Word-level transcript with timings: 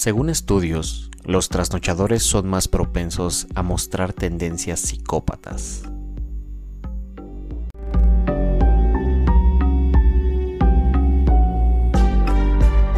Según 0.00 0.30
estudios, 0.30 1.10
los 1.24 1.50
trasnochadores 1.50 2.22
son 2.22 2.48
más 2.48 2.68
propensos 2.68 3.46
a 3.54 3.62
mostrar 3.62 4.14
tendencias 4.14 4.80
psicópatas. 4.80 5.82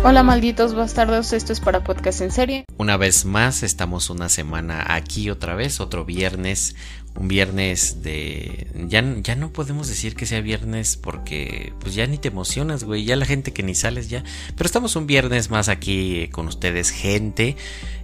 Hola 0.05 0.25
malditos 0.25 0.75
bastardos, 0.75 1.33
esto 1.33 1.53
es 1.53 1.61
para 1.61 1.85
podcast 1.85 2.23
en 2.23 2.33
serie. 2.33 2.65
Una 2.77 2.97
vez 2.97 3.25
más, 3.25 3.63
estamos 3.63 4.11
una 4.11 4.29
semana 4.29 4.85
aquí 4.89 5.31
otra 5.31 5.55
vez, 5.55 5.79
otro 5.79 6.05
viernes, 6.05 6.75
un 7.15 7.29
viernes 7.29 8.03
de... 8.03 8.67
Ya, 8.89 9.05
ya 9.23 9.37
no 9.37 9.53
podemos 9.53 9.87
decir 9.87 10.17
que 10.17 10.27
sea 10.27 10.41
viernes 10.41 10.97
porque 10.97 11.73
pues 11.79 11.95
ya 11.95 12.05
ni 12.09 12.19
te 12.19 12.27
emocionas, 12.27 12.83
güey, 12.83 13.05
ya 13.05 13.15
la 13.15 13.27
gente 13.27 13.53
que 13.53 13.63
ni 13.63 13.77
sales 13.77 14.11
ya. 14.11 14.25
Pero 14.57 14.67
estamos 14.67 14.97
un 14.97 15.07
viernes 15.07 15.51
más 15.51 15.69
aquí 15.69 16.27
con 16.33 16.49
ustedes, 16.49 16.91
gente. 16.91 17.55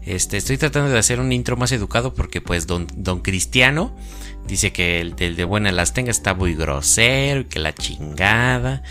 Este, 0.06 0.36
estoy 0.36 0.56
tratando 0.56 0.90
de 0.90 0.98
hacer 1.00 1.18
un 1.18 1.32
intro 1.32 1.56
más 1.56 1.72
educado 1.72 2.14
porque 2.14 2.40
pues 2.40 2.68
don, 2.68 2.86
don 2.94 3.22
Cristiano 3.22 3.92
dice 4.46 4.72
que 4.72 5.00
el, 5.00 5.16
el 5.18 5.34
de 5.34 5.44
buena 5.44 5.72
las 5.72 5.94
tenga 5.94 6.12
está 6.12 6.32
muy 6.32 6.54
grosero 6.54 7.40
y 7.40 7.44
que 7.46 7.58
la 7.58 7.74
chingada. 7.74 8.84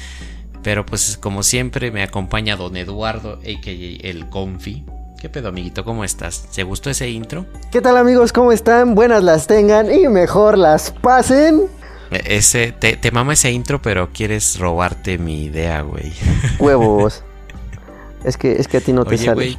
Pero 0.68 0.86
pues 0.86 1.18
como 1.18 1.44
siempre 1.44 1.92
me 1.92 2.04
acompaña 2.04 2.58
don 2.58 2.76
Eduardo, 2.76 3.36
a.k.a. 3.36 4.06
el 4.06 4.28
Confi. 4.30 4.84
¿Qué 5.18 5.30
pedo, 5.30 5.48
amiguito? 5.48 5.86
¿Cómo 5.86 6.04
estás? 6.04 6.50
¿Te 6.54 6.64
gustó 6.64 6.90
ese 6.90 7.10
intro? 7.10 7.46
¿Qué 7.72 7.80
tal 7.80 7.96
amigos? 7.96 8.34
¿Cómo 8.34 8.52
están? 8.52 8.94
Buenas 8.94 9.24
las 9.24 9.48
tengan 9.48 9.90
y 9.90 10.10
mejor 10.10 10.58
las 10.58 10.92
pasen. 10.92 11.70
E, 12.12 12.36
ese, 12.36 12.74
te, 12.74 12.98
te 12.98 13.12
mama 13.12 13.32
ese 13.32 13.50
intro, 13.50 13.82
pero 13.82 14.10
quieres 14.12 14.60
robarte 14.60 15.18
mi 15.18 15.46
idea, 15.46 15.84
güey. 15.84 16.12
Huevos. 16.60 17.24
es 18.26 18.36
que, 18.36 18.60
es 18.60 18.68
que 18.68 18.76
a 18.76 18.82
ti 18.82 18.92
no 18.92 19.06
te 19.06 19.16
Oye, 19.16 19.24
sale. 19.24 19.36
güey, 19.36 19.58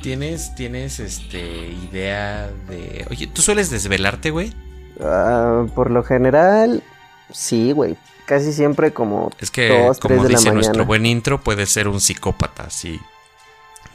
¿tienes, 0.00 0.54
tienes 0.54 1.00
este, 1.00 1.72
idea 1.90 2.52
de... 2.68 3.04
Oye, 3.10 3.26
¿tú 3.26 3.42
sueles 3.42 3.68
desvelarte, 3.68 4.30
güey? 4.30 4.52
Ah, 5.00 5.66
por 5.74 5.90
lo 5.90 6.04
general, 6.04 6.84
sí, 7.32 7.72
güey. 7.72 7.96
Casi 8.26 8.52
siempre 8.52 8.92
como 8.92 9.30
Es 9.38 9.50
que, 9.50 9.68
como 10.00 10.22
de 10.22 10.30
la 10.30 10.38
dice 10.38 10.52
nuestro 10.52 10.86
buen 10.86 11.04
intro, 11.06 11.40
puedes 11.42 11.68
ser 11.70 11.88
un 11.88 12.00
psicópata. 12.00 12.70
Si, 12.70 13.00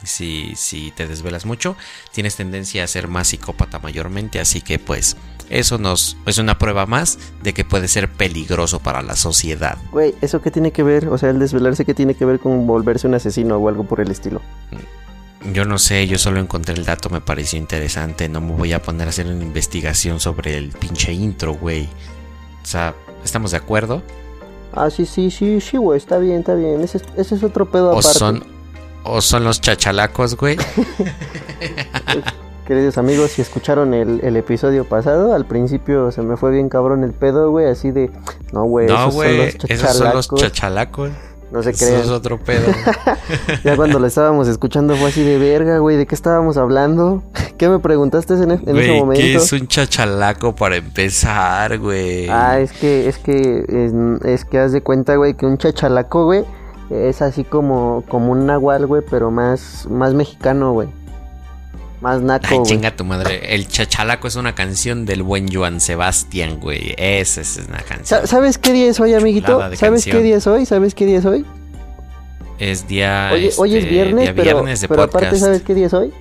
si, 0.04 0.54
si 0.54 0.92
te 0.92 1.06
desvelas 1.06 1.46
mucho, 1.46 1.76
tienes 2.12 2.36
tendencia 2.36 2.84
a 2.84 2.86
ser 2.86 3.08
más 3.08 3.28
psicópata 3.28 3.78
mayormente. 3.80 4.40
Así 4.40 4.60
que, 4.60 4.78
pues, 4.78 5.16
eso 5.50 5.78
nos 5.78 6.16
es 6.26 6.38
una 6.38 6.58
prueba 6.58 6.86
más 6.86 7.18
de 7.42 7.52
que 7.52 7.64
puede 7.64 7.88
ser 7.88 8.08
peligroso 8.08 8.78
para 8.78 9.02
la 9.02 9.16
sociedad. 9.16 9.78
Güey, 9.90 10.14
¿eso 10.20 10.40
qué 10.40 10.52
tiene 10.52 10.70
que 10.70 10.84
ver? 10.84 11.08
O 11.08 11.18
sea, 11.18 11.30
el 11.30 11.40
desvelarse, 11.40 11.84
¿qué 11.84 11.92
tiene 11.92 12.14
que 12.14 12.24
ver 12.24 12.38
con 12.38 12.66
volverse 12.68 13.08
un 13.08 13.14
asesino 13.14 13.56
o 13.56 13.68
algo 13.68 13.84
por 13.84 14.00
el 14.00 14.12
estilo? 14.12 14.40
Yo 15.52 15.64
no 15.64 15.78
sé, 15.78 16.06
yo 16.06 16.18
solo 16.18 16.38
encontré 16.38 16.74
el 16.74 16.84
dato, 16.84 17.10
me 17.10 17.20
pareció 17.20 17.58
interesante. 17.58 18.28
No 18.28 18.40
me 18.40 18.52
voy 18.52 18.72
a 18.72 18.80
poner 18.80 19.08
a 19.08 19.10
hacer 19.10 19.26
una 19.26 19.42
investigación 19.42 20.20
sobre 20.20 20.56
el 20.56 20.70
pinche 20.70 21.12
intro, 21.12 21.54
güey. 21.54 21.88
O 22.62 22.66
sea, 22.66 22.94
¿estamos 23.24 23.50
de 23.50 23.56
acuerdo? 23.58 24.02
Ah, 24.72 24.88
sí, 24.90 25.04
sí, 25.06 25.30
sí, 25.30 25.60
sí, 25.60 25.76
güey, 25.76 25.96
está 25.98 26.18
bien, 26.18 26.40
está 26.40 26.54
bien. 26.54 26.80
Ese, 26.80 26.98
es- 26.98 27.04
ese 27.16 27.34
es 27.34 27.42
otro 27.42 27.70
pedo 27.70 27.88
O 27.88 27.98
aparte. 27.98 28.18
son, 28.18 28.44
o 29.04 29.20
son 29.20 29.44
los 29.44 29.60
chachalacos, 29.60 30.36
güey. 30.36 30.56
Queridos 32.66 32.98
amigos, 32.98 33.32
si 33.32 33.42
escucharon 33.42 33.94
el, 33.94 34.20
el 34.22 34.36
episodio 34.36 34.84
pasado, 34.84 35.34
al 35.34 35.44
principio 35.44 36.12
se 36.12 36.22
me 36.22 36.36
fue 36.36 36.52
bien 36.52 36.68
cabrón 36.68 37.02
el 37.02 37.12
pedo, 37.12 37.50
güey, 37.50 37.66
así 37.66 37.90
de... 37.90 38.10
No, 38.52 38.62
güey, 38.64 38.86
no, 38.86 39.08
esos 39.08 39.14
son 39.14 39.36
los 39.38 39.54
esos 39.68 39.96
son 39.96 40.14
los 40.14 40.28
chachalacos. 40.34 41.10
No 41.52 41.62
se 41.62 41.70
Eso 41.70 41.84
crean. 41.86 42.00
es 42.02 42.08
otro 42.08 42.38
pedo. 42.38 42.66
Ya 43.64 43.76
cuando 43.76 43.98
lo 43.98 44.06
estábamos 44.06 44.48
escuchando 44.48 44.94
fue 44.96 45.08
así 45.10 45.22
de 45.22 45.38
verga, 45.38 45.78
güey, 45.78 45.96
¿de 45.96 46.06
qué 46.06 46.14
estábamos 46.14 46.56
hablando? 46.56 47.22
¿Qué 47.58 47.68
me 47.68 47.78
preguntaste 47.78 48.34
en, 48.34 48.50
e- 48.52 48.54
ese 48.64 48.92
momento? 48.92 49.20
¿qué 49.20 49.34
es 49.34 49.52
un 49.52 49.66
chachalaco 49.66 50.54
para 50.54 50.76
empezar, 50.76 51.78
güey? 51.78 52.28
Ah, 52.28 52.58
es 52.60 52.72
que, 52.72 53.08
es 53.08 53.18
que, 53.18 53.64
es, 53.68 53.92
es 54.24 54.44
que 54.44 54.58
haz 54.58 54.72
de 54.72 54.82
cuenta, 54.82 55.16
güey, 55.16 55.34
que 55.34 55.46
un 55.46 55.58
chachalaco, 55.58 56.24
güey, 56.24 56.44
es 56.90 57.22
así 57.22 57.44
como, 57.44 58.02
como 58.08 58.32
un 58.32 58.46
nahual, 58.46 58.86
güey, 58.86 59.02
pero 59.08 59.30
más, 59.30 59.86
más 59.90 60.14
mexicano, 60.14 60.72
güey. 60.72 60.88
Más 62.00 62.22
naco, 62.22 62.46
Ay, 62.48 62.60
chinga 62.64 62.96
tu 62.96 63.04
madre. 63.04 63.54
El 63.54 63.68
chachalaco 63.68 64.26
es 64.26 64.36
una 64.36 64.54
canción 64.54 65.04
del 65.04 65.22
buen 65.22 65.52
Joan 65.52 65.80
Sebastián, 65.80 66.58
güey. 66.58 66.94
Esa 66.96 67.42
es 67.42 67.60
una 67.68 67.78
canción. 67.82 68.20
Sa- 68.22 68.26
¿Sabes 68.26 68.56
qué 68.56 68.72
día 68.72 68.88
es 68.88 68.98
hoy, 69.00 69.12
amiguito? 69.12 69.58
¿Sabes 69.58 69.78
canción. 69.80 70.16
qué 70.16 70.22
día 70.22 70.36
es 70.38 70.46
hoy? 70.46 70.64
¿Sabes 70.64 70.94
qué 70.94 71.04
día 71.04 71.18
es 71.18 71.26
hoy? 71.26 71.44
Es 72.58 72.88
día. 72.88 73.30
Hoy, 73.32 73.50
hoy 73.58 73.76
es 73.76 73.84
este, 73.84 73.90
viernes, 73.90 74.30
pero, 74.34 74.42
viernes 74.42 74.80
de 74.80 74.88
pero 74.88 75.02
aparte, 75.02 75.36
¿sabes 75.38 75.62
qué 75.62 75.74
día 75.74 75.86
es 75.86 75.94
hoy? 75.94 76.12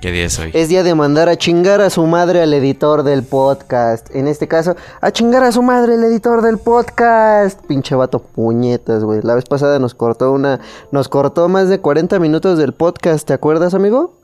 ¿Qué 0.00 0.10
día 0.10 0.24
es 0.26 0.38
hoy? 0.38 0.50
Es 0.52 0.68
día 0.68 0.82
de 0.82 0.94
mandar 0.96 1.28
a 1.28 1.36
chingar 1.36 1.80
a 1.80 1.88
su 1.90 2.04
madre 2.06 2.40
al 2.42 2.52
editor 2.54 3.04
del 3.04 3.22
podcast. 3.22 4.14
En 4.14 4.26
este 4.26 4.48
caso, 4.48 4.74
a 5.00 5.10
chingar 5.12 5.44
a 5.44 5.52
su 5.52 5.62
madre 5.62 5.94
el 5.94 6.02
editor 6.04 6.42
del 6.42 6.58
podcast. 6.58 7.60
Pinche 7.66 7.94
vato 7.94 8.20
puñetas, 8.20 9.04
güey. 9.04 9.20
La 9.22 9.34
vez 9.36 9.44
pasada 9.44 9.78
nos 9.78 9.94
cortó 9.94 10.32
una. 10.32 10.58
Nos 10.90 11.08
cortó 11.08 11.48
más 11.48 11.68
de 11.68 11.78
40 11.78 12.18
minutos 12.18 12.58
del 12.58 12.72
podcast. 12.74 13.26
¿Te 13.26 13.32
acuerdas, 13.32 13.74
amigo? 13.74 14.21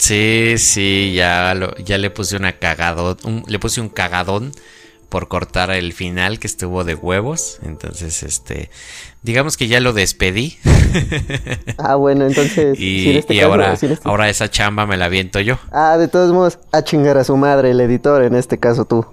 Sí, 0.00 0.54
sí, 0.56 1.12
ya, 1.14 1.54
lo- 1.54 1.74
ya 1.76 1.98
le 1.98 2.10
puse 2.10 2.36
una 2.36 2.52
cagadón. 2.58 3.16
un- 3.24 3.44
le 3.46 3.58
puse 3.58 3.80
un 3.82 3.90
cagadón 3.90 4.52
por 5.10 5.28
cortar 5.28 5.70
el 5.72 5.92
final 5.92 6.38
que 6.38 6.46
estuvo 6.46 6.84
de 6.84 6.94
huevos. 6.94 7.58
Entonces, 7.62 8.22
este. 8.22 8.70
Digamos 9.22 9.56
que 9.58 9.66
ya 9.68 9.80
lo 9.80 9.92
despedí. 9.92 10.58
Ah, 11.78 11.94
bueno, 11.96 12.26
entonces. 12.26 12.78
y 12.80 13.16
este 13.16 13.34
y 13.34 13.38
caso, 13.38 13.50
ahora, 13.50 13.72
este- 13.74 13.98
ahora 14.04 14.28
esa 14.28 14.50
chamba 14.50 14.86
me 14.86 14.96
la 14.96 15.08
viento 15.08 15.40
yo. 15.40 15.58
Ah, 15.70 15.96
de 15.98 16.08
todos 16.08 16.32
modos, 16.32 16.58
a 16.72 16.82
chingar 16.82 17.16
a 17.18 17.24
su 17.24 17.36
madre 17.36 17.70
el 17.72 17.80
editor. 17.80 18.22
En 18.24 18.34
este 18.34 18.58
caso, 18.58 18.84
tú. 18.86 19.06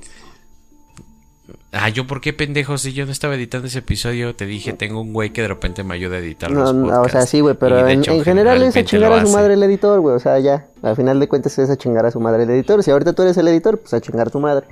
Ah, 1.73 1.89
yo 1.89 2.07
por 2.07 2.21
qué 2.21 2.31
pendejo, 2.31 2.77
si 2.77 2.93
yo 2.93 3.05
no 3.05 3.11
estaba 3.11 3.35
editando 3.35 3.67
ese 3.67 3.79
episodio, 3.79 4.33
te 4.35 4.45
dije, 4.45 4.71
tengo 4.73 5.01
un 5.01 5.11
güey 5.11 5.31
que 5.31 5.41
de 5.41 5.49
repente 5.49 5.83
me 5.83 5.95
ayuda 5.95 6.15
a 6.15 6.19
editar 6.19 6.49
No, 6.49 6.61
los 6.61 6.73
no, 6.73 6.85
o 6.85 6.89
sea, 6.89 7.01
podcasts. 7.01 7.29
sí, 7.29 7.41
güey, 7.41 7.55
pero 7.59 7.85
en, 7.87 7.99
hecho, 7.99 8.13
en 8.13 8.23
general 8.23 8.63
es 8.63 8.75
a 8.77 8.83
chingar 8.85 9.11
a 9.11 9.25
su 9.25 9.31
madre 9.33 9.55
el 9.55 9.63
editor, 9.63 9.99
güey. 9.99 10.15
O 10.15 10.19
sea, 10.19 10.39
ya. 10.39 10.65
Al 10.81 10.95
final 10.95 11.19
de 11.19 11.27
cuentas 11.27 11.57
es 11.59 11.69
a 11.69 11.75
chingar 11.75 12.05
a 12.05 12.11
su 12.11 12.19
madre 12.21 12.43
el 12.43 12.49
editor. 12.51 12.81
Si 12.83 12.89
ahorita 12.91 13.11
tú 13.13 13.23
eres 13.23 13.37
el 13.37 13.47
editor, 13.49 13.79
pues 13.79 13.93
a 13.93 13.99
chingar 13.99 14.27
a 14.27 14.31
tu 14.31 14.39
madre. 14.39 14.65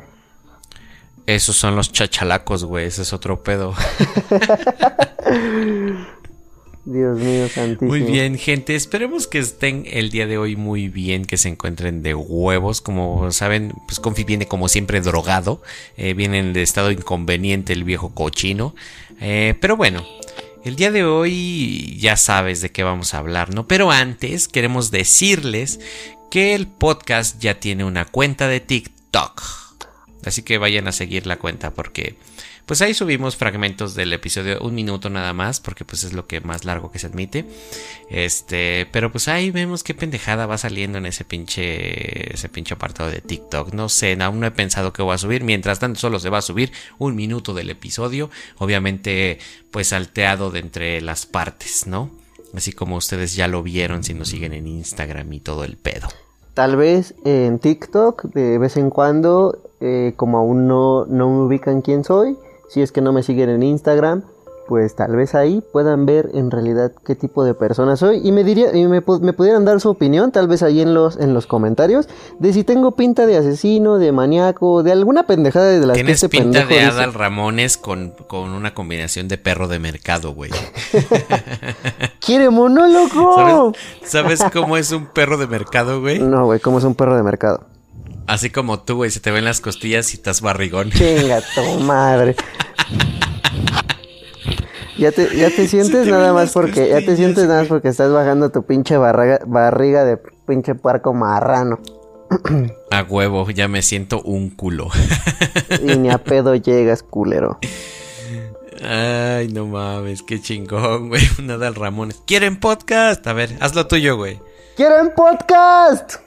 Esos 1.26 1.58
son 1.58 1.76
los 1.76 1.92
chachalacos, 1.92 2.64
güey, 2.64 2.86
ese 2.86 3.02
es 3.02 3.12
otro 3.12 3.44
pedo. 3.44 3.74
Dios 6.86 7.18
mío, 7.18 7.50
santísimo. 7.50 7.90
Muy 7.90 8.02
bien, 8.02 8.38
gente. 8.38 8.76
Esperemos 8.76 9.26
que 9.28 9.40
estén 9.40 9.86
el 9.88 10.12
día 10.12 10.28
de 10.28 10.38
hoy 10.38 10.56
muy 10.56 10.88
bien, 10.88 11.26
que 11.26 11.38
se 11.38 11.50
encuentren 11.50 12.04
de 12.04 12.14
huevos. 12.14 12.82
Como 12.82 13.32
saben, 13.32 13.74
pues 13.88 14.00
Confi 14.00 14.24
viene 14.24 14.48
como 14.48 14.68
siempre 14.70 15.02
drogado. 15.02 15.64
eh, 15.98 16.14
viene 16.14 16.40
en 16.40 16.48
el 16.48 16.58
estado 16.58 16.92
inconveniente 16.92 17.74
el 17.74 17.84
viejo 17.84 18.14
cochino. 18.14 18.76
Eh, 19.20 19.56
pero 19.60 19.76
bueno, 19.76 20.06
el 20.64 20.76
día 20.76 20.92
de 20.92 21.04
hoy 21.06 21.98
ya 22.00 22.18
sabes 22.18 22.62
de 22.62 22.72
qué 22.72 22.84
vamos 22.84 23.14
a 23.14 23.18
hablar, 23.18 23.54
¿no? 23.54 23.68
Pero 23.68 23.90
antes 23.92 24.48
queremos 24.48 24.92
decirles 24.92 25.80
que 26.30 26.54
el 26.54 26.68
podcast 26.68 27.40
ya 27.40 27.60
tiene 27.60 27.84
una 27.84 28.06
cuenta 28.06 28.48
de 28.48 28.60
TikTok. 28.60 29.42
Así 30.24 30.44
que 30.44 30.58
vayan 30.58 30.88
a 30.88 30.92
seguir 30.92 31.28
la 31.28 31.38
cuenta 31.38 31.72
porque 31.72 32.16
pues 32.66 32.82
ahí 32.82 32.94
subimos 32.94 33.36
fragmentos 33.36 33.94
del 33.94 34.12
episodio, 34.14 34.60
un 34.62 34.74
minuto 34.74 35.10
nada 35.10 35.34
más, 35.34 35.60
porque 35.60 35.86
pues 35.86 36.04
es 36.04 36.14
lo 36.14 36.26
que 36.26 36.42
más 36.42 36.66
largo 36.66 36.92
que 36.92 37.00
se 37.00 37.08
admite. 37.08 37.46
Este, 38.10 38.88
pero 38.92 39.12
pues 39.12 39.28
ahí 39.28 39.52
vemos 39.52 39.84
qué 39.84 39.94
pendejada 39.94 40.48
va 40.48 40.58
saliendo 40.58 40.98
en 40.98 41.06
ese 41.06 41.26
pinche 41.26 42.34
ese 42.34 42.50
pinche 42.50 42.74
apartado 42.74 43.12
de 43.12 43.22
TikTok. 43.22 43.74
No 43.74 43.88
sé, 43.90 44.18
aún 44.20 44.40
no 44.40 44.48
he 44.48 44.52
pensado 44.52 44.94
que 44.94 45.04
voy 45.04 45.14
a 45.14 45.20
subir. 45.20 45.44
Mientras 45.44 45.80
tanto 45.80 46.00
solo 46.00 46.20
se 46.20 46.30
va 46.30 46.40
a 46.40 46.42
subir 46.42 46.72
un 46.98 47.16
minuto 47.16 47.54
del 47.54 47.70
episodio, 47.70 48.30
obviamente 48.58 49.40
pues 49.70 49.90
salteado 49.90 50.50
de 50.50 50.60
entre 50.60 51.02
las 51.02 51.26
partes, 51.26 51.86
¿no? 51.86 52.10
Así 52.56 52.72
como 52.72 52.96
ustedes 52.96 53.36
ya 53.36 53.48
lo 53.48 53.62
vieron 53.62 54.04
si 54.04 54.14
nos 54.14 54.30
siguen 54.30 54.54
en 54.54 54.68
Instagram 54.68 55.32
y 55.34 55.40
todo 55.40 55.66
el 55.66 55.78
pedo. 55.78 56.08
Tal 56.56 56.78
vez 56.78 57.14
en 57.26 57.60
TikTok, 57.60 58.24
de 58.34 58.58
vez 58.58 58.78
en 58.78 58.90
cuando, 58.90 59.60
eh, 59.82 60.14
como 60.16 60.38
aún 60.38 60.68
no, 60.68 61.06
no 61.06 61.30
me 61.30 61.46
ubican 61.48 61.82
quién 61.82 62.06
soy, 62.06 62.38
si 62.68 62.82
es 62.82 62.92
que 62.92 63.02
no 63.02 63.14
me 63.14 63.24
siguen 63.24 63.50
en 63.50 63.64
Instagram, 63.64 64.24
pues 64.68 64.96
tal 64.96 65.16
vez 65.16 65.36
ahí 65.36 65.62
puedan 65.72 66.08
ver 66.08 66.32
en 66.34 66.50
realidad 66.50 66.92
qué 67.06 67.14
tipo 67.14 67.44
de 67.44 67.54
persona 67.54 67.96
soy 67.98 68.20
y 68.28 68.32
me 68.32 68.44
diría 68.44 68.76
y 68.76 68.88
me, 68.88 69.06
pu- 69.06 69.20
me 69.20 69.32
pudieran 69.32 69.64
dar 69.64 69.80
su 69.80 69.90
opinión, 69.92 70.32
tal 70.32 70.48
vez 70.48 70.64
ahí 70.64 70.82
en 70.82 70.96
los 70.96 71.18
en 71.18 71.36
los 71.36 71.46
comentarios, 71.46 72.10
de 72.40 72.52
si 72.52 72.64
tengo 72.64 72.94
pinta 72.96 73.28
de 73.28 73.38
asesino, 73.38 74.00
de 74.00 74.12
maníaco, 74.12 74.82
de 74.82 74.92
alguna 74.92 75.28
pendejada 75.28 75.68
de 75.68 75.86
las 75.86 75.90
que 75.96 76.04
Tienes 76.04 76.24
este 76.24 76.30
pinta 76.30 76.66
de 76.66 76.66
dice. 76.66 76.82
Adal 76.88 77.14
Ramones 77.14 77.78
con, 77.78 78.16
con 78.28 78.50
una 78.54 78.74
combinación 78.74 79.28
de 79.28 79.38
perro 79.38 79.68
de 79.68 79.78
mercado, 79.78 80.34
güey. 80.34 80.50
¡Quiere 82.20 82.50
monólogo! 82.50 83.36
¿Sabes, 84.08 84.40
¿Sabes 84.40 84.44
cómo 84.52 84.78
es 84.78 84.92
un 84.92 85.06
perro 85.06 85.38
de 85.38 85.46
mercado, 85.48 86.02
güey? 86.02 86.20
No, 86.20 86.46
güey, 86.46 86.60
como 86.60 86.80
es 86.80 86.84
un 86.86 86.96
perro 86.96 87.16
de 87.16 87.24
mercado. 87.24 87.62
Así 88.28 88.50
como 88.50 88.80
tú, 88.80 88.96
güey, 88.96 89.12
se 89.12 89.20
te 89.20 89.32
ven 89.32 89.46
las 89.46 89.62
costillas 89.62 90.14
y 90.14 90.18
estás 90.18 90.42
barrigón. 90.42 90.90
Chinga 90.92 91.42
tu 91.54 91.80
madre. 91.82 92.36
Ya 94.98 95.12
te, 95.12 95.36
ya 95.38 95.50
te 95.50 95.68
sientes 95.68 96.08
nada 96.08 96.34
más 96.34 96.54
porque, 96.54 96.90
ya 96.90 97.02
te 97.02 97.16
sientes 97.18 97.48
nada 97.48 97.62
más 97.62 97.68
porque 97.68 97.90
estás 97.90 98.12
bajando 98.12 98.50
tu 98.50 98.66
pinche 98.66 98.98
barriga, 98.98 99.40
barriga 99.46 100.06
de 100.06 100.18
pinche 100.48 100.74
puerco 100.74 101.14
marrano. 101.14 101.80
A 102.92 103.04
huevo, 103.04 103.50
ya 103.52 103.68
me 103.68 103.82
siento 103.82 104.22
un 104.22 104.50
culo. 104.50 104.90
y 105.84 105.98
ni 105.98 106.10
a 106.10 106.18
pedo 106.18 106.56
llegas, 106.56 107.04
culero. 107.04 107.60
Ay, 108.84 109.50
no 109.50 109.68
mames, 109.68 110.24
qué 110.24 110.42
chingón, 110.42 111.10
güey. 111.10 111.22
Nada 111.44 111.68
al 111.68 111.76
Ramones. 111.76 112.22
¿Quieren 112.26 112.60
podcast? 112.60 113.26
A 113.28 113.34
ver, 113.34 113.56
haz 113.60 113.76
lo 113.76 113.88
tuyo, 113.88 114.18
güey. 114.18 114.40
¿Quieren 114.76 115.12
podcast? 115.16 116.25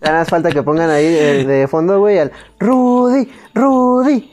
Ya 0.00 0.08
nada 0.10 0.18
más 0.20 0.28
falta 0.28 0.50
que 0.50 0.62
pongan 0.62 0.90
ahí 0.90 1.06
de, 1.06 1.44
de 1.44 1.68
fondo, 1.68 1.98
güey, 1.98 2.18
al 2.18 2.30
Rudy, 2.60 3.28
Rudy. 3.54 4.30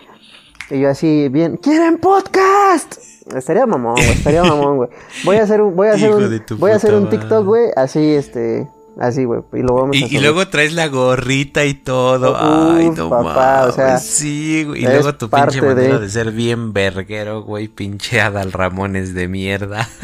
Y 0.69 0.80
yo 0.80 0.90
así, 0.90 1.28
bien, 1.30 1.57
¿quieren 1.57 1.98
podcast? 1.98 2.98
Estaría 3.36 3.66
mamón, 3.66 3.96
güey, 3.96 4.12
estaría 4.12 4.44
mamón, 4.44 4.78
güey. 4.78 4.90
Voy 5.24 5.38
a 5.38 5.44
hacer 5.44 5.62
un, 5.62 5.75
voy 5.75 5.88
a 5.88 5.94
hacer 5.94 6.10
Hijo 6.10 6.18
un, 6.19 6.60
voy 6.60 6.72
a 6.72 6.75
hacer 6.75 6.94
un 6.94 7.10
TikTok, 7.10 7.46
güey, 7.46 7.66
así, 7.75 8.00
este, 8.13 8.68
así, 9.00 9.25
güey, 9.25 9.42
y 9.54 9.57
lo 9.63 9.74
vamos 9.74 9.96
a 9.96 10.00
Y, 10.00 10.04
hacer. 10.04 10.18
y 10.18 10.22
luego 10.22 10.48
traes 10.48 10.74
la 10.74 10.88
gorrita 10.88 11.66
y 11.66 11.74
todo. 11.74 12.36
Ay, 12.38 12.92
no 12.92 13.10
papá, 13.10 13.66
o 13.68 13.72
sea, 13.72 13.98
sí, 13.98 14.63
güey. 14.66 14.84
Y 14.84 14.86
luego 14.86 15.16
tu 15.16 15.30
pinche 15.31 15.62
manera 15.63 15.96
de- 15.98 16.00
de... 16.01 16.10
ser 16.10 16.31
bien 16.31 16.74
verguero, 16.74 17.42
güey. 17.42 17.68
Pinche 17.68 18.22
Adal 18.22 18.51
Ramones 18.51 19.16
de 19.16 19.28
mierda. 19.28 19.90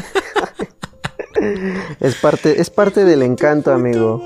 Es 2.00 2.14
parte, 2.16 2.60
es 2.60 2.70
parte 2.70 3.04
del 3.04 3.22
encanto, 3.22 3.72
amigo. 3.72 4.22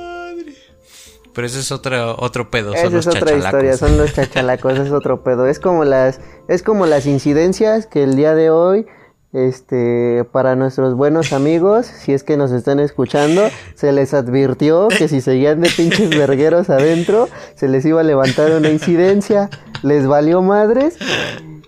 Pero 1.36 1.48
eso 1.48 1.60
es 1.60 1.70
otro, 1.70 2.16
otro 2.18 2.50
pedo. 2.50 2.72
Esa 2.72 2.84
son 2.84 2.94
los 2.94 3.06
es 3.06 3.14
otra 3.14 3.20
chachalacos. 3.20 3.44
historia, 3.44 3.76
son 3.76 3.98
los 3.98 4.12
chachalacos, 4.14 4.78
es 4.78 4.90
otro 4.90 5.22
pedo. 5.22 5.46
Es 5.46 5.60
como 5.60 5.84
las, 5.84 6.18
es 6.48 6.62
como 6.62 6.86
las 6.86 7.04
incidencias 7.04 7.86
que 7.86 8.02
el 8.02 8.16
día 8.16 8.34
de 8.34 8.48
hoy, 8.48 8.86
este, 9.34 10.24
para 10.32 10.56
nuestros 10.56 10.94
buenos 10.94 11.34
amigos, 11.34 11.84
si 11.84 12.14
es 12.14 12.24
que 12.24 12.38
nos 12.38 12.52
están 12.52 12.80
escuchando, 12.80 13.42
se 13.74 13.92
les 13.92 14.14
advirtió 14.14 14.88
que 14.88 15.08
si 15.08 15.20
seguían 15.20 15.60
de 15.60 15.68
pinches 15.68 16.08
vergueros 16.08 16.70
adentro, 16.70 17.28
se 17.54 17.68
les 17.68 17.84
iba 17.84 18.00
a 18.00 18.04
levantar 18.04 18.52
una 18.52 18.70
incidencia, 18.70 19.50
les 19.82 20.06
valió 20.06 20.40
madres 20.40 20.96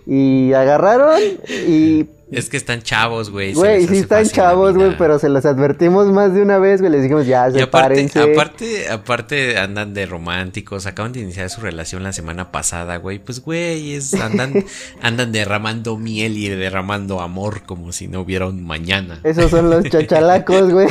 y 0.07 0.51
agarraron 0.53 1.19
y 1.47 2.05
Es 2.31 2.49
que 2.49 2.57
están 2.57 2.81
chavos, 2.83 3.31
güey. 3.31 3.53
Güey, 3.53 3.87
sí 3.87 3.97
están 3.97 4.25
chavos, 4.25 4.75
güey, 4.75 4.95
pero 4.97 5.17
se 5.17 5.29
los 5.29 5.45
advertimos 5.45 6.07
más 6.11 6.33
de 6.33 6.43
una 6.43 6.59
vez, 6.59 6.79
güey. 6.79 6.91
Les 6.91 7.01
dijimos, 7.01 7.25
ya, 7.25 7.45
aparte, 7.45 7.59
sepárense. 7.59 8.19
aparte, 8.19 8.89
aparte 8.89 9.57
andan 9.57 9.95
de 9.95 10.05
románticos, 10.05 10.85
acaban 10.85 11.11
de 11.11 11.21
iniciar 11.21 11.49
su 11.49 11.61
relación 11.61 12.03
la 12.03 12.13
semana 12.13 12.51
pasada, 12.51 12.97
güey. 12.97 13.17
Pues 13.17 13.41
güey, 13.41 13.95
es, 13.95 14.13
andan, 14.13 14.53
andan 15.01 15.31
derramando 15.31 15.97
miel 15.97 16.37
y 16.37 16.49
derramando 16.49 17.19
amor 17.19 17.63
como 17.63 17.91
si 17.91 18.07
no 18.07 18.21
hubiera 18.21 18.47
un 18.47 18.63
mañana. 18.63 19.19
Esos 19.23 19.49
son 19.49 19.71
los 19.71 19.83
chachalacos, 19.85 20.71
güey. 20.71 20.87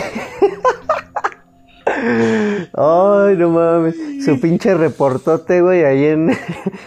Ay, 2.74 3.36
no 3.36 3.50
mames. 3.50 3.94
Su 4.24 4.40
pinche 4.40 4.74
reportote, 4.74 5.60
güey, 5.60 5.84
ahí 5.84 6.04
en, 6.06 6.30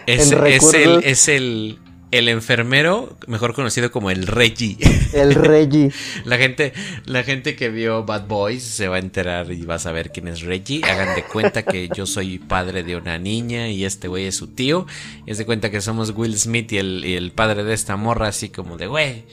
Es, 0.06 0.32
en 0.32 0.46
es 0.46 0.74
el, 0.74 1.04
es 1.04 1.28
el, 1.28 1.80
el 2.12 2.28
enfermero, 2.28 3.18
mejor 3.28 3.54
conocido 3.54 3.92
como 3.92 4.12
el 4.12 4.28
Reggie. 4.28 4.78
El 5.14 5.34
Reggie. 5.34 5.92
La 6.26 6.38
gente, 6.38 6.74
la 7.06 7.24
gente 7.24 7.56
que 7.56 7.70
vio 7.70 8.06
Bad 8.06 8.28
Boys 8.28 8.64
se 8.64 8.88
va 8.88 8.98
a 8.98 9.00
enterar 9.00 9.52
y 9.52 9.64
va 9.64 9.76
a 9.76 9.80
saber 9.80 10.12
quién 10.12 10.28
es 10.28 10.42
Reggie. 10.42 10.82
Hagan 10.84 11.16
de 11.16 11.24
cuenta 11.24 11.64
que 11.64 11.90
yo 11.96 12.06
soy 12.06 12.38
padre 12.38 12.84
de 12.84 12.96
una 12.96 13.18
niña 13.18 13.70
y 13.70 13.86
este 13.86 14.08
güey 14.08 14.26
es 14.26 14.36
su 14.36 14.48
tío. 14.48 14.86
Y 15.26 15.32
es 15.32 15.38
de 15.38 15.46
cuenta 15.46 15.72
que 15.72 15.82
somos 15.82 16.12
Will 16.16 16.38
Smith 16.38 16.72
y 16.74 16.78
el, 16.78 17.04
y 17.06 17.16
el 17.16 17.32
padre 17.32 17.64
de 17.64 17.74
esta 17.74 17.96
morra, 17.96 18.28
así 18.28 18.50
como 18.50 18.78
de, 18.78 18.88
güey, 18.88 19.24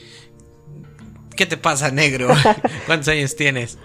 ¿qué 1.39 1.45
te 1.45 1.55
pasa, 1.55 1.89
negro? 1.89 2.27
¿Cuántos 2.85 3.07
años 3.07 3.33
tienes? 3.37 3.77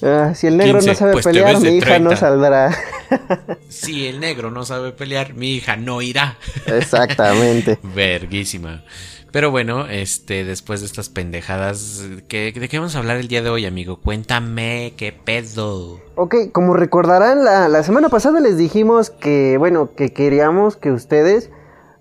Ah, 0.00 0.32
si 0.32 0.46
el 0.46 0.56
negro 0.56 0.74
15, 0.74 0.90
no 0.90 0.94
sabe 0.94 1.12
pues 1.14 1.24
pelear, 1.24 1.58
mi 1.60 1.68
hija 1.76 1.98
no 1.98 2.10
30. 2.10 2.16
saldrá. 2.16 2.78
Si 3.68 4.06
el 4.06 4.20
negro 4.20 4.52
no 4.52 4.64
sabe 4.64 4.92
pelear, 4.92 5.34
mi 5.34 5.56
hija 5.56 5.76
no 5.76 6.00
irá. 6.02 6.38
Exactamente. 6.66 7.80
Verguísima. 7.82 8.84
Pero 9.32 9.50
bueno, 9.50 9.88
este, 9.88 10.44
después 10.44 10.80
de 10.80 10.86
estas 10.86 11.08
pendejadas, 11.08 12.04
¿qué, 12.28 12.52
¿de 12.52 12.68
qué 12.68 12.78
vamos 12.78 12.94
a 12.94 13.00
hablar 13.00 13.16
el 13.16 13.26
día 13.26 13.42
de 13.42 13.50
hoy, 13.50 13.66
amigo? 13.66 14.00
Cuéntame 14.00 14.94
qué 14.96 15.12
pedo. 15.12 16.00
Ok, 16.14 16.36
como 16.52 16.74
recordarán, 16.74 17.44
la, 17.44 17.68
la 17.68 17.82
semana 17.82 18.08
pasada 18.08 18.38
les 18.38 18.56
dijimos 18.56 19.10
que, 19.10 19.56
bueno, 19.58 19.90
que 19.96 20.12
queríamos 20.12 20.76
que 20.76 20.92
ustedes, 20.92 21.50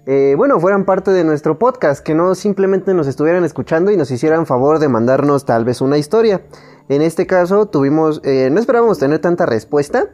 eh, 0.05 0.33
bueno, 0.35 0.59
fueran 0.59 0.83
parte 0.83 1.11
de 1.11 1.23
nuestro 1.23 1.57
podcast, 1.57 2.03
que 2.03 2.13
no 2.13 2.35
simplemente 2.35 2.93
nos 2.93 3.07
estuvieran 3.07 3.45
escuchando 3.45 3.89
y 3.89 3.97
nos 3.97 4.11
hicieran 4.11 4.45
favor 4.45 4.79
de 4.79 4.89
mandarnos 4.89 5.45
tal 5.45 5.63
vez 5.63 5.79
una 5.79 5.97
historia. 5.97 6.41
En 6.89 7.01
este 7.01 7.25
caso 7.25 7.67
tuvimos, 7.67 8.19
eh, 8.25 8.49
no 8.51 8.59
esperábamos 8.59 8.99
tener 8.99 9.19
tanta 9.19 9.45
respuesta, 9.45 10.07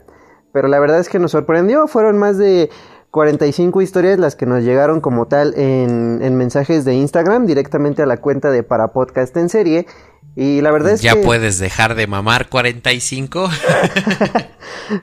pero 0.51 0.67
la 0.67 0.79
verdad 0.79 0.99
es 0.99 1.09
que 1.09 1.17
nos 1.17 1.31
sorprendió, 1.31 1.87
fueron 1.87 2.19
más 2.19 2.37
de 2.37 2.69
45 3.09 3.81
historias 3.81 4.19
las 4.19 4.35
que 4.35 4.45
nos 4.45 4.63
llegaron 4.63 5.01
como 5.01 5.27
tal 5.27 5.55
en, 5.57 6.19
en 6.21 6.35
mensajes 6.35 6.85
de 6.85 6.93
Instagram 6.93 7.47
directamente 7.47 8.03
a 8.03 8.05
la 8.05 8.17
cuenta 8.17 8.51
de 8.51 8.61
Para 8.61 8.89
Podcast 8.89 9.35
en 9.37 9.49
Serie. 9.49 9.87
Y 10.35 10.61
la 10.61 10.71
verdad 10.71 10.93
es 10.93 11.01
¿Ya 11.01 11.15
que... 11.15 11.21
puedes 11.21 11.59
dejar 11.59 11.95
de 11.95 12.07
mamar 12.07 12.49
45? 12.49 13.49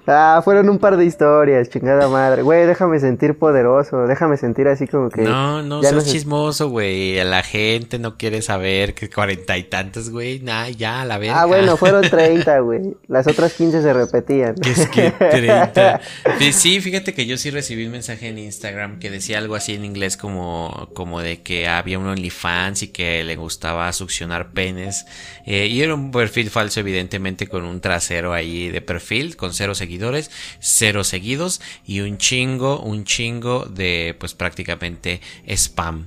Ah, 0.07 0.41
fueron 0.45 0.69
un 0.69 0.79
par 0.79 0.97
de 0.97 1.05
historias, 1.05 1.69
chingada 1.69 2.09
madre. 2.09 2.43
Güey, 2.43 2.67
déjame 2.67 2.99
sentir 3.01 3.39
poderoso, 3.39 4.07
déjame 4.07 4.37
sentir 4.37 4.69
así 4.69 4.87
como 4.87 5.11
que... 5.11 5.23
No, 5.23 5.63
no 5.63 5.83
ya 5.83 5.91
seas 5.91 6.07
chismoso, 6.07 6.71
güey. 6.71 7.23
La 7.25 7.43
gente 7.43 7.99
no 7.99 8.17
quiere 8.17 8.43
saber 8.43 8.95
que 8.95 9.09
cuarenta 9.09 9.57
y 9.59 9.65
tantos, 9.65 10.11
güey. 10.11 10.41
Nah, 10.41 10.69
ya, 10.69 11.03
a 11.03 11.05
la 11.05 11.19
verga. 11.19 11.43
Ah, 11.43 11.47
bueno, 11.47 11.77
fueron 11.77 12.03
30, 12.03 12.59
güey. 12.61 12.97
Las 13.09 13.27
otras 13.27 13.55
15 13.55 13.83
se 13.83 13.93
repetían. 13.93 14.55
Es 14.65 14.89
que 14.89 15.11
30. 15.11 16.01
Sí, 16.39 16.53
Sí, 16.67 16.81
fíjate 16.81 17.15
que 17.15 17.27
yo 17.27 17.37
sí 17.37 17.51
recibí 17.51 17.87
un 17.87 17.93
mensaje 17.93 18.29
en 18.29 18.39
Instagram 18.39 18.99
que 18.99 19.11
decía 19.11 19.39
algo 19.39 19.55
así 19.55 19.75
en 19.75 19.85
inglés 19.85 20.17
como, 20.17 20.89
como 20.95 21.21
de 21.21 21.43
que 21.43 21.69
había 21.69 21.99
un 21.99 22.07
OnlyFans 22.07 22.83
y 22.83 22.89
que 22.89 23.23
le 23.25 23.37
gustaba 23.37 23.93
succionar 23.93 24.51
penes. 24.53 25.06
Eh, 25.45 25.67
y 25.67 25.83
era 25.83 25.95
un 25.95 26.11
perfil 26.11 26.51
falso, 26.51 26.81
evidentemente, 26.81 27.47
con 27.47 27.65
un 27.65 27.81
trasero 27.81 28.33
ahí 28.33 28.69
de 28.69 28.81
perfil, 28.81 29.37
con 29.37 29.53
cero 29.55 29.75
seguidores, 29.75 30.31
cero 30.61 31.05
seguidos 31.05 31.61
y 31.85 32.01
un 32.01 32.19
chingo, 32.19 32.81
un 32.81 33.05
chingo 33.05 33.65
de, 33.67 34.17
pues 34.19 34.35
prácticamente 34.35 35.21
spam. 35.47 36.07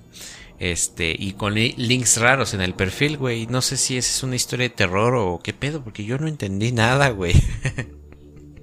Este, 0.60 1.16
y 1.18 1.34
con 1.34 1.54
li- 1.54 1.74
links 1.78 2.18
raros 2.20 2.54
en 2.54 2.60
el 2.60 2.74
perfil, 2.74 3.18
güey. 3.18 3.48
No 3.48 3.62
sé 3.62 3.78
si 3.78 3.98
esa 3.98 4.12
es 4.12 4.24
una 4.24 4.36
historia 4.36 4.68
de 4.68 4.76
terror 4.76 5.16
o 5.16 5.40
qué 5.42 5.54
pedo, 5.54 5.82
porque 5.84 6.04
yo 6.04 6.18
no 6.18 6.28
entendí 6.28 6.74
nada, 6.74 7.10
güey. 7.10 7.34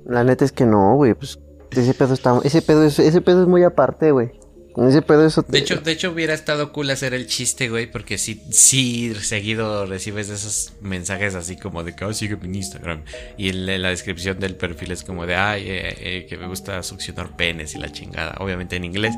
La 0.04 0.22
neta 0.22 0.44
es 0.44 0.52
que 0.52 0.66
no, 0.66 0.94
güey, 0.96 1.14
pues 1.14 1.38
ese 1.70 1.94
pedo 1.94 2.14
está... 2.14 2.38
Ese 2.44 2.60
pedo 2.62 2.84
es, 2.84 2.98
ese 2.98 3.20
pedo 3.22 3.42
es 3.42 3.48
muy 3.48 3.64
aparte, 3.64 4.12
güey. 4.12 4.30
Ese 4.76 5.00
pedo 5.00 5.26
es... 5.26 5.40
De 5.48 5.58
hecho, 5.58 5.76
de 5.76 5.92
hecho 5.92 6.10
hubiera 6.10 6.34
estado 6.34 6.70
cool 6.72 6.90
hacer 6.90 7.14
el 7.14 7.26
chiste, 7.26 7.70
güey, 7.70 7.90
porque 7.90 8.18
sí, 8.18 8.42
sí 8.50 9.14
seguido 9.14 9.86
recibes 9.86 10.28
esos 10.28 10.74
mensajes 10.82 11.34
así 11.34 11.56
como 11.56 11.82
de 11.82 11.96
que, 11.96 12.04
oh, 12.04 12.12
sígueme 12.12 12.44
en 12.44 12.54
Instagram. 12.56 13.02
Y 13.38 13.48
en 13.48 13.66
la, 13.66 13.74
en 13.74 13.82
la 13.82 13.88
descripción 13.88 14.38
del 14.38 14.54
perfil 14.54 14.92
es 14.92 15.02
como 15.02 15.24
de, 15.24 15.34
ay, 15.34 15.62
eh, 15.66 15.96
eh, 15.98 16.26
que 16.28 16.36
me 16.36 16.46
gusta 16.46 16.82
succionar 16.82 17.36
penes 17.36 17.74
y 17.74 17.78
la 17.78 17.90
chingada, 17.90 18.36
obviamente 18.38 18.76
en 18.76 18.84
inglés. 18.84 19.14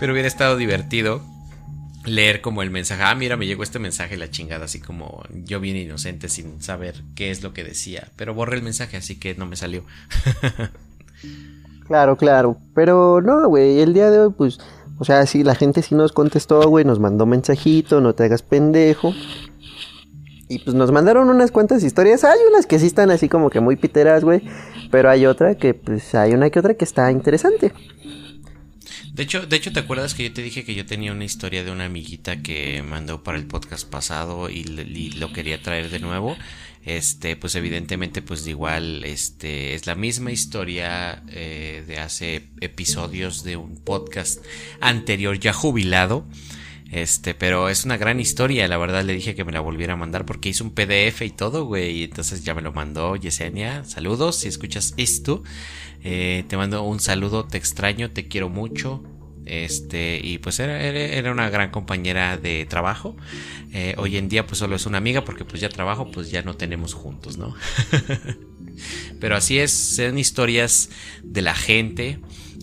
Pero 0.00 0.12
hubiera 0.12 0.26
estado 0.26 0.56
divertido 0.56 1.22
leer 2.04 2.40
como 2.40 2.62
el 2.62 2.70
mensaje, 2.70 3.02
ah, 3.04 3.14
mira, 3.14 3.36
me 3.36 3.46
llegó 3.46 3.62
este 3.62 3.78
mensaje, 3.78 4.16
la 4.16 4.30
chingada, 4.30 4.64
así 4.64 4.80
como 4.80 5.24
yo 5.30 5.60
bien 5.60 5.76
inocente 5.76 6.28
sin 6.28 6.62
saber 6.62 7.02
qué 7.14 7.30
es 7.30 7.42
lo 7.42 7.52
que 7.52 7.62
decía. 7.62 8.08
Pero 8.16 8.34
borré 8.34 8.56
el 8.56 8.62
mensaje, 8.62 8.96
así 8.96 9.16
que 9.20 9.34
no 9.36 9.46
me 9.46 9.56
salió. 9.56 9.84
Claro, 11.86 12.16
claro. 12.16 12.58
Pero 12.74 13.20
no, 13.22 13.48
güey, 13.48 13.80
el 13.80 13.94
día 13.94 14.10
de 14.10 14.18
hoy, 14.18 14.34
pues... 14.36 14.58
O 14.98 15.04
sea, 15.04 15.26
sí, 15.26 15.44
la 15.44 15.54
gente 15.54 15.82
sí 15.82 15.94
nos 15.94 16.12
contestó, 16.12 16.68
güey, 16.68 16.84
nos 16.84 16.98
mandó 16.98 17.26
mensajito, 17.26 18.00
no 18.00 18.14
te 18.14 18.24
hagas 18.24 18.42
pendejo. 18.42 19.14
Y 20.48 20.60
pues 20.60 20.74
nos 20.74 20.92
mandaron 20.92 21.28
unas 21.28 21.50
cuantas 21.50 21.82
historias. 21.82 22.24
Hay 22.24 22.38
unas 22.48 22.66
que 22.66 22.78
sí 22.78 22.86
están 22.86 23.10
así 23.10 23.28
como 23.28 23.50
que 23.50 23.60
muy 23.60 23.76
piteras, 23.76 24.24
güey. 24.24 24.42
Pero 24.90 25.10
hay 25.10 25.26
otra 25.26 25.56
que, 25.56 25.74
pues, 25.74 26.14
hay 26.14 26.32
una 26.32 26.50
que 26.50 26.60
otra 26.60 26.74
que 26.74 26.84
está 26.84 27.10
interesante. 27.10 27.72
De 29.12 29.22
hecho, 29.22 29.46
de 29.46 29.56
hecho, 29.56 29.72
¿te 29.72 29.80
acuerdas 29.80 30.14
que 30.14 30.24
yo 30.24 30.32
te 30.32 30.42
dije 30.42 30.64
que 30.64 30.74
yo 30.74 30.86
tenía 30.86 31.10
una 31.10 31.24
historia 31.24 31.64
de 31.64 31.70
una 31.70 31.86
amiguita 31.86 32.42
que 32.42 32.82
mandó 32.82 33.22
para 33.22 33.38
el 33.38 33.46
podcast 33.46 33.88
pasado 33.88 34.50
y, 34.50 34.60
y 34.60 35.10
lo 35.12 35.32
quería 35.32 35.60
traer 35.60 35.90
de 35.90 35.98
nuevo? 35.98 36.36
Este, 36.86 37.34
pues 37.34 37.56
evidentemente, 37.56 38.22
pues 38.22 38.46
igual, 38.46 39.04
este, 39.04 39.74
es 39.74 39.88
la 39.88 39.96
misma 39.96 40.30
historia 40.30 41.24
eh, 41.28 41.82
de 41.84 41.98
hace 41.98 42.48
episodios 42.60 43.42
de 43.42 43.56
un 43.56 43.74
podcast 43.76 44.42
anterior 44.80 45.38
ya 45.38 45.52
jubilado. 45.52 46.24
Este, 46.92 47.34
pero 47.34 47.68
es 47.68 47.84
una 47.84 47.96
gran 47.96 48.20
historia, 48.20 48.68
la 48.68 48.78
verdad 48.78 49.02
le 49.02 49.12
dije 49.12 49.34
que 49.34 49.44
me 49.44 49.50
la 49.50 49.58
volviera 49.58 49.94
a 49.94 49.96
mandar 49.96 50.24
porque 50.24 50.48
hizo 50.48 50.62
un 50.62 50.70
PDF 50.70 51.22
y 51.22 51.30
todo, 51.30 51.64
güey, 51.64 51.98
y 51.98 52.04
entonces 52.04 52.44
ya 52.44 52.54
me 52.54 52.62
lo 52.62 52.72
mandó 52.72 53.16
Yesenia. 53.16 53.84
Saludos, 53.84 54.36
si 54.36 54.46
escuchas 54.46 54.94
esto, 54.96 55.42
eh, 56.04 56.44
te 56.46 56.56
mando 56.56 56.84
un 56.84 57.00
saludo, 57.00 57.44
te 57.46 57.58
extraño, 57.58 58.12
te 58.12 58.28
quiero 58.28 58.48
mucho. 58.48 59.02
Este, 59.46 60.20
y 60.22 60.38
pues 60.38 60.58
era, 60.58 60.82
era 60.82 61.30
una 61.30 61.48
gran 61.48 61.70
compañera 61.70 62.36
de 62.36 62.66
trabajo. 62.66 63.16
Eh, 63.72 63.94
hoy 63.96 64.16
en 64.16 64.28
día 64.28 64.46
pues 64.46 64.58
solo 64.58 64.76
es 64.76 64.86
una 64.86 64.98
amiga 64.98 65.24
porque 65.24 65.44
pues 65.44 65.60
ya 65.60 65.68
trabajo, 65.68 66.10
pues 66.10 66.30
ya 66.30 66.42
no 66.42 66.56
tenemos 66.56 66.94
juntos, 66.94 67.38
¿no? 67.38 67.54
Pero 69.20 69.36
así 69.36 69.58
es, 69.58 69.70
son 69.72 70.18
historias 70.18 70.90
de 71.22 71.42
la 71.42 71.54
gente. 71.54 72.18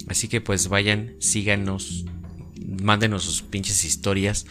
Así 0.07 0.27
que 0.27 0.41
pues 0.41 0.67
vayan, 0.67 1.15
síganos, 1.19 2.05
mándenos 2.83 3.23
sus 3.23 3.41
pinches 3.41 3.85
historias. 3.85 4.45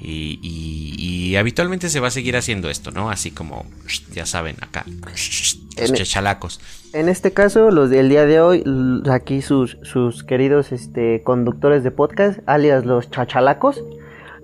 Y, 0.00 1.34
habitualmente 1.36 1.88
se 1.88 2.00
va 2.00 2.08
a 2.08 2.10
seguir 2.10 2.36
haciendo 2.36 2.70
esto, 2.70 2.90
¿no? 2.90 3.10
Así 3.10 3.30
como, 3.30 3.66
ya 4.12 4.26
saben, 4.26 4.56
acá, 4.60 4.84
los 5.10 5.58
En- 5.76 5.94
chachalacos. 5.94 6.60
En 6.92 7.08
este 7.08 7.32
caso, 7.32 7.70
los 7.70 7.90
del 7.90 8.08
día 8.08 8.24
de 8.24 8.40
hoy, 8.40 8.64
aquí 9.10 9.42
sus, 9.42 9.76
sus 9.82 10.24
queridos 10.24 10.72
este, 10.72 11.22
conductores 11.22 11.84
de 11.84 11.90
podcast, 11.90 12.40
alias 12.46 12.86
los 12.86 13.10
chachalacos, 13.10 13.82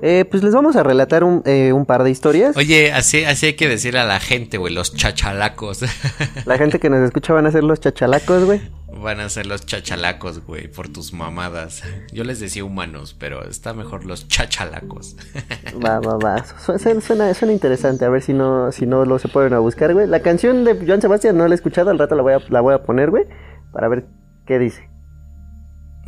eh, 0.02 0.24
pues 0.30 0.42
les 0.42 0.54
vamos 0.54 0.76
a 0.76 0.82
relatar 0.82 1.24
un, 1.24 1.42
eh, 1.46 1.72
un 1.72 1.86
par 1.86 2.02
de 2.04 2.10
historias. 2.10 2.56
Oye, 2.56 2.92
así, 2.92 3.24
así 3.24 3.46
hay 3.46 3.54
que 3.54 3.68
decirle 3.68 4.00
a 4.00 4.04
la 4.04 4.20
gente, 4.20 4.58
güey, 4.58 4.72
los 4.74 4.94
chachalacos. 4.94 5.82
La 6.46 6.58
gente 6.58 6.78
que 6.78 6.90
nos 6.90 7.00
escucha 7.00 7.32
van 7.32 7.46
a 7.46 7.50
ser 7.50 7.64
los 7.64 7.80
chachalacos, 7.80 8.44
güey. 8.44 8.60
Van 8.96 9.18
a 9.20 9.28
ser 9.28 9.46
los 9.46 9.66
chachalacos, 9.66 10.44
güey, 10.46 10.68
por 10.68 10.88
tus 10.88 11.12
mamadas. 11.12 11.82
Yo 12.12 12.22
les 12.24 12.38
decía 12.38 12.64
humanos, 12.64 13.16
pero 13.18 13.44
está 13.44 13.74
mejor 13.74 14.04
los 14.04 14.28
chachalacos. 14.28 15.16
Va, 15.84 15.98
va, 15.98 16.16
va. 16.16 16.44
Su- 16.44 16.78
Suena, 16.78 17.00
suena, 17.00 17.34
suena 17.34 17.52
interesante. 17.52 18.04
A 18.04 18.08
ver 18.08 18.22
si 18.22 18.32
no, 18.32 18.70
si 18.72 18.86
no 18.86 19.04
lo 19.04 19.18
se 19.18 19.28
pueden 19.28 19.52
a 19.52 19.58
buscar, 19.58 19.92
güey. 19.94 20.06
La 20.06 20.20
canción 20.20 20.64
de 20.64 20.76
Joan 20.86 21.00
Sebastián 21.02 21.36
no 21.36 21.46
la 21.48 21.54
he 21.54 21.56
escuchado. 21.56 21.90
Al 21.90 21.98
rato 21.98 22.14
la 22.14 22.22
voy 22.22 22.34
a, 22.34 22.38
la 22.50 22.60
voy 22.60 22.72
a 22.74 22.82
poner, 22.84 23.10
güey. 23.10 23.24
Para 23.72 23.88
ver 23.88 24.06
qué 24.46 24.58
dice. 24.60 24.88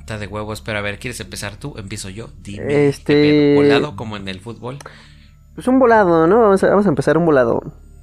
Está 0.07 0.19
de 0.19 0.29
huevos, 0.29 0.61
pero 0.61 0.79
a 0.79 0.83
ver, 0.83 1.01
¿quieres 1.01 1.19
empezar 1.19 1.57
tú? 1.57 1.75
Empiezo 1.77 2.09
yo. 2.11 2.31
Dime. 2.41 2.87
Este-. 2.87 3.57
¿Volado 3.57 3.97
como 3.97 4.17
en 4.17 4.29
el 4.29 4.39
fútbol? 4.39 4.79
Pues 5.57 5.67
un 5.67 5.81
volado, 5.81 6.29
¿no? 6.29 6.43
Vamos 6.43 6.63
a, 6.63 6.69
vamos 6.69 6.87
a 6.87 6.91
empezar 6.91 7.19
un 7.19 7.27
volado. 7.27 7.61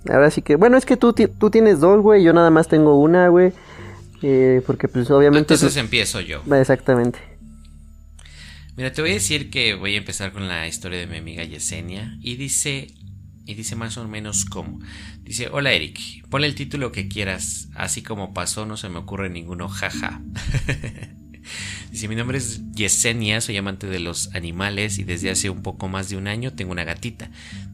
Ahora 0.09 0.29
sí 0.29 0.41
que... 0.41 0.57
Bueno, 0.57 0.75
es 0.75 0.85
que 0.85 0.97
tú, 0.97 1.13
tú 1.13 1.49
tienes 1.49 1.79
dos, 1.79 2.01
güey. 2.01 2.21
Yo 2.21 2.33
nada 2.33 2.49
más 2.49 2.67
tengo 2.67 2.99
una, 2.99 3.29
güey. 3.29 3.53
Eh, 4.21 4.61
porque 4.67 4.89
pues 4.89 5.09
obviamente... 5.11 5.53
Entonces 5.53 5.77
empiezo 5.77 6.19
yo. 6.19 6.41
Exactamente. 6.53 7.19
Mira, 8.75 8.91
te 8.91 9.01
voy 9.01 9.11
a 9.11 9.13
decir 9.13 9.49
que 9.49 9.73
voy 9.73 9.95
a 9.95 9.99
empezar 9.99 10.33
con 10.33 10.49
la 10.49 10.67
historia 10.67 10.99
de 10.99 11.07
mi 11.07 11.19
amiga 11.19 11.45
Yesenia. 11.45 12.17
Y 12.19 12.35
dice. 12.35 12.87
Y 13.45 13.53
dice 13.53 13.77
más 13.77 13.97
o 13.97 14.05
menos 14.09 14.43
como. 14.43 14.81
Dice, 15.21 15.47
hola 15.49 15.71
Eric, 15.71 16.27
ponle 16.27 16.47
el 16.47 16.55
título 16.55 16.91
que 16.91 17.07
quieras. 17.07 17.69
Así 17.75 18.03
como 18.03 18.33
pasó, 18.33 18.65
no 18.65 18.75
se 18.75 18.89
me 18.89 18.99
ocurre 18.99 19.29
ninguno, 19.29 19.69
jaja. 19.69 20.19
Dice, 21.91 22.07
mi 22.07 22.15
nombre 22.15 22.37
es 22.37 22.61
Yesenia, 22.73 23.41
soy 23.41 23.57
amante 23.57 23.87
de 23.87 23.99
los 23.99 24.33
animales 24.33 24.97
y 24.99 25.03
desde 25.03 25.29
hace 25.29 25.49
un 25.49 25.61
poco 25.61 25.87
más 25.87 26.09
de 26.09 26.17
un 26.17 26.27
año 26.27 26.53
tengo 26.53 26.71
una 26.71 26.83
gatita. 26.83 27.29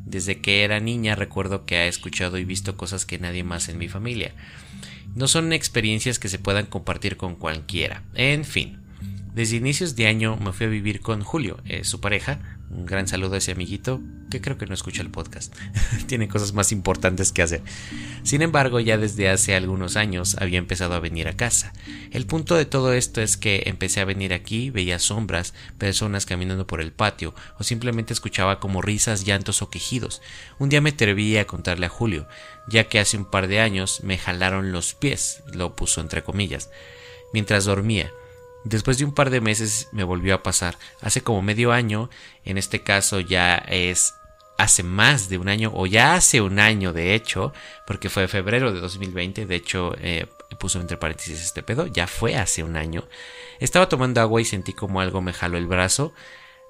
Desde 0.06 0.42
que 0.42 0.64
era 0.64 0.80
niña 0.80 1.16
recuerdo 1.16 1.66
que 1.66 1.78
ha 1.78 1.88
escuchado 1.88 2.38
y 2.38 2.46
visto 2.46 2.78
cosas 2.78 3.06
que 3.06 3.20
nadie 3.20 3.44
más 3.44 3.70
en 3.70 3.78
mi 3.78 3.88
familia. 3.88 4.34
No 5.16 5.28
son 5.28 5.54
experiencias 5.54 6.20
que 6.20 6.30
se 6.30 6.40
puedan 6.40 6.66
compartir 6.66 7.18
con 7.18 7.36
cualquiera. 7.36 8.04
En 8.14 8.46
fin, 8.46 8.80
desde 9.34 9.58
inicios 9.58 9.96
de 9.96 10.08
año 10.08 10.38
me 10.38 10.54
fui 10.54 10.66
a 10.66 10.70
vivir 10.70 11.02
con 11.02 11.22
Julio, 11.22 11.60
eh, 11.66 11.84
su 11.84 12.00
pareja. 12.00 12.59
Un 12.72 12.86
gran 12.86 13.08
saludo 13.08 13.34
a 13.34 13.38
ese 13.40 13.52
amiguito 13.52 14.00
que 14.30 14.42
creo 14.42 14.60
que 14.60 14.68
no 14.68 14.76
escucha 14.76 15.02
el 15.02 15.10
podcast. 15.10 15.56
Tiene 16.08 16.28
cosas 16.28 16.54
más 16.54 16.72
importantes 16.72 17.32
que 17.32 17.42
hacer. 17.42 17.64
Sin 18.22 18.44
embargo, 18.44 18.80
ya 18.80 18.98
desde 18.98 19.28
hace 19.28 19.56
algunos 19.56 19.96
años 19.96 20.36
había 20.40 20.60
empezado 20.60 20.94
a 20.94 21.00
venir 21.00 21.28
a 21.28 21.36
casa. 21.36 21.74
El 22.12 22.28
punto 22.28 22.54
de 22.54 22.66
todo 22.66 22.94
esto 22.94 23.22
es 23.22 23.38
que 23.38 23.64
empecé 23.66 24.02
a 24.02 24.06
venir 24.06 24.34
aquí, 24.34 24.70
veía 24.70 25.00
sombras, 25.00 25.56
personas 25.80 26.28
caminando 26.28 26.68
por 26.68 26.80
el 26.80 26.92
patio, 26.92 27.34
o 27.58 27.64
simplemente 27.64 28.14
escuchaba 28.14 28.60
como 28.60 28.84
risas, 28.84 29.26
llantos 29.26 29.64
o 29.64 29.72
quejidos. 29.72 30.22
Un 30.60 30.70
día 30.70 30.82
me 30.82 30.92
atreví 30.92 31.38
a 31.38 31.48
contarle 31.48 31.88
a 31.88 31.90
Julio, 31.90 32.28
ya 32.68 32.84
que 32.84 33.00
hace 33.00 33.18
un 33.18 33.26
par 33.26 33.48
de 33.48 33.62
años 33.62 34.02
me 34.04 34.20
jalaron 34.20 34.72
los 34.72 34.94
pies, 34.94 35.42
lo 35.54 35.76
puso 35.76 36.02
entre 36.02 36.24
comillas, 36.24 36.70
mientras 37.34 37.66
dormía. 37.66 38.12
Después 38.70 39.00
de 39.00 39.06
un 39.06 39.16
par 39.16 39.32
de 39.32 39.42
meses 39.42 39.90
me 39.92 40.04
volvió 40.04 40.36
a 40.36 40.44
pasar. 40.44 40.78
Hace 41.02 41.24
como 41.24 41.42
medio 41.42 41.72
año, 41.72 42.12
en 42.46 42.60
este 42.60 42.84
caso 42.84 43.20
ya 43.20 43.56
es 43.56 44.14
hace 44.60 44.84
más 44.84 45.28
de 45.28 45.40
un 45.40 45.50
año, 45.50 45.72
o 45.74 45.88
ya 45.88 46.14
hace 46.14 46.40
un 46.40 46.60
año 46.60 46.94
de 46.94 47.16
hecho, 47.16 47.52
porque 47.88 48.10
fue 48.10 48.28
febrero 48.28 48.72
de 48.72 48.80
2020, 48.80 49.48
de 49.48 49.56
hecho 49.56 49.96
eh, 50.00 50.28
puso 50.60 50.80
entre 50.80 50.98
paréntesis 50.98 51.42
este 51.42 51.64
pedo, 51.64 51.88
ya 51.88 52.06
fue 52.06 52.36
hace 52.36 52.62
un 52.62 52.78
año. 52.78 53.08
Estaba 53.60 53.90
tomando 53.90 54.22
agua 54.22 54.40
y 54.40 54.46
sentí 54.46 54.74
como 54.74 55.02
algo 55.02 55.20
me 55.20 55.34
jaló 55.34 55.58
el 55.58 55.66
brazo, 55.66 56.14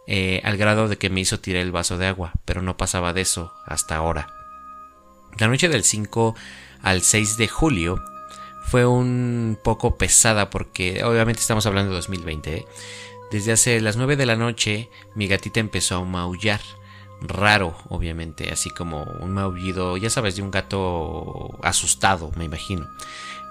eh, 0.08 0.39
al 0.46 0.56
grado 0.56 0.88
de 0.88 0.98
que 0.98 1.10
me 1.10 1.20
hizo 1.20 1.41
tirar 1.41 1.63
el 1.63 1.74
vaso 1.74 1.98
de 1.98 2.08
agua, 2.08 2.32
pero 2.46 2.62
no 2.62 2.77
pasaba 2.77 3.12
de 3.12 3.22
eso 3.22 3.53
hasta 3.65 3.98
ahora. 3.98 4.34
La 5.38 5.50
noche 5.50 5.68
del 5.68 5.84
5 5.84 6.34
al 6.82 7.01
6 7.01 7.36
de 7.36 7.48
julio 7.50 8.01
fue 8.70 8.86
un 8.86 9.58
poco 9.64 9.98
pesada 9.98 10.52
porque 10.52 11.04
obviamente 11.04 11.42
estamos 11.42 11.66
hablando 11.66 11.90
de 11.90 11.98
2020. 11.98 12.56
¿eh? 12.56 12.66
Desde 13.32 13.52
hace 13.52 13.82
las 13.82 13.98
9 13.98 14.16
de 14.16 14.28
la 14.28 14.36
noche 14.36 14.90
mi 15.16 15.28
gatita 15.28 15.60
empezó 15.60 15.96
a 15.96 16.06
maullar. 16.06 16.62
Raro, 17.22 17.76
obviamente, 17.90 18.50
así 18.52 18.70
como 18.70 19.04
un 19.04 19.34
maullido, 19.34 19.98
ya 19.98 20.10
sabes, 20.10 20.36
de 20.36 20.44
un 20.44 20.52
gato 20.52 21.58
asustado, 21.64 22.32
me 22.38 22.46
imagino. 22.46 22.88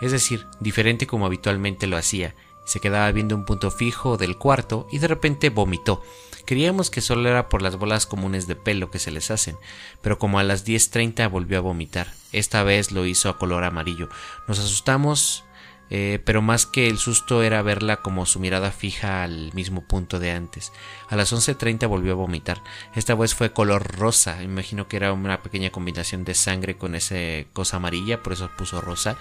Es 0.01 0.13
decir, 0.13 0.47
diferente 0.61 1.07
como 1.07 1.27
habitualmente 1.27 1.87
lo 1.87 1.97
hacía. 1.97 2.35
Se 2.65 2.81
quedaba 2.81 3.11
viendo 3.11 3.35
un 3.35 3.45
punto 3.45 3.71
fijo 3.71 4.17
del 4.17 4.39
cuarto 4.39 4.87
y 4.91 5.01
de 5.01 5.09
repente 5.09 5.51
vomitó. 5.51 6.01
Creíamos 6.49 6.89
que 6.89 7.03
solo 7.03 7.29
era 7.29 7.51
por 7.51 7.61
las 7.61 7.77
bolas 7.77 8.07
comunes 8.07 8.47
de 8.47 8.57
pelo 8.57 8.91
que 8.91 8.99
se 8.99 9.11
les 9.11 9.31
hacen, 9.31 9.59
pero 10.01 10.19
como 10.19 10.39
a 10.39 10.43
las 10.43 10.67
10.30 10.67 11.31
volvió 11.31 11.59
a 11.59 11.61
vomitar. 11.61 12.15
Esta 12.33 12.63
vez 12.63 12.91
lo 12.91 13.05
hizo 13.05 13.29
a 13.29 13.37
color 13.37 13.65
amarillo. 13.65 14.09
Nos 14.47 14.59
asustamos, 14.59 15.45
eh, 15.91 16.23
pero 16.25 16.41
más 16.41 16.65
que 16.65 16.89
el 16.89 16.97
susto 16.97 17.43
era 17.43 17.61
verla 17.61 17.99
como 17.99 18.25
su 18.25 18.41
mirada 18.41 18.71
fija 18.71 19.25
al 19.25 19.53
mismo 19.53 19.83
punto 19.83 20.19
de 20.19 20.31
antes. 20.31 20.73
A 21.11 21.17
las 21.17 21.35
11.30 21.35 21.87
volvió 21.87 22.13
a 22.13 22.17
vomitar. 22.17 22.63
Esta 22.95 23.15
vez 23.15 23.35
fue 23.35 23.53
color 23.53 23.99
rosa. 23.99 24.43
Imagino 24.43 24.89
que 24.89 24.97
era 24.97 25.13
una 25.13 25.43
pequeña 25.43 25.69
combinación 25.69 26.25
de 26.25 26.33
sangre 26.33 26.79
con 26.79 26.95
esa 26.95 27.17
cosa 27.53 27.77
amarilla, 27.77 28.23
por 28.23 28.33
eso 28.33 28.51
puso 28.57 28.81
rosa. 28.81 29.19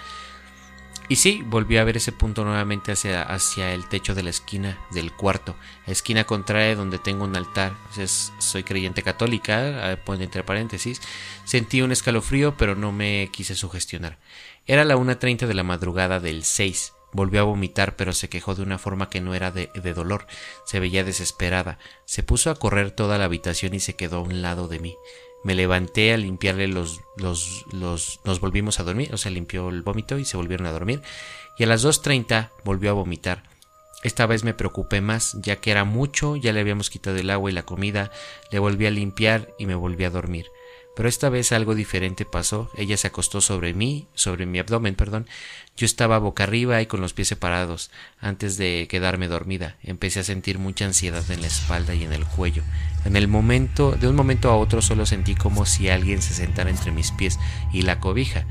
Y 1.10 1.16
sí, 1.16 1.42
volvió 1.46 1.80
a 1.80 1.84
ver 1.84 1.96
ese 1.96 2.12
punto 2.12 2.44
nuevamente 2.44 2.92
hacia, 2.92 3.22
hacia 3.22 3.72
el 3.72 3.88
techo 3.88 4.14
de 4.14 4.22
la 4.22 4.28
esquina 4.28 4.78
del 4.90 5.10
cuarto, 5.10 5.56
esquina 5.86 6.24
contraria 6.24 6.76
donde 6.76 6.98
tengo 6.98 7.24
un 7.24 7.34
altar. 7.34 7.72
Soy 8.38 8.62
creyente 8.62 9.02
católica, 9.02 9.98
pone 10.04 10.24
entre 10.24 10.44
paréntesis. 10.44 11.00
Sentí 11.44 11.80
un 11.80 11.92
escalofrío, 11.92 12.58
pero 12.58 12.74
no 12.74 12.92
me 12.92 13.30
quise 13.32 13.54
sugestionar. 13.54 14.18
Era 14.66 14.84
la 14.84 14.96
1.30 14.96 15.46
de 15.46 15.54
la 15.54 15.62
madrugada 15.62 16.20
del 16.20 16.44
6. 16.44 16.92
Volvió 17.10 17.40
a 17.40 17.44
vomitar, 17.44 17.96
pero 17.96 18.12
se 18.12 18.28
quejó 18.28 18.54
de 18.54 18.62
una 18.62 18.76
forma 18.76 19.08
que 19.08 19.22
no 19.22 19.34
era 19.34 19.50
de, 19.50 19.70
de, 19.74 19.94
dolor. 19.94 20.26
Se 20.66 20.78
veía 20.78 21.04
desesperada. 21.04 21.78
Se 22.04 22.22
puso 22.22 22.50
a 22.50 22.56
correr 22.56 22.90
toda 22.90 23.16
la 23.16 23.24
habitación 23.24 23.72
y 23.72 23.80
se 23.80 23.96
quedó 23.96 24.18
a 24.18 24.22
un 24.22 24.42
lado 24.42 24.68
de 24.68 24.78
mí. 24.78 24.94
Me 25.44 25.54
levanté 25.54 26.12
a 26.12 26.16
limpiarle 26.16 26.68
los, 26.68 27.00
los, 27.16 27.64
los... 27.72 28.20
Nos 28.24 28.40
volvimos 28.40 28.80
a 28.80 28.84
dormir, 28.84 29.14
o 29.14 29.16
sea, 29.16 29.30
limpió 29.30 29.68
el 29.68 29.82
vómito 29.82 30.18
y 30.18 30.24
se 30.24 30.36
volvieron 30.36 30.66
a 30.66 30.72
dormir. 30.72 31.02
Y 31.58 31.64
a 31.64 31.66
las 31.66 31.84
2.30 31.84 32.50
volvió 32.64 32.90
a 32.90 32.94
vomitar. 32.94 33.44
Esta 34.02 34.26
vez 34.26 34.44
me 34.44 34.54
preocupé 34.54 35.00
más, 35.00 35.36
ya 35.40 35.56
que 35.56 35.72
era 35.72 35.84
mucho, 35.84 36.36
ya 36.36 36.52
le 36.52 36.60
habíamos 36.60 36.88
quitado 36.88 37.16
el 37.16 37.30
agua 37.30 37.50
y 37.50 37.54
la 37.54 37.64
comida, 37.64 38.12
le 38.52 38.60
volví 38.60 38.86
a 38.86 38.90
limpiar 38.90 39.52
y 39.58 39.66
me 39.66 39.74
volví 39.74 40.04
a 40.04 40.10
dormir. 40.10 40.46
Pero 40.98 41.08
esta 41.08 41.28
vez 41.28 41.52
algo 41.52 41.76
diferente 41.76 42.24
pasó. 42.24 42.72
Ella 42.76 42.96
se 42.96 43.06
acostó 43.06 43.40
sobre 43.40 43.72
mí, 43.72 44.08
sobre 44.14 44.46
mi 44.46 44.58
abdomen, 44.58 44.96
perdón. 44.96 45.28
Yo 45.76 45.86
estaba 45.86 46.18
boca 46.18 46.42
arriba 46.42 46.82
y 46.82 46.86
con 46.86 47.00
los 47.00 47.12
pies 47.12 47.28
separados. 47.28 47.92
Antes 48.20 48.56
de 48.56 48.88
quedarme 48.90 49.28
dormida, 49.28 49.76
empecé 49.84 50.18
a 50.18 50.24
sentir 50.24 50.58
mucha 50.58 50.86
ansiedad 50.86 51.22
en 51.30 51.42
la 51.42 51.46
espalda 51.46 51.94
y 51.94 52.02
en 52.02 52.12
el 52.12 52.24
cuello. 52.24 52.64
En 53.04 53.14
el 53.14 53.28
momento, 53.28 53.92
de 53.92 54.08
un 54.08 54.16
momento 54.16 54.50
a 54.50 54.56
otro, 54.56 54.82
solo 54.82 55.06
sentí 55.06 55.36
como 55.36 55.66
si 55.66 55.88
alguien 55.88 56.20
se 56.20 56.34
sentara 56.34 56.68
entre 56.68 56.90
mis 56.90 57.12
pies 57.12 57.38
y 57.72 57.82
la 57.82 58.00
cobija. 58.00 58.44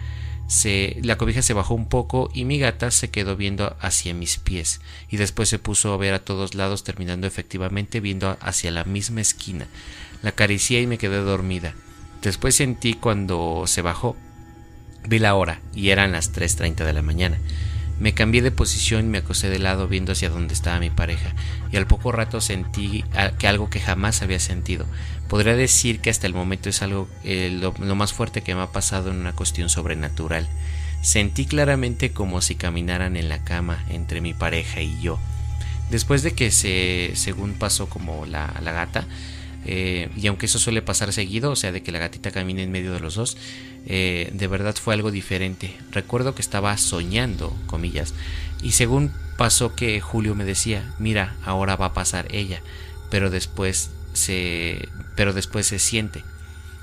Se, 0.47 1.01
la 1.03 1.17
cobija 1.17 1.41
se 1.41 1.51
bajó 1.51 1.73
un 1.73 1.89
poco 1.89 2.31
y 2.33 2.45
mi 2.45 2.59
gata 2.59 2.91
se 2.91 3.09
quedó 3.09 3.35
viendo 3.35 3.75
hacia 3.81 4.13
mis 4.13 4.37
pies 4.37 4.79
y 5.09 5.17
después 5.17 5.49
se 5.49 5.59
puso 5.59 5.91
a 5.91 5.97
ver 5.97 6.13
a 6.13 6.23
todos 6.23 6.55
lados 6.55 6.85
terminando 6.85 7.27
efectivamente 7.27 7.99
viendo 7.99 8.37
hacia 8.39 8.71
la 8.71 8.85
misma 8.85 9.19
esquina. 9.19 9.67
La 10.23 10.29
acaricié 10.29 10.81
y 10.81 10.87
me 10.87 10.97
quedé 10.97 11.17
dormida. 11.17 11.75
Después 12.27 12.55
sentí 12.55 12.93
cuando 12.93 13.63
se 13.67 13.81
bajó. 13.81 14.17
Vi 15.07 15.17
la 15.17 15.33
hora 15.35 15.61
y 15.73 15.91
eran 15.91 16.11
las 16.11 16.33
3.30 16.33 16.83
de 16.83 16.91
la 16.91 17.01
mañana. 17.01 17.37
Me 18.01 18.13
cambié 18.13 18.41
de 18.41 18.51
posición 18.51 19.05
y 19.05 19.07
me 19.07 19.19
acosté 19.19 19.49
de 19.49 19.59
lado 19.59 19.87
viendo 19.87 20.11
hacia 20.11 20.29
donde 20.29 20.53
estaba 20.53 20.77
mi 20.81 20.89
pareja 20.89 21.31
y 21.71 21.77
al 21.77 21.87
poco 21.87 22.11
rato 22.11 22.41
sentí 22.41 23.05
que 23.39 23.47
algo 23.47 23.69
que 23.69 23.79
jamás 23.79 24.23
había 24.23 24.41
sentido. 24.41 24.85
Podría 25.29 25.55
decir 25.55 26.01
que 26.01 26.09
hasta 26.09 26.27
el 26.27 26.33
momento 26.33 26.67
es 26.67 26.81
algo 26.81 27.07
eh, 27.23 27.49
lo, 27.49 27.71
más 27.95 28.11
fuerte 28.11 28.41
que 28.41 28.53
me 28.55 28.61
ha 28.61 28.73
pasado 28.73 29.09
en 29.09 29.15
una 29.15 29.31
cuestión 29.31 29.69
sobrenatural. 29.69 30.49
Sentí 31.01 31.45
claramente 31.45 32.11
como 32.11 32.41
si 32.41 32.55
caminaran 32.55 33.15
en 33.15 33.29
la 33.29 33.45
cama 33.45 33.85
entre 33.87 34.19
mi 34.19 34.33
pareja 34.33 34.81
y 34.81 34.99
yo. 34.99 35.17
Después 35.89 36.23
de 36.23 36.33
que 36.33 36.51
se, 36.51 37.11
según 37.13 37.53
pasó 37.53 37.87
como 37.87 38.25
la 38.25 38.51
gata, 38.59 39.07
eh, 39.65 40.09
y 40.15 40.27
aunque 40.27 40.45
eso 40.45 40.59
suele 40.59 40.81
pasar 40.81 41.11
seguido, 41.13 41.51
o 41.51 41.55
sea, 41.55 41.71
de 41.71 41.83
que 41.83 41.91
la 41.91 41.99
gatita 41.99 42.31
camine 42.31 42.63
en 42.63 42.71
medio 42.71 42.93
de 42.93 42.99
los 42.99 43.15
dos, 43.15 43.37
eh, 43.85 44.29
de 44.33 44.47
verdad 44.47 44.75
fue 44.75 44.93
algo 44.93 45.11
diferente. 45.11 45.75
Recuerdo 45.91 46.35
que 46.35 46.41
estaba 46.41 46.77
soñando, 46.77 47.55
comillas, 47.65 48.13
y 48.61 48.71
según 48.71 49.11
pasó 49.37 49.75
que 49.75 49.99
Julio 50.01 50.35
me 50.35 50.45
decía, 50.45 50.93
mira, 50.99 51.35
ahora 51.43 51.75
va 51.75 51.87
a 51.87 51.93
pasar 51.93 52.27
ella, 52.31 52.61
pero 53.09 53.29
después 53.29 53.91
se, 54.13 54.89
pero 55.15 55.33
después 55.33 55.67
se 55.67 55.79
siente. 55.79 56.23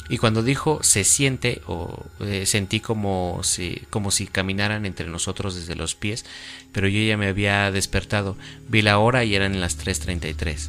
Y 0.09 0.19
cuando 0.19 0.43
dijo 0.43 0.81
se 0.83 1.03
siente 1.03 1.63
o 1.67 2.05
eh, 2.21 2.45
sentí 2.45 2.81
como 2.81 3.41
si, 3.43 3.83
como 3.89 4.11
si 4.11 4.27
caminaran 4.27 4.85
entre 4.85 5.09
nosotros 5.09 5.55
desde 5.55 5.77
los 5.77 5.95
pies, 5.95 6.27
pero 6.73 6.89
yo 6.89 7.01
ya 7.01 7.17
me 7.17 7.29
había 7.29 7.71
despertado. 7.71 8.37
Vi 8.69 8.83
la 8.83 8.99
hora 8.99 9.25
y 9.25 9.35
eran 9.35 9.61
las 9.61 9.79
3.33. 9.79 10.69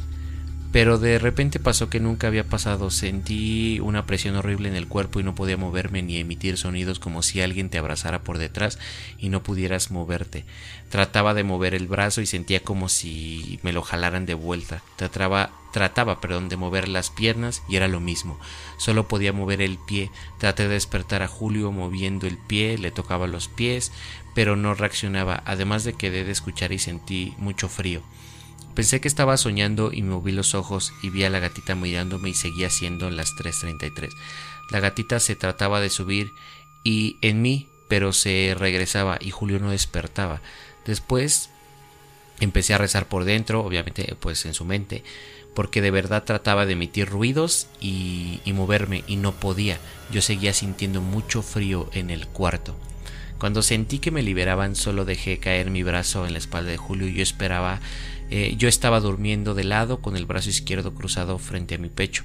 Pero 0.76 0.98
de 0.98 1.18
repente 1.18 1.58
pasó 1.58 1.88
que 1.88 2.00
nunca 2.00 2.26
había 2.26 2.44
pasado. 2.44 2.90
Sentí 2.90 3.80
una 3.80 4.04
presión 4.04 4.36
horrible 4.36 4.68
en 4.68 4.76
el 4.76 4.88
cuerpo 4.88 5.18
y 5.18 5.22
no 5.22 5.34
podía 5.34 5.56
moverme 5.56 6.02
ni 6.02 6.18
emitir 6.18 6.58
sonidos 6.58 6.98
como 6.98 7.22
si 7.22 7.40
alguien 7.40 7.70
te 7.70 7.78
abrazara 7.78 8.22
por 8.22 8.36
detrás 8.36 8.78
y 9.16 9.30
no 9.30 9.42
pudieras 9.42 9.90
moverte. 9.90 10.44
Trataba 10.90 11.32
de 11.32 11.44
mover 11.44 11.72
el 11.72 11.86
brazo 11.86 12.20
y 12.20 12.26
sentía 12.26 12.60
como 12.60 12.90
si 12.90 13.58
me 13.62 13.72
lo 13.72 13.80
jalaran 13.80 14.26
de 14.26 14.34
vuelta. 14.34 14.82
Trataba, 14.96 15.50
trataba, 15.72 16.20
perdón, 16.20 16.50
de 16.50 16.58
mover 16.58 16.88
las 16.88 17.08
piernas 17.08 17.62
y 17.70 17.76
era 17.76 17.88
lo 17.88 18.00
mismo. 18.00 18.38
Solo 18.76 19.08
podía 19.08 19.32
mover 19.32 19.62
el 19.62 19.78
pie. 19.78 20.10
Traté 20.38 20.64
de 20.64 20.74
despertar 20.74 21.22
a 21.22 21.26
Julio 21.26 21.72
moviendo 21.72 22.26
el 22.26 22.36
pie, 22.36 22.76
le 22.76 22.90
tocaba 22.90 23.26
los 23.26 23.48
pies, 23.48 23.92
pero 24.34 24.56
no 24.56 24.74
reaccionaba. 24.74 25.42
Además 25.46 25.84
de 25.84 25.94
que 25.94 26.10
de 26.10 26.30
escuchar 26.30 26.72
y 26.72 26.78
sentí 26.78 27.32
mucho 27.38 27.70
frío. 27.70 28.02
Pensé 28.76 29.00
que 29.00 29.08
estaba 29.08 29.38
soñando 29.38 29.90
y 29.90 30.02
me 30.02 30.10
moví 30.10 30.32
los 30.32 30.54
ojos 30.54 30.92
y 31.00 31.08
vi 31.08 31.24
a 31.24 31.30
la 31.30 31.38
gatita 31.38 31.74
mirándome 31.74 32.28
y 32.28 32.34
seguía 32.34 32.68
siendo 32.68 33.08
las 33.08 33.34
3.33. 33.34 34.10
La 34.68 34.80
gatita 34.80 35.18
se 35.18 35.34
trataba 35.34 35.80
de 35.80 35.88
subir 35.88 36.34
y 36.84 37.16
en 37.22 37.40
mí, 37.40 37.68
pero 37.88 38.12
se 38.12 38.54
regresaba 38.54 39.16
y 39.18 39.30
Julio 39.30 39.60
no 39.60 39.70
despertaba. 39.70 40.42
Después 40.84 41.48
empecé 42.38 42.74
a 42.74 42.78
rezar 42.78 43.08
por 43.08 43.24
dentro, 43.24 43.64
obviamente 43.64 44.14
pues 44.20 44.44
en 44.44 44.52
su 44.52 44.66
mente, 44.66 45.02
porque 45.54 45.80
de 45.80 45.90
verdad 45.90 46.24
trataba 46.24 46.66
de 46.66 46.74
emitir 46.74 47.08
ruidos 47.08 47.68
y, 47.80 48.40
y 48.44 48.52
moverme 48.52 49.04
y 49.06 49.16
no 49.16 49.32
podía. 49.32 49.78
Yo 50.12 50.20
seguía 50.20 50.52
sintiendo 50.52 51.00
mucho 51.00 51.40
frío 51.40 51.88
en 51.94 52.10
el 52.10 52.26
cuarto. 52.26 52.76
Cuando 53.38 53.62
sentí 53.62 53.98
que 54.00 54.10
me 54.10 54.22
liberaban 54.22 54.76
solo 54.76 55.06
dejé 55.06 55.38
caer 55.38 55.70
mi 55.70 55.82
brazo 55.82 56.26
en 56.26 56.32
la 56.32 56.38
espalda 56.38 56.70
de 56.70 56.78
Julio 56.78 57.06
y 57.08 57.14
yo 57.14 57.22
esperaba 57.22 57.80
eh, 58.30 58.54
yo 58.56 58.68
estaba 58.68 59.00
durmiendo 59.00 59.54
de 59.54 59.64
lado 59.64 60.00
con 60.00 60.16
el 60.16 60.26
brazo 60.26 60.50
izquierdo 60.50 60.94
cruzado 60.94 61.38
frente 61.38 61.76
a 61.76 61.78
mi 61.78 61.88
pecho, 61.88 62.24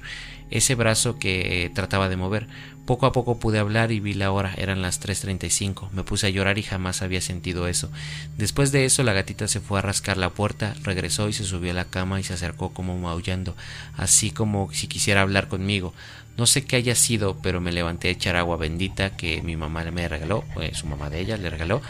ese 0.50 0.74
brazo 0.74 1.18
que 1.18 1.70
trataba 1.74 2.08
de 2.08 2.16
mover. 2.16 2.46
Poco 2.86 3.06
a 3.06 3.12
poco 3.12 3.38
pude 3.38 3.60
hablar 3.60 3.92
y 3.92 4.00
vi 4.00 4.12
la 4.12 4.32
hora, 4.32 4.52
eran 4.56 4.82
las 4.82 5.00
3.35. 5.00 5.90
Me 5.92 6.02
puse 6.02 6.26
a 6.26 6.30
llorar 6.30 6.58
y 6.58 6.64
jamás 6.64 7.00
había 7.00 7.20
sentido 7.20 7.68
eso. 7.68 7.90
Después 8.36 8.72
de 8.72 8.84
eso 8.84 9.04
la 9.04 9.12
gatita 9.12 9.46
se 9.46 9.60
fue 9.60 9.78
a 9.78 9.82
rascar 9.82 10.16
la 10.16 10.30
puerta, 10.30 10.74
regresó 10.82 11.28
y 11.28 11.32
se 11.32 11.44
subió 11.44 11.70
a 11.70 11.74
la 11.74 11.84
cama 11.84 12.18
y 12.18 12.24
se 12.24 12.34
acercó 12.34 12.74
como 12.74 12.98
maullando, 12.98 13.56
así 13.96 14.32
como 14.32 14.68
si 14.72 14.88
quisiera 14.88 15.22
hablar 15.22 15.46
conmigo. 15.46 15.94
No 16.36 16.46
sé 16.46 16.64
qué 16.64 16.76
haya 16.76 16.96
sido, 16.96 17.36
pero 17.40 17.60
me 17.60 17.72
levanté 17.72 18.08
a 18.08 18.12
echar 18.12 18.36
agua 18.36 18.56
bendita 18.56 19.16
que 19.16 19.42
mi 19.42 19.54
mamá 19.54 19.84
me 19.84 20.08
regaló, 20.08 20.44
eh, 20.60 20.72
su 20.74 20.86
mamá 20.86 21.08
de 21.08 21.20
ella 21.20 21.36
le 21.36 21.50
regaló 21.50 21.82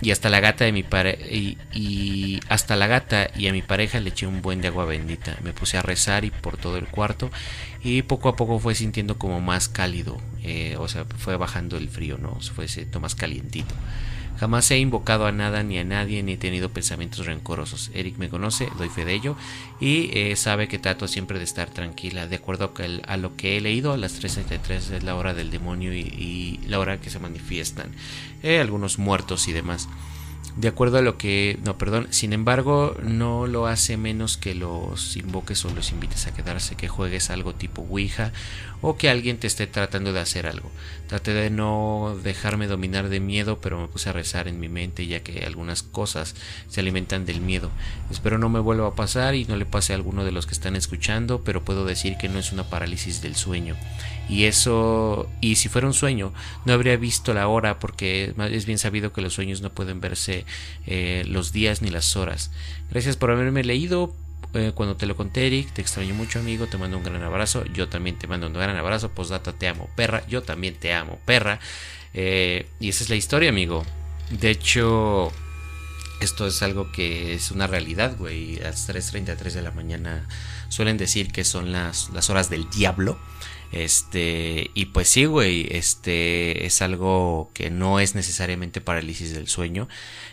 y 0.00 0.10
hasta 0.10 0.28
la 0.28 0.40
gata 0.40 0.64
de 0.64 0.72
mi 0.72 0.82
pare 0.82 1.18
y, 1.72 2.40
hasta 2.48 2.76
la 2.76 2.86
gata 2.86 3.28
y 3.36 3.48
a 3.48 3.52
mi 3.52 3.62
pareja 3.62 4.00
le 4.00 4.10
eché 4.10 4.26
un 4.26 4.42
buen 4.42 4.60
de 4.60 4.68
agua 4.68 4.84
bendita. 4.84 5.36
Me 5.42 5.52
puse 5.52 5.78
a 5.78 5.82
rezar 5.82 6.24
y 6.24 6.30
por 6.30 6.56
todo 6.56 6.76
el 6.76 6.86
cuarto 6.86 7.30
y 7.82 8.02
poco 8.02 8.28
a 8.28 8.36
poco 8.36 8.58
fue 8.58 8.74
sintiendo 8.74 9.18
como 9.18 9.40
más 9.40 9.68
cálido, 9.68 10.18
eh, 10.42 10.76
o 10.78 10.88
sea, 10.88 11.04
fue 11.04 11.36
bajando 11.36 11.76
el 11.76 11.88
frío, 11.88 12.18
no, 12.18 12.38
fue 12.40 12.68
siendo 12.68 13.00
más 13.00 13.14
calientito. 13.14 13.74
Jamás 14.38 14.70
he 14.70 14.78
invocado 14.78 15.26
a 15.26 15.32
nada 15.32 15.62
ni 15.62 15.78
a 15.78 15.84
nadie 15.84 16.22
ni 16.22 16.32
he 16.32 16.36
tenido 16.36 16.70
pensamientos 16.70 17.26
rencorosos. 17.26 17.90
Eric 17.94 18.18
me 18.18 18.28
conoce, 18.28 18.68
doy 18.78 18.88
fe 18.88 19.04
de 19.04 19.14
ello 19.14 19.36
y 19.80 20.10
eh, 20.12 20.34
sabe 20.36 20.66
que 20.66 20.78
trato 20.78 21.06
siempre 21.06 21.38
de 21.38 21.44
estar 21.44 21.70
tranquila. 21.70 22.26
De 22.26 22.36
acuerdo 22.36 22.72
a, 23.06 23.16
lo 23.16 23.36
que 23.36 23.56
he 23.56 23.60
leído, 23.60 23.92
a 23.92 23.96
las 23.96 24.20
3.33 24.20 24.96
es 24.96 25.02
la 25.04 25.14
hora 25.14 25.34
del 25.34 25.50
demonio 25.50 25.94
y, 25.94 26.60
la 26.66 26.78
hora 26.78 27.00
que 27.00 27.10
se 27.10 27.18
manifiestan 27.18 27.92
eh, 28.42 28.58
algunos 28.58 28.98
muertos 28.98 29.48
y 29.48 29.52
demás 29.52 29.88
de 30.56 30.68
acuerdo 30.68 30.98
a 30.98 31.02
lo 31.02 31.18
que 31.18 31.58
no 31.64 31.76
perdón 31.78 32.06
sin 32.10 32.32
embargo 32.32 32.96
no 33.02 33.46
lo 33.48 33.66
hace 33.66 33.96
menos 33.96 34.36
que 34.36 34.54
los 34.54 35.16
invoques 35.16 35.64
o 35.64 35.70
los 35.70 35.90
invites 35.90 36.26
a 36.26 36.34
quedarse 36.34 36.76
que 36.76 36.86
juegues 36.86 37.30
algo 37.30 37.54
tipo 37.54 37.82
ouija 37.82 38.32
o 38.86 38.98
que 38.98 39.08
alguien 39.08 39.38
te 39.38 39.46
esté 39.46 39.66
tratando 39.66 40.12
de 40.12 40.20
hacer 40.20 40.46
algo. 40.46 40.70
Traté 41.06 41.32
de 41.32 41.48
no 41.48 42.18
dejarme 42.22 42.66
dominar 42.66 43.08
de 43.08 43.18
miedo 43.18 43.58
pero 43.58 43.80
me 43.80 43.88
puse 43.88 44.10
a 44.10 44.12
rezar 44.12 44.46
en 44.46 44.60
mi 44.60 44.68
mente 44.68 45.06
ya 45.06 45.20
que 45.20 45.44
algunas 45.46 45.82
cosas 45.82 46.34
se 46.68 46.80
alimentan 46.80 47.24
del 47.24 47.40
miedo. 47.40 47.70
Espero 48.10 48.36
no 48.36 48.50
me 48.50 48.60
vuelva 48.60 48.88
a 48.88 48.94
pasar 48.94 49.34
y 49.34 49.46
no 49.46 49.56
le 49.56 49.64
pase 49.64 49.94
a 49.94 49.96
alguno 49.96 50.22
de 50.24 50.32
los 50.32 50.44
que 50.44 50.52
están 50.52 50.76
escuchando 50.76 51.42
pero 51.44 51.64
puedo 51.64 51.86
decir 51.86 52.18
que 52.18 52.28
no 52.28 52.38
es 52.38 52.52
una 52.52 52.64
parálisis 52.64 53.22
del 53.22 53.36
sueño. 53.36 53.74
Y 54.28 54.44
eso 54.44 55.30
y 55.40 55.56
si 55.56 55.70
fuera 55.70 55.86
un 55.86 55.94
sueño 55.94 56.34
no 56.66 56.74
habría 56.74 56.96
visto 56.96 57.32
la 57.32 57.48
hora 57.48 57.78
porque 57.78 58.34
es 58.50 58.66
bien 58.66 58.78
sabido 58.78 59.14
que 59.14 59.22
los 59.22 59.32
sueños 59.32 59.62
no 59.62 59.72
pueden 59.72 60.00
verse 60.02 60.43
eh, 60.86 61.24
los 61.26 61.52
días 61.52 61.82
ni 61.82 61.90
las 61.90 62.16
horas. 62.16 62.50
Gracias 62.90 63.16
por 63.16 63.30
haberme 63.30 63.64
leído. 63.64 64.14
Eh, 64.54 64.70
cuando 64.72 64.96
te 64.96 65.06
lo 65.06 65.16
conté 65.16 65.48
Eric 65.48 65.72
te 65.72 65.82
extraño 65.82 66.14
mucho 66.14 66.38
amigo. 66.38 66.66
Te 66.66 66.78
mando 66.78 66.96
un 66.98 67.04
gran 67.04 67.22
abrazo. 67.22 67.64
Yo 67.66 67.88
también 67.88 68.18
te 68.18 68.26
mando 68.26 68.46
un 68.46 68.52
gran 68.52 68.76
abrazo. 68.76 69.10
Postdata 69.10 69.52
te 69.52 69.68
amo 69.68 69.88
perra. 69.96 70.26
Yo 70.28 70.42
también 70.42 70.74
te 70.74 70.92
amo 70.92 71.18
perra. 71.24 71.60
Eh, 72.14 72.68
y 72.80 72.88
esa 72.90 73.04
es 73.04 73.10
la 73.10 73.16
historia 73.16 73.50
amigo. 73.50 73.84
De 74.30 74.50
hecho 74.50 75.32
esto 76.20 76.46
es 76.46 76.62
algo 76.62 76.90
que 76.90 77.34
es 77.34 77.50
una 77.50 77.66
realidad, 77.66 78.16
güey. 78.16 78.58
A 78.60 78.64
las 78.64 78.88
3.33 78.88 79.52
de 79.52 79.62
la 79.62 79.70
mañana 79.72 80.26
suelen 80.68 80.96
decir 80.96 81.30
que 81.30 81.44
son 81.44 81.72
las, 81.72 82.10
las 82.10 82.30
horas 82.30 82.50
del 82.50 82.68
diablo. 82.70 83.18
Este, 83.74 84.70
y 84.74 84.86
pues 84.86 85.08
sí, 85.08 85.24
güey, 85.24 85.66
este 85.68 86.64
es 86.64 86.80
algo 86.80 87.50
que 87.54 87.70
no 87.70 87.98
es 87.98 88.14
necesariamente 88.14 88.80
parálisis 88.80 89.34
del 89.34 89.48
sueño, 89.48 89.88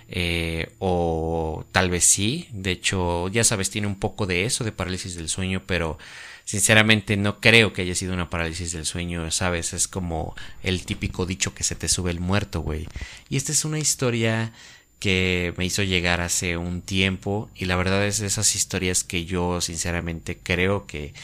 eh, 0.10 0.70
o 0.78 1.66
tal 1.72 1.90
vez 1.90 2.04
sí, 2.04 2.48
de 2.52 2.70
hecho, 2.70 3.30
ya 3.30 3.44
sabes, 3.44 3.72
tiene 3.72 3.88
un 3.88 3.96
poco 3.96 4.28
de 4.28 4.46
eso, 4.46 4.64
de 4.64 4.72
parálisis 4.72 5.16
del 5.16 5.28
sueño, 5.28 5.64
pero 5.66 5.98
sinceramente 6.46 7.18
no 7.18 7.40
creo 7.42 7.74
que 7.74 7.82
haya 7.82 7.96
sido 7.96 8.14
una 8.14 8.30
parálisis 8.30 8.74
del 8.74 8.86
sueño, 8.86 9.32
sabes, 9.32 9.74
es 9.74 9.88
como 9.88 10.36
el 10.62 10.86
típico 10.86 11.26
dicho 11.26 11.56
que 11.56 11.64
se 11.64 11.74
te 11.74 11.90
sube 11.90 12.12
el 12.12 12.20
muerto, 12.20 12.62
güey. 12.62 12.88
Y 13.28 13.38
esta 13.38 13.54
es 13.54 13.66
una 13.66 13.80
historia 13.80 14.54
que 15.00 15.56
me 15.58 15.66
hizo 15.66 15.82
llegar 15.82 16.22
hace 16.22 16.58
un 16.58 16.84
tiempo 16.84 17.50
y 17.56 17.66
la 17.66 17.76
verdad 17.76 18.06
es 18.06 18.20
de 18.20 18.28
esas 18.28 18.56
historias 18.56 19.04
que 19.04 19.26
yo 19.26 19.62
sinceramente 19.62 20.38
creo 20.38 20.86
que 20.86 21.16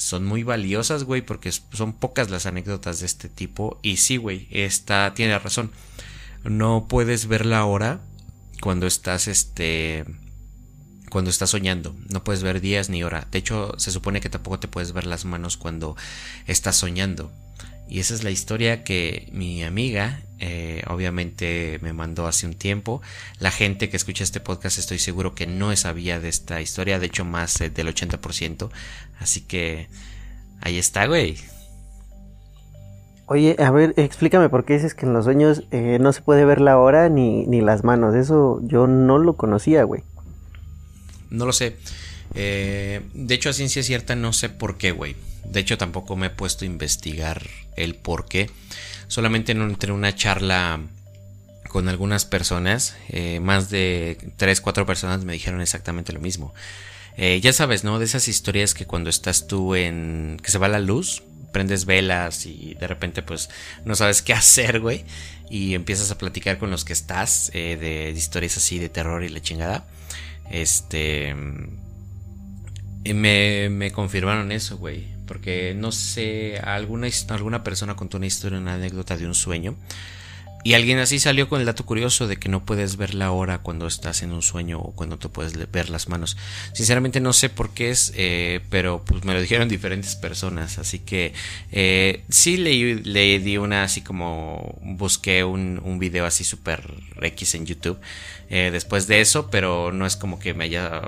son 0.00 0.24
muy 0.24 0.44
valiosas, 0.44 1.04
güey, 1.04 1.20
porque 1.20 1.52
son 1.52 1.92
pocas 1.92 2.30
las 2.30 2.46
anécdotas 2.46 3.00
de 3.00 3.06
este 3.06 3.28
tipo. 3.28 3.78
Y 3.82 3.98
sí, 3.98 4.16
güey, 4.16 4.48
esta 4.50 5.12
tiene 5.12 5.38
razón. 5.38 5.70
No 6.42 6.86
puedes 6.88 7.26
ver 7.26 7.44
la 7.44 7.66
hora 7.66 8.00
cuando 8.62 8.86
estás, 8.86 9.28
este, 9.28 10.06
cuando 11.10 11.28
estás 11.28 11.50
soñando. 11.50 11.94
No 12.08 12.24
puedes 12.24 12.42
ver 12.42 12.62
días 12.62 12.88
ni 12.88 13.04
hora. 13.04 13.28
De 13.30 13.40
hecho, 13.40 13.74
se 13.76 13.90
supone 13.90 14.22
que 14.22 14.30
tampoco 14.30 14.58
te 14.58 14.68
puedes 14.68 14.92
ver 14.92 15.04
las 15.04 15.26
manos 15.26 15.58
cuando 15.58 15.96
estás 16.46 16.76
soñando. 16.76 17.30
Y 17.90 17.98
esa 17.98 18.14
es 18.14 18.22
la 18.22 18.30
historia 18.30 18.84
que 18.84 19.28
mi 19.32 19.64
amiga 19.64 20.22
eh, 20.38 20.82
obviamente 20.86 21.78
me 21.82 21.92
mandó 21.92 22.28
hace 22.28 22.46
un 22.46 22.54
tiempo. 22.54 23.02
La 23.40 23.50
gente 23.50 23.90
que 23.90 23.96
escucha 23.96 24.22
este 24.22 24.38
podcast 24.38 24.78
estoy 24.78 25.00
seguro 25.00 25.34
que 25.34 25.48
no 25.48 25.74
sabía 25.76 26.20
de 26.20 26.28
esta 26.30 26.62
historia, 26.62 27.00
de 27.00 27.06
hecho 27.06 27.24
más 27.24 27.60
eh, 27.60 27.68
del 27.68 27.88
80%. 27.88 28.70
Así 29.18 29.40
que 29.42 29.88
ahí 30.60 30.78
está, 30.78 31.06
güey. 31.06 31.36
Oye, 33.26 33.56
a 33.58 33.72
ver, 33.72 33.92
explícame 33.96 34.48
por 34.48 34.64
qué 34.64 34.74
dices 34.74 34.94
que 34.94 35.04
en 35.04 35.12
los 35.12 35.24
sueños 35.24 35.64
eh, 35.72 35.98
no 36.00 36.12
se 36.12 36.22
puede 36.22 36.44
ver 36.44 36.60
la 36.60 36.78
hora 36.78 37.08
ni, 37.08 37.44
ni 37.46 37.60
las 37.60 37.82
manos. 37.82 38.14
Eso 38.14 38.60
yo 38.62 38.86
no 38.86 39.18
lo 39.18 39.36
conocía, 39.36 39.82
güey. 39.82 40.04
No 41.28 41.44
lo 41.44 41.52
sé. 41.52 41.76
de 42.32 43.34
hecho, 43.34 43.50
a 43.50 43.52
ciencia 43.52 43.82
cierta 43.82 44.14
no 44.14 44.32
sé 44.32 44.48
por 44.48 44.78
qué, 44.78 44.92
güey. 44.92 45.16
De 45.44 45.60
hecho, 45.60 45.78
tampoco 45.78 46.16
me 46.16 46.26
he 46.26 46.30
puesto 46.30 46.64
a 46.64 46.66
investigar 46.66 47.46
el 47.76 47.94
por 47.94 48.26
qué. 48.26 48.50
Solamente 49.08 49.52
entre 49.52 49.92
una 49.92 50.14
charla 50.14 50.80
con 51.68 51.88
algunas 51.88 52.24
personas, 52.24 52.96
eh, 53.08 53.40
más 53.40 53.70
de 53.70 54.18
3, 54.36 54.60
4 54.60 54.86
personas 54.86 55.24
me 55.24 55.32
dijeron 55.32 55.60
exactamente 55.60 56.12
lo 56.12 56.20
mismo. 56.20 56.52
Eh, 57.16 57.40
ya 57.40 57.52
sabes, 57.52 57.84
¿no? 57.84 57.98
De 57.98 58.04
esas 58.04 58.28
historias 58.28 58.74
que 58.74 58.86
cuando 58.86 59.10
estás 59.10 59.46
tú 59.46 59.74
en... 59.74 60.38
que 60.42 60.50
se 60.50 60.58
va 60.58 60.68
la 60.68 60.80
luz, 60.80 61.22
prendes 61.52 61.84
velas 61.84 62.46
y 62.46 62.74
de 62.78 62.86
repente 62.86 63.22
pues 63.22 63.50
no 63.84 63.94
sabes 63.94 64.22
qué 64.22 64.32
hacer, 64.34 64.80
güey. 64.80 65.04
Y 65.48 65.74
empiezas 65.74 66.10
a 66.10 66.18
platicar 66.18 66.58
con 66.58 66.70
los 66.70 66.84
que 66.84 66.92
estás 66.92 67.50
eh, 67.54 67.76
de 67.76 68.10
historias 68.10 68.56
así 68.56 68.78
de 68.78 68.88
terror 68.88 69.24
y 69.24 69.28
la 69.28 69.40
chingada. 69.40 69.84
Este. 70.50 71.34
Me, 73.04 73.68
me 73.70 73.90
confirmaron 73.90 74.52
eso, 74.52 74.76
güey. 74.76 75.06
Porque 75.30 75.74
no 75.76 75.92
sé, 75.92 76.58
alguna, 76.58 77.06
alguna 77.28 77.62
persona 77.62 77.94
contó 77.94 78.16
una 78.16 78.26
historia, 78.26 78.58
una 78.58 78.74
anécdota 78.74 79.16
de 79.16 79.26
un 79.26 79.34
sueño 79.36 79.76
y 80.62 80.74
alguien 80.74 80.98
así 80.98 81.18
salió 81.18 81.48
con 81.48 81.60
el 81.60 81.66
dato 81.66 81.86
curioso 81.86 82.26
de 82.26 82.36
que 82.36 82.50
no 82.50 82.66
puedes 82.66 82.96
ver 82.96 83.14
la 83.14 83.30
hora 83.30 83.58
cuando 83.58 83.86
estás 83.86 84.22
en 84.22 84.32
un 84.32 84.42
sueño 84.42 84.78
o 84.78 84.92
cuando 84.92 85.18
te 85.18 85.30
puedes 85.30 85.54
ver 85.70 85.88
las 85.88 86.08
manos. 86.08 86.36
Sinceramente 86.74 87.18
no 87.20 87.32
sé 87.32 87.48
por 87.48 87.70
qué 87.70 87.90
es, 87.90 88.12
eh, 88.14 88.60
pero 88.68 89.02
pues 89.02 89.24
me 89.24 89.32
lo 89.32 89.40
dijeron 89.40 89.70
diferentes 89.70 90.16
personas. 90.16 90.78
Así 90.78 90.98
que 90.98 91.32
eh, 91.72 92.24
sí 92.28 92.58
leí, 92.58 92.94
le 92.94 93.38
di 93.38 93.56
una 93.56 93.84
así 93.84 94.02
como 94.02 94.78
busqué 94.82 95.44
un, 95.44 95.80
video 95.98 96.24
así 96.24 96.44
super 96.44 96.94
X 97.20 97.54
en 97.54 97.66
YouTube 97.66 97.98
eh, 98.48 98.70
después 98.72 99.06
de 99.06 99.20
eso, 99.20 99.50
pero 99.50 99.92
no 99.92 100.06
es 100.06 100.16
como 100.16 100.38
que 100.38 100.54
me 100.54 100.64
haya, 100.64 101.02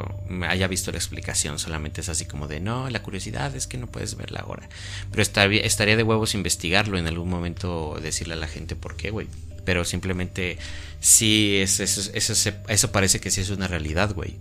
haya 0.48 0.66
visto 0.66 0.92
la 0.92 0.98
explicación. 0.98 1.58
Solamente 1.58 2.00
es 2.00 2.08
así 2.08 2.24
como 2.24 2.48
de 2.48 2.60
no, 2.60 2.88
la 2.88 3.02
curiosidad 3.02 3.54
es 3.54 3.66
que 3.66 3.76
no 3.76 3.86
puedes 3.86 4.16
ver 4.16 4.30
la 4.32 4.44
hora. 4.46 4.68
Pero 5.10 5.22
estaría, 5.22 5.60
estaría 5.60 5.96
de 5.96 6.02
huevos 6.02 6.34
investigarlo 6.34 6.96
en 6.96 7.06
algún 7.06 7.28
momento, 7.28 7.98
decirle 8.02 8.34
a 8.34 8.38
la 8.38 8.48
gente 8.48 8.76
por 8.76 8.96
qué, 8.96 9.10
güey 9.10 9.28
pero 9.64 9.84
simplemente 9.84 10.58
sí, 11.00 11.58
es, 11.60 11.80
eso, 11.80 12.50
eso, 12.68 12.92
parece 12.92 13.20
que 13.20 13.30
sí 13.30 13.40
es 13.40 13.50
una 13.50 13.68
realidad, 13.68 14.14
güey. 14.14 14.38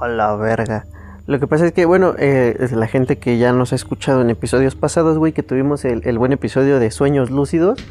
A 0.00 0.08
la 0.08 0.34
verga. 0.36 0.86
Lo 1.26 1.38
que 1.38 1.46
pasa 1.46 1.66
es 1.66 1.72
que, 1.72 1.84
bueno, 1.84 2.14
eh, 2.18 2.56
es 2.58 2.72
la 2.72 2.86
gente 2.86 3.18
que 3.18 3.36
ya 3.38 3.52
nos 3.52 3.72
ha 3.72 3.76
escuchado 3.76 4.22
en 4.22 4.30
episodios 4.30 4.74
pasados, 4.74 5.18
güey, 5.18 5.32
que 5.32 5.42
tuvimos 5.42 5.84
el, 5.84 6.18
buen 6.18 6.32
episodio 6.32 6.78
de 6.78 6.90
sueños 6.90 7.30
lúcidos. 7.30 7.84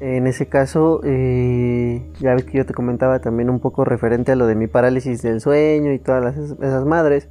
En 0.00 0.26
ese 0.26 0.46
caso, 0.46 1.00
eh, 1.04 2.02
ya 2.20 2.34
ves 2.34 2.44
que 2.44 2.58
yo 2.58 2.66
te 2.66 2.74
comentaba 2.74 3.20
también 3.20 3.50
un 3.50 3.60
poco 3.60 3.84
referente 3.84 4.32
a 4.32 4.36
lo 4.36 4.46
de 4.46 4.56
mi 4.56 4.66
parálisis 4.66 5.22
del 5.22 5.40
sueño 5.40 5.92
y 5.92 5.98
todas 5.98 6.36
esas 6.36 6.84
madres. 6.84 7.28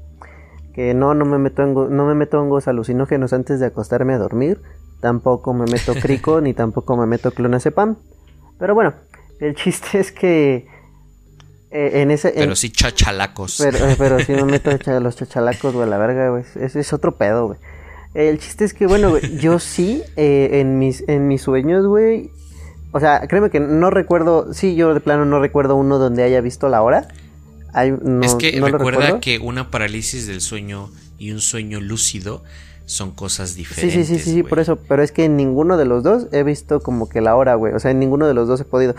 Que 0.74 0.94
no, 0.94 1.14
no 1.14 1.26
me 1.26 1.38
meto 1.38 1.64
en, 1.64 1.74
no 1.74 2.06
me 2.06 2.16
meto 2.16 2.40
hongos 2.42 2.70
alucinógenos 2.70 3.34
antes 3.34 3.60
de 3.60 3.66
acostarme 3.66 4.14
a 4.14 4.18
dormir 4.18 4.62
tampoco 5.02 5.54
me 5.54 5.66
meto 5.66 5.94
crico, 5.96 6.40
ni 6.40 6.54
tampoco 6.54 6.96
me 6.96 7.06
meto 7.06 7.32
clonazepam. 7.32 7.98
Pero 8.58 8.76
bueno, 8.76 8.94
el 9.40 9.56
chiste 9.56 10.00
es 10.00 10.12
que 10.12 10.68
eh, 11.72 12.02
en 12.02 12.12
ese... 12.12 12.32
Pero 12.36 12.56
sí 12.56 12.70
chachalacos. 12.70 13.58
Pero, 13.58 13.90
eh, 13.90 13.96
pero 13.98 14.20
sí 14.20 14.32
me 14.34 14.44
meto 14.44 14.72
los 15.00 15.16
chachalacos, 15.16 15.74
güey, 15.74 15.90
la 15.90 15.98
verga, 15.98 16.30
güey. 16.30 16.44
Ese 16.56 16.80
es 16.80 16.94
otro 16.94 17.18
pedo, 17.18 17.48
güey. 17.48 17.60
El 18.14 18.40
chiste 18.40 18.66
es 18.66 18.74
que, 18.74 18.88
bueno, 18.88 19.10
güey, 19.10 19.38
yo 19.40 19.60
sí, 19.60 20.04
eh, 20.16 20.60
en, 20.62 20.80
mis, 20.80 21.04
en 21.08 21.28
mis 21.28 21.42
sueños, 21.42 21.86
güey... 21.86 22.30
O 22.94 23.00
sea, 23.00 23.26
créeme 23.28 23.50
que 23.50 23.62
no 23.62 23.90
recuerdo... 23.90 24.54
Sí, 24.54 24.76
yo 24.76 24.94
de 24.94 25.00
plano 25.00 25.26
no 25.26 25.40
recuerdo 25.40 25.76
uno 25.76 25.98
donde 25.98 26.24
haya 26.24 26.42
visto 26.42 26.68
la 26.68 26.82
hora. 26.82 27.08
es 28.22 28.36
que 28.36 28.60
recuerda 28.60 29.22
que 29.22 29.40
una 29.40 29.72
parálisis 29.72 30.28
del 30.28 30.42
sueño 30.42 30.92
y 31.18 31.32
un 31.32 31.40
sueño 31.40 31.80
lúcido 31.80 32.44
son 32.92 33.12
cosas 33.12 33.56
diferentes. 33.56 34.06
Sí, 34.08 34.16
sí, 34.16 34.20
sí, 34.20 34.32
sí, 34.32 34.44
por 34.44 34.60
eso. 34.60 34.76
Pero 34.76 35.02
es 35.02 35.12
que 35.12 35.26
en 35.26 35.38
ninguno 35.38 35.78
de 35.78 35.86
los 35.86 36.04
dos 36.04 36.28
he 36.32 36.44
visto 36.44 36.82
como 36.82 37.08
que 37.08 37.22
la 37.22 37.36
hora, 37.36 37.56
güey. 37.56 37.74
O 37.74 37.80
sea, 37.80 37.92
en 37.92 38.00
ninguno 38.00 38.28
de 38.28 38.34
los 38.34 38.48
dos 38.48 38.60
he 38.60 38.66
podido. 38.66 38.96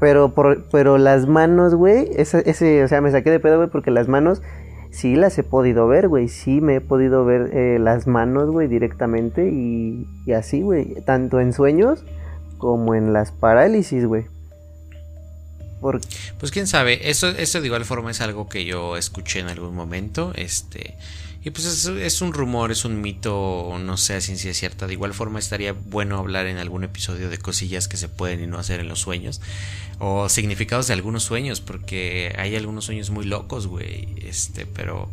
Pero, 0.00 0.34
por, 0.34 0.64
pero 0.72 0.98
las 0.98 1.28
manos, 1.28 1.74
güey, 1.74 2.08
ese, 2.16 2.42
ese, 2.46 2.82
o 2.82 2.88
sea, 2.88 3.00
me 3.00 3.12
saqué 3.12 3.30
de 3.30 3.38
pedo, 3.38 3.58
güey, 3.58 3.70
porque 3.70 3.92
las 3.92 4.08
manos 4.08 4.42
sí 4.90 5.14
las 5.14 5.38
he 5.38 5.44
podido 5.44 5.86
ver, 5.86 6.08
güey. 6.08 6.28
Sí 6.28 6.60
me 6.60 6.76
he 6.76 6.80
podido 6.80 7.24
ver 7.24 7.50
eh, 7.56 7.78
las 7.78 8.08
manos, 8.08 8.50
güey, 8.50 8.66
directamente. 8.66 9.48
Y, 9.48 10.06
y 10.26 10.32
así, 10.32 10.62
güey. 10.62 10.96
Tanto 11.06 11.38
en 11.38 11.52
sueños 11.52 12.04
como 12.58 12.96
en 12.96 13.12
las 13.12 13.30
parálisis, 13.30 14.04
güey. 14.04 14.26
Pues 16.38 16.52
quién 16.52 16.68
sabe, 16.68 17.10
eso, 17.10 17.28
eso 17.28 17.60
de 17.60 17.66
igual 17.66 17.84
forma 17.84 18.12
es 18.12 18.20
algo 18.20 18.48
que 18.48 18.64
yo 18.64 18.96
escuché 18.96 19.40
en 19.40 19.48
algún 19.48 19.74
momento. 19.74 20.32
Este. 20.36 20.96
Y 21.44 21.50
pues 21.50 21.86
es, 21.88 22.22
un 22.22 22.32
rumor, 22.32 22.70
es 22.70 22.84
un 22.84 23.00
mito, 23.00 23.76
no 23.80 23.96
sé 23.96 24.20
si 24.20 24.48
es 24.48 24.56
cierta. 24.56 24.86
De 24.86 24.92
igual 24.92 25.12
forma 25.12 25.40
estaría 25.40 25.72
bueno 25.72 26.16
hablar 26.18 26.46
en 26.46 26.58
algún 26.58 26.84
episodio 26.84 27.30
de 27.30 27.38
cosillas 27.38 27.88
que 27.88 27.96
se 27.96 28.08
pueden 28.08 28.44
y 28.44 28.46
no 28.46 28.58
hacer 28.58 28.78
en 28.78 28.88
los 28.88 29.00
sueños. 29.00 29.40
O 29.98 30.28
significados 30.28 30.86
de 30.86 30.94
algunos 30.94 31.24
sueños, 31.24 31.60
porque 31.60 32.32
hay 32.38 32.54
algunos 32.54 32.84
sueños 32.84 33.10
muy 33.10 33.24
locos, 33.24 33.66
güey. 33.66 34.14
Este, 34.24 34.66
pero... 34.66 35.10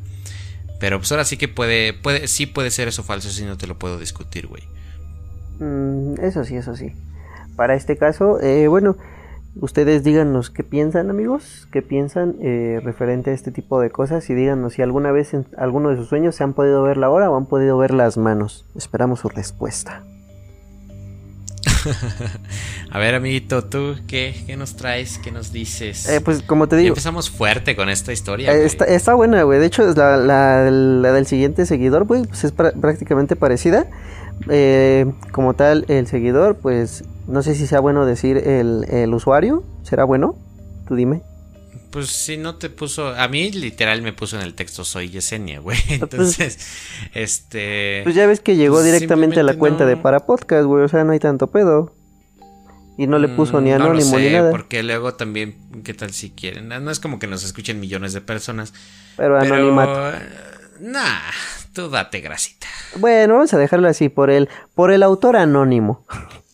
Pero 0.79 0.99
pues 0.99 1.11
ahora 1.11 1.25
sí 1.25 1.35
que 1.35 1.49
puede, 1.49 1.91
puede, 1.93 2.27
sí 2.27 2.45
puede 2.45 2.71
ser 2.71 2.87
eso 2.87 3.03
falso, 3.03 3.29
si 3.29 3.43
no 3.43 3.57
te 3.57 3.67
lo 3.67 3.77
puedo 3.77 3.99
discutir, 3.99 4.47
güey. 4.47 4.63
Mm, 5.59 6.23
eso 6.23 6.45
sí, 6.45 6.55
eso 6.55 6.75
sí. 6.75 6.93
Para 7.57 7.75
este 7.75 7.97
caso, 7.97 8.39
eh, 8.39 8.69
bueno, 8.69 8.95
Ustedes 9.55 10.03
díganos 10.03 10.49
qué 10.51 10.63
piensan 10.63 11.09
amigos, 11.09 11.67
qué 11.71 11.81
piensan 11.81 12.35
eh, 12.41 12.79
referente 12.83 13.31
a 13.31 13.33
este 13.33 13.51
tipo 13.51 13.81
de 13.81 13.89
cosas 13.89 14.29
y 14.29 14.35
díganos 14.35 14.73
si 14.73 14.81
alguna 14.81 15.11
vez 15.11 15.33
en 15.33 15.47
alguno 15.57 15.89
de 15.89 15.97
sus 15.97 16.07
sueños 16.07 16.35
se 16.35 16.43
han 16.43 16.53
podido 16.53 16.83
ver 16.83 16.97
la 16.97 17.09
hora 17.09 17.29
o 17.29 17.35
han 17.35 17.47
podido 17.47 17.77
ver 17.77 17.91
las 17.91 18.17
manos. 18.17 18.65
Esperamos 18.75 19.21
su 19.21 19.29
respuesta. 19.29 20.03
a 22.91 22.99
ver 22.99 23.15
amiguito, 23.15 23.63
¿tú 23.65 23.95
qué, 24.07 24.35
qué, 24.45 24.55
nos 24.55 24.75
traes? 24.75 25.17
¿Qué 25.17 25.31
nos 25.31 25.51
dices? 25.51 26.07
Eh, 26.07 26.21
pues 26.21 26.41
como 26.43 26.67
te 26.67 26.75
digo... 26.77 26.89
empezamos 26.89 27.29
fuerte 27.29 27.75
con 27.75 27.89
esta 27.89 28.13
historia. 28.13 28.53
Eh, 28.53 28.65
está, 28.65 29.13
buena, 29.15 29.43
güey. 29.43 29.59
De 29.59 29.65
hecho, 29.65 29.83
la, 29.93 30.17
la, 30.17 30.69
la, 30.69 31.11
del 31.11 31.25
siguiente 31.25 31.65
seguidor, 31.65 32.05
pues, 32.05 32.27
pues 32.27 32.43
es 32.43 32.51
prácticamente 32.51 33.35
parecida. 33.35 33.87
como 35.31 35.53
tal, 35.55 35.85
el 35.87 36.07
seguidor, 36.07 36.55
pues 36.57 37.03
no 37.29 37.43
sé 37.43 37.53
si 37.53 37.67
sea 37.67 37.79
bueno 37.79 38.05
decir 38.05 38.37
el, 38.37 39.13
usuario. 39.13 39.63
¿Será 39.83 40.03
bueno? 40.03 40.35
Tú 40.87 40.95
dime. 40.95 41.21
Pues 41.91 42.07
si 42.07 42.37
no 42.37 42.55
te 42.55 42.69
puso, 42.69 43.09
a 43.09 43.27
mí 43.27 43.51
literal 43.51 44.01
me 44.01 44.13
puso 44.13 44.35
en 44.35 44.43
el 44.43 44.55
texto 44.55 44.83
soy 44.83 45.09
Yesenia, 45.09 45.59
güey. 45.61 45.77
Ah, 45.77 45.83
pues, 45.85 46.01
Entonces, 46.01 46.59
este... 47.13 48.01
Pues 48.03 48.15
ya 48.15 48.25
ves 48.27 48.39
que 48.39 48.55
llegó 48.55 48.77
pues, 48.77 48.85
directamente 48.85 49.39
a 49.39 49.43
la 49.43 49.55
cuenta 49.55 49.85
de 49.85 49.95
para 49.95 50.25
podcast, 50.25 50.65
güey, 50.65 50.83
o 50.83 50.87
sea, 50.87 51.03
no 51.03 51.11
hay 51.11 51.19
tanto 51.19 51.47
pedo. 51.47 51.93
Y 52.97 53.07
no 53.07 53.17
le 53.17 53.29
mm, 53.29 53.35
puso 53.35 53.61
ni 53.61 53.71
anónimo 53.71 54.19
ni 54.19 54.29
nada. 54.29 54.51
Porque 54.51 54.83
luego 54.83 55.13
también, 55.13 55.55
¿qué 55.83 55.93
tal 55.93 56.11
si 56.11 56.31
quieren? 56.31 56.67
No 56.67 56.91
es 56.91 56.99
como 56.99 57.17
que 57.17 57.27
nos 57.27 57.45
escuchen 57.45 57.79
millones 57.79 58.11
de 58.11 58.21
personas. 58.21 58.73
Pero, 59.15 59.39
anonimato. 59.39 60.17
Nah, 60.81 61.31
tú 61.73 61.89
date 61.89 62.19
grasita. 62.19 62.67
Bueno, 62.97 63.35
vamos 63.35 63.53
a 63.53 63.57
dejarlo 63.57 63.87
así, 63.87 64.09
por 64.09 64.29
el, 64.29 64.49
por 64.75 64.91
el 64.91 65.03
autor 65.03 65.37
anónimo. 65.37 66.05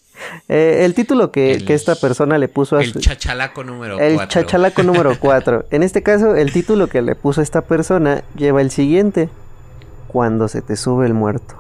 Eh, 0.47 0.85
el 0.85 0.93
título 0.93 1.31
que, 1.31 1.63
esta 1.67 1.95
persona 1.95 2.37
le 2.37 2.47
puso 2.47 2.77
a 2.77 2.83
el 2.83 2.93
chachalaco 2.93 3.63
número 3.63 3.97
4. 3.97 4.21
El 4.21 4.27
chachalaco 4.27 4.83
número 4.83 5.13
4. 5.19 5.65
En 5.71 5.83
este 5.83 6.03
caso, 6.03 6.35
el 6.35 6.51
título 6.51 6.87
que 6.87 7.01
le 7.01 7.15
puso 7.15 7.41
a 7.41 7.43
esta 7.43 7.61
persona 7.61 8.23
lleva 8.35 8.61
el 8.61 8.71
siguiente. 8.71 9.29
Cuando 10.07 10.47
se 10.47 10.61
te 10.61 10.77
sube 10.77 11.05
el 11.05 11.13
muerto. 11.13 11.55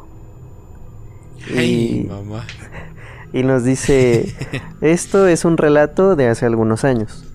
Ay, 1.55 2.07
mamá. 2.09 2.45
Y 3.33 3.43
nos 3.43 3.65
dice, 3.65 4.33
esto 4.81 5.27
es 5.27 5.43
un 5.43 5.57
relato 5.57 6.15
de 6.15 6.29
hace 6.29 6.45
algunos 6.45 6.85
años. 6.85 7.25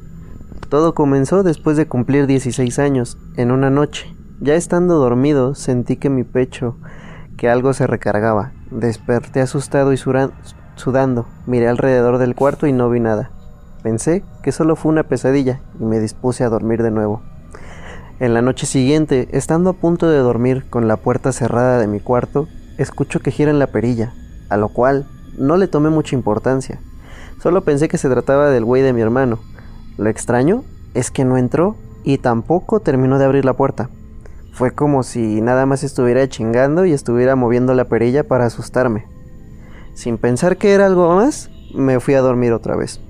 Todo 0.70 0.94
comenzó 0.94 1.42
después 1.42 1.76
de 1.76 1.87
cumplir 1.87 2.26
16 2.26 2.79
años, 2.79 3.18
en 3.37 3.50
una 3.50 3.70
noche. 3.70 4.14
Ya 4.40 4.55
estando 4.55 4.94
dormido, 4.94 5.55
sentí 5.55 5.96
que 5.96 6.09
mi 6.09 6.24
pecho, 6.24 6.79
que 7.37 7.50
algo 7.50 7.74
se 7.74 7.87
recargaba. 7.87 8.53
Desperté 8.70 9.40
asustado 9.40 9.92
y 9.92 9.98
Sudando, 10.81 11.27
miré 11.45 11.69
alrededor 11.69 12.16
del 12.16 12.35
cuarto 12.35 12.66
y 12.66 12.73
no 12.73 12.88
vi 12.88 13.01
nada. 13.01 13.31
Pensé 13.83 14.25
que 14.43 14.51
solo 14.51 14.77
fue 14.77 14.90
una 14.90 15.03
pesadilla 15.03 15.61
y 15.79 15.85
me 15.85 16.01
dispuse 16.01 16.43
a 16.43 16.49
dormir 16.49 16.83
de 16.83 16.90
nuevo. 16.90 17.21
En 18.19 18.33
la 18.33 18.40
noche 18.40 18.64
siguiente, 18.64 19.29
estando 19.33 19.69
a 19.69 19.73
punto 19.75 20.09
de 20.09 20.16
dormir 20.21 20.64
con 20.71 20.88
la 20.88 20.97
puerta 20.97 21.33
cerrada 21.33 21.79
de 21.79 21.87
mi 21.87 22.01
cuarto, 22.01 22.49
escucho 22.79 23.21
que 23.21 23.31
giran 23.31 23.59
la 23.59 23.66
perilla, 23.66 24.14
a 24.49 24.57
lo 24.57 24.71
cual 24.71 25.07
no 25.37 25.59
le 25.59 25.69
tomé 25.69 25.90
mucha 25.90 26.16
importancia. 26.16 26.81
Solo 27.43 27.61
pensé 27.61 27.88
que 27.88 27.99
se 27.99 28.09
trataba 28.09 28.49
del 28.49 28.64
güey 28.64 28.81
de 28.81 28.95
mi 28.95 29.03
hermano. 29.03 29.38
Lo 29.99 30.09
extraño 30.09 30.64
es 30.95 31.11
que 31.11 31.27
no 31.27 31.37
entró 31.37 31.77
y 32.05 32.16
tampoco 32.16 32.81
terminó 32.81 33.19
de 33.19 33.27
abrir 33.27 33.45
la 33.45 33.53
puerta. 33.53 33.90
Fue 34.55 34.71
como 34.71 35.03
si 35.03 35.43
nada 35.43 35.66
más 35.66 35.85
estuviera 35.85 36.27
chingando 36.27 36.87
y 36.87 36.95
estuviera 36.95 37.37
moviendo 37.37 37.75
la 37.75 37.85
perilla 37.85 38.27
para 38.27 38.47
asustarme. 38.47 39.19
Sin 39.94 40.18
pensar 40.18 40.57
que 40.57 40.72
era 40.72 40.87
algo 40.87 41.14
más, 41.14 41.50
me 41.74 42.00
fui 42.00 42.14
a 42.14 42.20
dormir 42.20 42.53
otra 42.53 42.76
vez. 42.76 43.00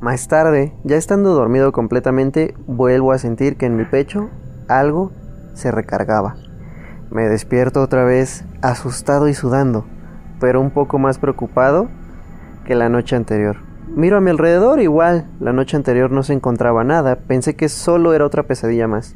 Más 0.00 0.28
tarde, 0.28 0.72
ya 0.84 0.96
estando 0.96 1.34
dormido 1.34 1.72
completamente, 1.72 2.54
vuelvo 2.66 3.12
a 3.12 3.18
sentir 3.18 3.56
que 3.56 3.66
en 3.66 3.76
mi 3.76 3.84
pecho 3.84 4.30
algo 4.68 5.12
se 5.54 5.70
recargaba. 5.70 6.36
Me 7.10 7.28
despierto 7.28 7.82
otra 7.82 8.04
vez, 8.04 8.44
asustado 8.62 9.28
y 9.28 9.34
sudando, 9.34 9.86
pero 10.40 10.60
un 10.60 10.70
poco 10.70 10.98
más 10.98 11.18
preocupado 11.18 11.88
que 12.64 12.74
la 12.74 12.88
noche 12.88 13.16
anterior. 13.16 13.56
Miro 13.88 14.18
a 14.18 14.20
mi 14.20 14.30
alrededor 14.30 14.80
igual, 14.80 15.26
la 15.40 15.52
noche 15.52 15.76
anterior 15.76 16.10
no 16.10 16.22
se 16.22 16.32
encontraba 16.32 16.84
nada, 16.84 17.16
pensé 17.16 17.54
que 17.54 17.68
solo 17.68 18.12
era 18.12 18.26
otra 18.26 18.42
pesadilla 18.42 18.88
más. 18.88 19.14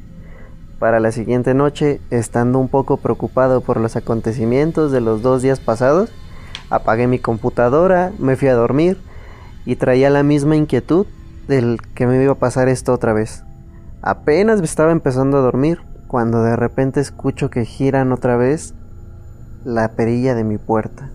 Para 0.78 1.00
la 1.00 1.12
siguiente 1.12 1.52
noche, 1.52 2.00
estando 2.10 2.58
un 2.58 2.68
poco 2.68 2.96
preocupado 2.96 3.60
por 3.60 3.78
los 3.78 3.96
acontecimientos 3.96 4.92
de 4.92 5.00
los 5.02 5.20
dos 5.20 5.42
días 5.42 5.60
pasados, 5.60 6.10
Apagué 6.70 7.06
mi 7.06 7.18
computadora, 7.18 8.12
me 8.18 8.37
fui 8.37 8.48
a 8.48 8.54
dormir 8.54 8.98
y 9.66 9.76
traía 9.76 10.09
la 10.09 10.22
misma 10.22 10.56
inquietud 10.56 11.06
del 11.48 11.78
que 11.94 12.06
me 12.06 12.22
iba 12.22 12.33
a 12.33 12.38
pasar 12.38 12.68
esto 12.68 12.92
otra 12.92 13.12
vez. 13.12 13.44
Apenas 14.02 14.61
me 14.61 14.66
estaba 14.66 14.92
empezando 14.92 15.38
a 15.38 15.42
dormir 15.42 15.80
cuando 16.06 16.42
de 16.42 16.56
repente 16.56 17.00
escucho 17.00 17.50
que 17.50 17.64
giran 17.64 18.12
otra 18.12 18.37
vez 18.37 18.74
la 19.64 19.92
perilla 19.92 20.35
de 20.35 20.44
mi 20.44 20.59
puerta. 20.59 21.11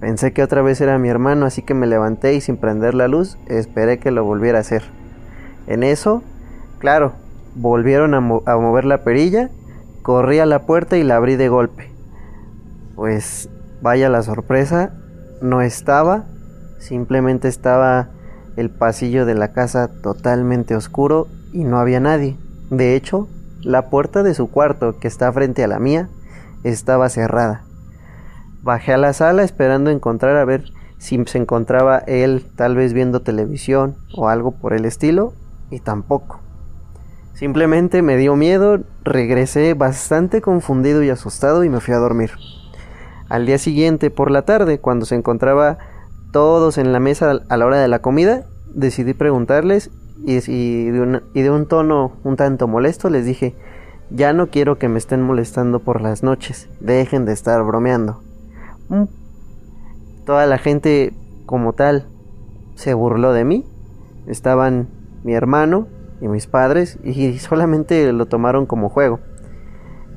Pensé 0.00 0.32
que 0.32 0.42
otra 0.42 0.62
vez 0.62 0.80
era 0.80 0.98
mi 0.98 1.08
hermano, 1.08 1.46
así 1.46 1.62
que 1.62 1.74
me 1.74 1.86
levanté 1.86 2.34
y 2.34 2.40
sin 2.40 2.56
prender 2.56 2.94
la 2.94 3.08
luz 3.08 3.36
esperé 3.46 3.98
que 3.98 4.10
lo 4.10 4.24
volviera 4.24 4.58
a 4.58 4.60
hacer. 4.60 4.82
En 5.66 5.82
eso, 5.82 6.22
claro, 6.78 7.12
volvieron 7.54 8.14
a, 8.14 8.20
mover 8.20 8.84
la 8.84 9.02
perilla, 9.02 9.50
corrí 10.02 10.38
a 10.38 10.46
la 10.46 10.66
puerta 10.66 10.96
y 10.96 11.02
la 11.02 11.16
abrí 11.16 11.36
de 11.36 11.48
golpe. 11.48 11.90
Pues 12.94 13.50
vaya 13.80 14.08
la 14.08 14.22
sorpresa, 14.22 14.92
no 15.40 15.62
estaba, 15.62 16.24
simplemente 16.78 17.48
estaba 17.48 18.08
el 18.56 18.70
pasillo 18.70 19.24
de 19.24 19.34
la 19.34 19.52
casa 19.52 19.88
totalmente 19.88 20.74
oscuro 20.74 21.28
y 21.52 21.64
no 21.64 21.78
había 21.78 22.00
nadie. 22.00 22.36
De 22.70 22.96
hecho, 22.96 23.28
la 23.62 23.90
puerta 23.90 24.22
de 24.22 24.34
su 24.34 24.50
cuarto, 24.50 24.98
que 24.98 25.08
está 25.08 25.32
frente 25.32 25.64
a 25.64 25.68
la 25.68 25.78
mía, 25.78 26.08
estaba 26.64 27.08
cerrada. 27.08 27.64
Bajé 28.62 28.94
a 28.94 28.98
la 28.98 29.12
sala 29.12 29.44
esperando 29.44 29.90
encontrar 29.90 30.36
a 30.36 30.44
ver 30.44 30.64
si 30.98 31.22
se 31.26 31.38
encontraba 31.38 31.98
él 31.98 32.44
tal 32.56 32.74
vez 32.74 32.92
viendo 32.92 33.20
televisión 33.20 33.96
o 34.16 34.28
algo 34.28 34.50
por 34.50 34.72
el 34.72 34.84
estilo, 34.84 35.34
y 35.70 35.80
tampoco. 35.80 36.40
Simplemente 37.34 38.02
me 38.02 38.16
dio 38.16 38.34
miedo, 38.34 38.80
regresé 39.04 39.74
bastante 39.74 40.40
confundido 40.40 41.02
y 41.02 41.10
asustado 41.10 41.62
y 41.62 41.68
me 41.68 41.80
fui 41.80 41.94
a 41.94 41.98
dormir. 41.98 42.32
Al 43.28 43.46
día 43.46 43.58
siguiente, 43.58 44.10
por 44.10 44.30
la 44.30 44.42
tarde, 44.42 44.78
cuando 44.78 45.06
se 45.06 45.14
encontraba 45.14 45.78
todos 46.32 46.78
en 46.78 46.92
la 46.92 47.00
mesa 47.00 47.40
a 47.48 47.56
la 47.56 47.66
hora 47.66 47.78
de 47.78 47.88
la 47.88 48.00
comida, 48.00 48.44
decidí 48.74 49.14
preguntarles 49.14 49.90
y, 50.24 50.90
de, 50.90 51.50
un, 51.50 51.66
tono 51.66 52.12
un 52.24 52.36
tanto 52.36 52.66
molesto 52.66 53.08
les 53.08 53.24
dije, 53.24 53.54
ya 54.10 54.32
no 54.32 54.48
quiero 54.48 54.78
que 54.78 54.88
me 54.88 54.98
estén 54.98 55.22
molestando 55.22 55.80
por 55.80 56.00
las 56.00 56.22
noches, 56.22 56.68
dejen 56.80 57.24
de 57.24 57.32
estar 57.32 57.62
bromeando. 57.62 58.20
Mm. 58.88 59.04
Toda 60.24 60.46
la 60.46 60.58
gente 60.58 61.12
como 61.46 61.72
tal 61.72 62.06
se 62.74 62.94
burló 62.94 63.32
de 63.32 63.44
mí, 63.44 63.66
estaban 64.26 64.88
mi 65.24 65.34
hermano, 65.34 65.86
y 66.20 66.28
mis 66.28 66.46
padres 66.46 66.98
y 67.04 67.38
solamente 67.38 68.12
lo 68.12 68.26
tomaron 68.26 68.66
como 68.66 68.88
juego. 68.88 69.20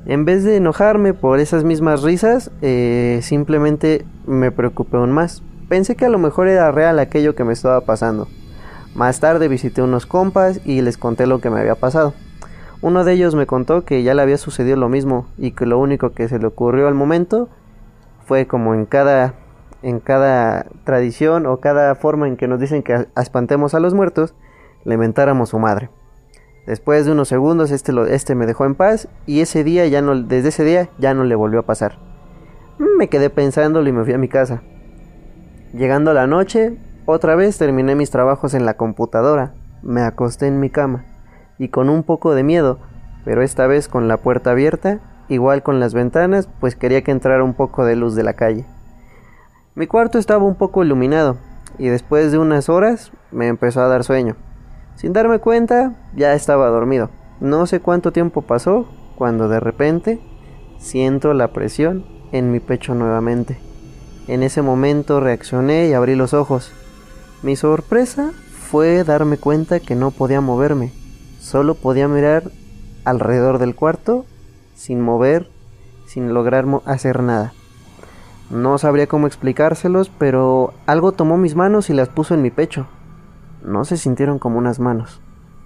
En 0.06 0.26
vez 0.26 0.44
de 0.44 0.58
enojarme 0.58 1.14
por 1.14 1.40
esas 1.40 1.64
mismas 1.64 2.02
risas, 2.02 2.52
eh, 2.62 3.20
simplemente 3.22 4.06
me 4.26 4.52
preocupé 4.52 4.98
aún 4.98 5.12
más. 5.12 5.44
Pensé 5.70 5.96
que 5.96 6.06
a 6.06 6.10
lo 6.10 6.18
mejor 6.18 6.48
era 6.48 6.72
real 6.72 6.98
aquello 6.98 7.36
que 7.36 7.44
me 7.44 7.54
estaba 7.54 7.82
pasando. 7.82 8.28
Más 8.96 9.20
tarde 9.20 9.48
visité 9.48 9.82
unos 9.82 10.06
compas 10.06 10.60
y 10.66 10.82
les 10.82 10.98
conté 10.98 11.28
lo 11.28 11.40
que 11.40 11.50
me 11.50 11.60
había 11.60 11.76
pasado. 11.76 12.14
Uno 12.82 13.04
de 13.04 13.14
ellos 13.14 13.36
me 13.36 13.46
contó 13.46 13.86
que 13.86 14.02
ya 14.02 14.16
le 14.16 14.24
había 14.24 14.38
sucedido 14.38 14.76
lo 14.76 14.90
mismo 14.90 15.28
y 15.38 15.52
que 15.52 15.68
lo 15.68 15.78
único 15.78 16.14
que 16.14 16.28
se 16.28 16.40
le 16.40 16.48
ocurrió 16.48 16.88
al 16.88 16.96
momento 16.96 17.48
fue 18.26 18.48
como 18.48 18.74
en 18.74 18.86
cada 18.86 19.36
en 19.84 20.00
cada 20.00 20.66
tradición 20.84 21.46
o 21.46 21.58
cada 21.58 21.96
forma 21.96 22.28
en 22.28 22.38
que 22.38 22.48
nos 22.48 22.60
dicen 22.60 22.84
que 22.84 23.08
espantemos 23.16 23.74
a 23.74 23.80
los 23.80 23.94
muertos, 23.94 24.36
le 24.84 24.98
mentáramos 24.98 25.50
su 25.50 25.60
madre. 25.60 25.90
Después 26.72 27.06
de 27.06 27.12
unos 27.12 27.28
segundos 27.28 27.70
este, 27.70 27.92
lo, 27.92 28.06
este 28.06 28.34
me 28.34 28.46
dejó 28.46 28.64
en 28.64 28.76
paz 28.76 29.10
y 29.26 29.42
ese 29.42 29.66
día 29.66 29.86
ya 29.88 30.02
no, 30.02 30.16
desde 30.16 30.48
ese 30.48 30.64
día 30.64 30.88
ya 31.00 31.14
no 31.14 31.26
le 31.26 31.36
volvió 31.36 31.60
a 31.60 31.66
pasar. 31.66 31.98
Me 32.98 33.10
quedé 33.10 33.30
pensándolo 33.30 33.90
y 33.90 33.92
me 33.92 34.06
fui 34.06 34.14
a 34.14 34.18
mi 34.18 34.30
casa. 34.30 34.62
Llegando 35.74 36.14
la 36.14 36.28
noche, 36.28 36.78
otra 37.06 37.36
vez 37.36 37.58
terminé 37.58 37.94
mis 37.96 38.10
trabajos 38.10 38.54
en 38.54 38.66
la 38.66 38.76
computadora, 38.76 39.52
me 39.82 40.00
acosté 40.00 40.48
en 40.48 40.62
mi 40.62 40.70
cama 40.70 41.04
y 41.58 41.68
con 41.68 41.90
un 41.90 42.04
poco 42.04 42.36
de 42.36 42.44
miedo, 42.44 42.80
pero 43.26 43.42
esta 43.42 43.68
vez 43.68 43.90
con 43.90 44.08
la 44.08 44.16
puerta 44.16 44.52
abierta, 44.52 45.02
igual 45.28 45.64
con 45.64 45.82
las 45.82 45.94
ventanas, 45.94 46.48
pues 46.62 46.78
quería 46.78 47.04
que 47.04 47.12
entrara 47.12 47.44
un 47.44 47.54
poco 47.54 47.84
de 47.84 47.98
luz 47.98 48.16
de 48.16 48.24
la 48.24 48.36
calle. 48.36 48.66
Mi 49.76 49.88
cuarto 49.88 50.20
estaba 50.20 50.46
un 50.46 50.56
poco 50.56 50.86
iluminado 50.86 51.36
y 51.78 51.90
después 51.90 52.32
de 52.32 52.38
unas 52.38 52.70
horas 52.70 53.12
me 53.30 53.48
empezó 53.48 53.82
a 53.82 53.90
dar 53.90 54.06
sueño. 54.06 54.38
Sin 54.96 55.14
darme 55.14 55.40
cuenta, 55.40 55.96
ya 56.16 56.34
estaba 56.34 56.68
dormido. 56.70 57.10
No 57.40 57.66
sé 57.66 57.80
cuánto 57.80 58.12
tiempo 58.12 58.44
pasó 58.44 58.88
cuando 59.16 59.48
de 59.50 59.60
repente 59.60 60.20
siento 60.78 61.34
la 61.34 61.50
presión 61.50 62.06
en 62.32 62.52
mi 62.52 62.60
pecho 62.60 62.94
nuevamente. 62.96 63.58
En 64.28 64.44
ese 64.44 64.62
momento 64.62 65.20
reaccioné 65.20 65.88
y 65.88 65.94
abrí 65.94 66.16
los 66.16 66.34
ojos. 66.34 66.72
Mi 67.44 67.56
sorpresa 67.56 68.32
fue 68.70 69.04
darme 69.04 69.38
cuenta 69.38 69.80
que 69.80 69.96
no 69.96 70.12
podía 70.12 70.42
moverme. 70.42 70.92
Solo 71.40 71.76
podía 71.76 72.08
mirar 72.08 72.44
alrededor 73.04 73.58
del 73.58 73.76
cuarto 73.76 74.26
sin 74.76 75.02
mover, 75.02 75.50
sin 76.06 76.34
lograr 76.34 76.66
hacer 76.86 77.22
nada. 77.22 77.54
No 78.50 78.78
sabría 78.78 79.08
cómo 79.08 79.28
explicárselos, 79.28 80.10
pero 80.10 80.74
algo 80.86 81.12
tomó 81.12 81.38
mis 81.38 81.56
manos 81.56 81.90
y 81.90 81.94
las 81.94 82.10
puso 82.10 82.34
en 82.34 82.42
mi 82.42 82.52
pecho. 82.52 82.88
No 83.64 83.86
se 83.86 83.98
sintieron 83.98 84.40
como 84.40 84.58
unas 84.58 84.80
manos. 84.80 85.22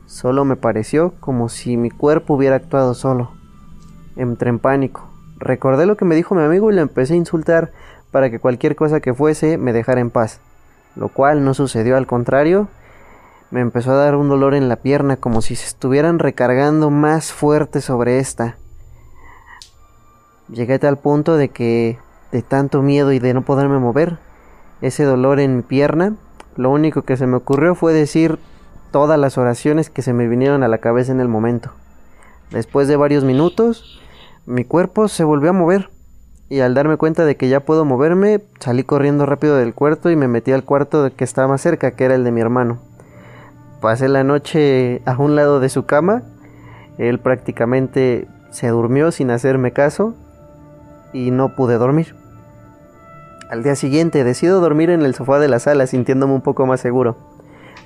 Solo 0.05 0.45
me 0.45 0.55
pareció 0.55 1.13
como 1.19 1.49
si 1.49 1.77
mi 1.77 1.89
cuerpo 1.89 2.35
hubiera 2.35 2.57
actuado 2.57 2.93
solo. 2.93 3.31
Entré 4.15 4.49
en 4.49 4.59
pánico. 4.59 5.07
Recordé 5.37 5.85
lo 5.85 5.97
que 5.97 6.05
me 6.05 6.15
dijo 6.15 6.35
mi 6.35 6.43
amigo 6.43 6.71
y 6.71 6.75
le 6.75 6.81
empecé 6.81 7.13
a 7.13 7.17
insultar 7.17 7.71
para 8.11 8.29
que 8.29 8.39
cualquier 8.39 8.75
cosa 8.75 8.99
que 8.99 9.13
fuese 9.13 9.57
me 9.57 9.73
dejara 9.73 10.01
en 10.01 10.11
paz. 10.11 10.41
Lo 10.95 11.09
cual 11.09 11.43
no 11.43 11.53
sucedió, 11.53 11.97
al 11.97 12.07
contrario, 12.07 12.67
me 13.51 13.61
empezó 13.61 13.91
a 13.91 13.95
dar 13.95 14.15
un 14.15 14.29
dolor 14.29 14.53
en 14.53 14.69
la 14.69 14.77
pierna 14.77 15.17
como 15.17 15.41
si 15.41 15.55
se 15.55 15.67
estuvieran 15.67 16.19
recargando 16.19 16.89
más 16.89 17.31
fuerte 17.31 17.81
sobre 17.81 18.19
esta. 18.19 18.57
Llegué 20.49 20.75
a 20.75 20.79
tal 20.79 20.97
punto 20.97 21.37
de 21.37 21.49
que, 21.49 21.97
de 22.31 22.41
tanto 22.41 22.81
miedo 22.81 23.11
y 23.11 23.19
de 23.19 23.33
no 23.33 23.41
poderme 23.41 23.79
mover, 23.79 24.19
ese 24.81 25.03
dolor 25.03 25.39
en 25.39 25.57
mi 25.57 25.61
pierna 25.63 26.15
lo 26.55 26.69
único 26.69 27.01
que 27.03 27.17
se 27.17 27.27
me 27.27 27.37
ocurrió 27.37 27.75
fue 27.75 27.93
decir 27.93 28.39
todas 28.91 29.19
las 29.19 29.37
oraciones 29.37 29.89
que 29.89 30.01
se 30.01 30.13
me 30.13 30.27
vinieron 30.27 30.63
a 30.63 30.67
la 30.67 30.77
cabeza 30.77 31.11
en 31.11 31.19
el 31.19 31.27
momento. 31.27 31.71
Después 32.51 32.87
de 32.87 32.95
varios 32.95 33.23
minutos, 33.23 33.99
mi 34.45 34.63
cuerpo 34.63 35.07
se 35.07 35.23
volvió 35.23 35.49
a 35.49 35.53
mover 35.53 35.89
y 36.47 36.59
al 36.59 36.73
darme 36.75 36.97
cuenta 36.97 37.25
de 37.25 37.35
que 37.35 37.49
ya 37.49 37.61
puedo 37.61 37.85
moverme, 37.85 38.41
salí 38.59 38.83
corriendo 38.83 39.25
rápido 39.25 39.57
del 39.57 39.73
cuarto 39.73 40.11
y 40.11 40.15
me 40.15 40.27
metí 40.27 40.51
al 40.51 40.63
cuarto 40.63 41.09
que 41.15 41.23
estaba 41.23 41.47
más 41.47 41.61
cerca, 41.61 41.91
que 41.91 42.05
era 42.05 42.15
el 42.15 42.23
de 42.23 42.31
mi 42.31 42.41
hermano. 42.41 42.79
Pasé 43.81 44.07
la 44.07 44.23
noche 44.23 45.01
a 45.05 45.17
un 45.17 45.35
lado 45.35 45.59
de 45.59 45.69
su 45.69 45.85
cama, 45.85 46.23
él 46.97 47.19
prácticamente 47.19 48.27
se 48.51 48.69
durmió 48.69 49.11
sin 49.11 49.31
hacerme 49.31 49.73
caso 49.73 50.13
y 51.11 51.31
no 51.31 51.55
pude 51.55 51.77
dormir. 51.77 52.15
Al 53.49 53.61
día 53.61 53.75
siguiente 53.75 54.23
decido 54.23 54.59
dormir 54.59 54.89
en 54.89 55.03
el 55.03 55.13
sofá 55.13 55.37
de 55.37 55.47
la 55.47 55.59
sala 55.59 55.85
sintiéndome 55.85 56.33
un 56.33 56.41
poco 56.41 56.65
más 56.65 56.81
seguro. 56.81 57.15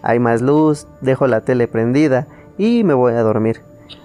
Hay 0.02 0.18
más 0.18 0.42
luz, 0.42 0.88
dejo 1.02 1.28
la 1.28 1.42
tele 1.42 1.68
prendida 1.68 2.28
y 2.58 2.86
me 2.86 2.94
voy 2.94 3.14
a 3.14 3.24
dormir, 3.24 3.62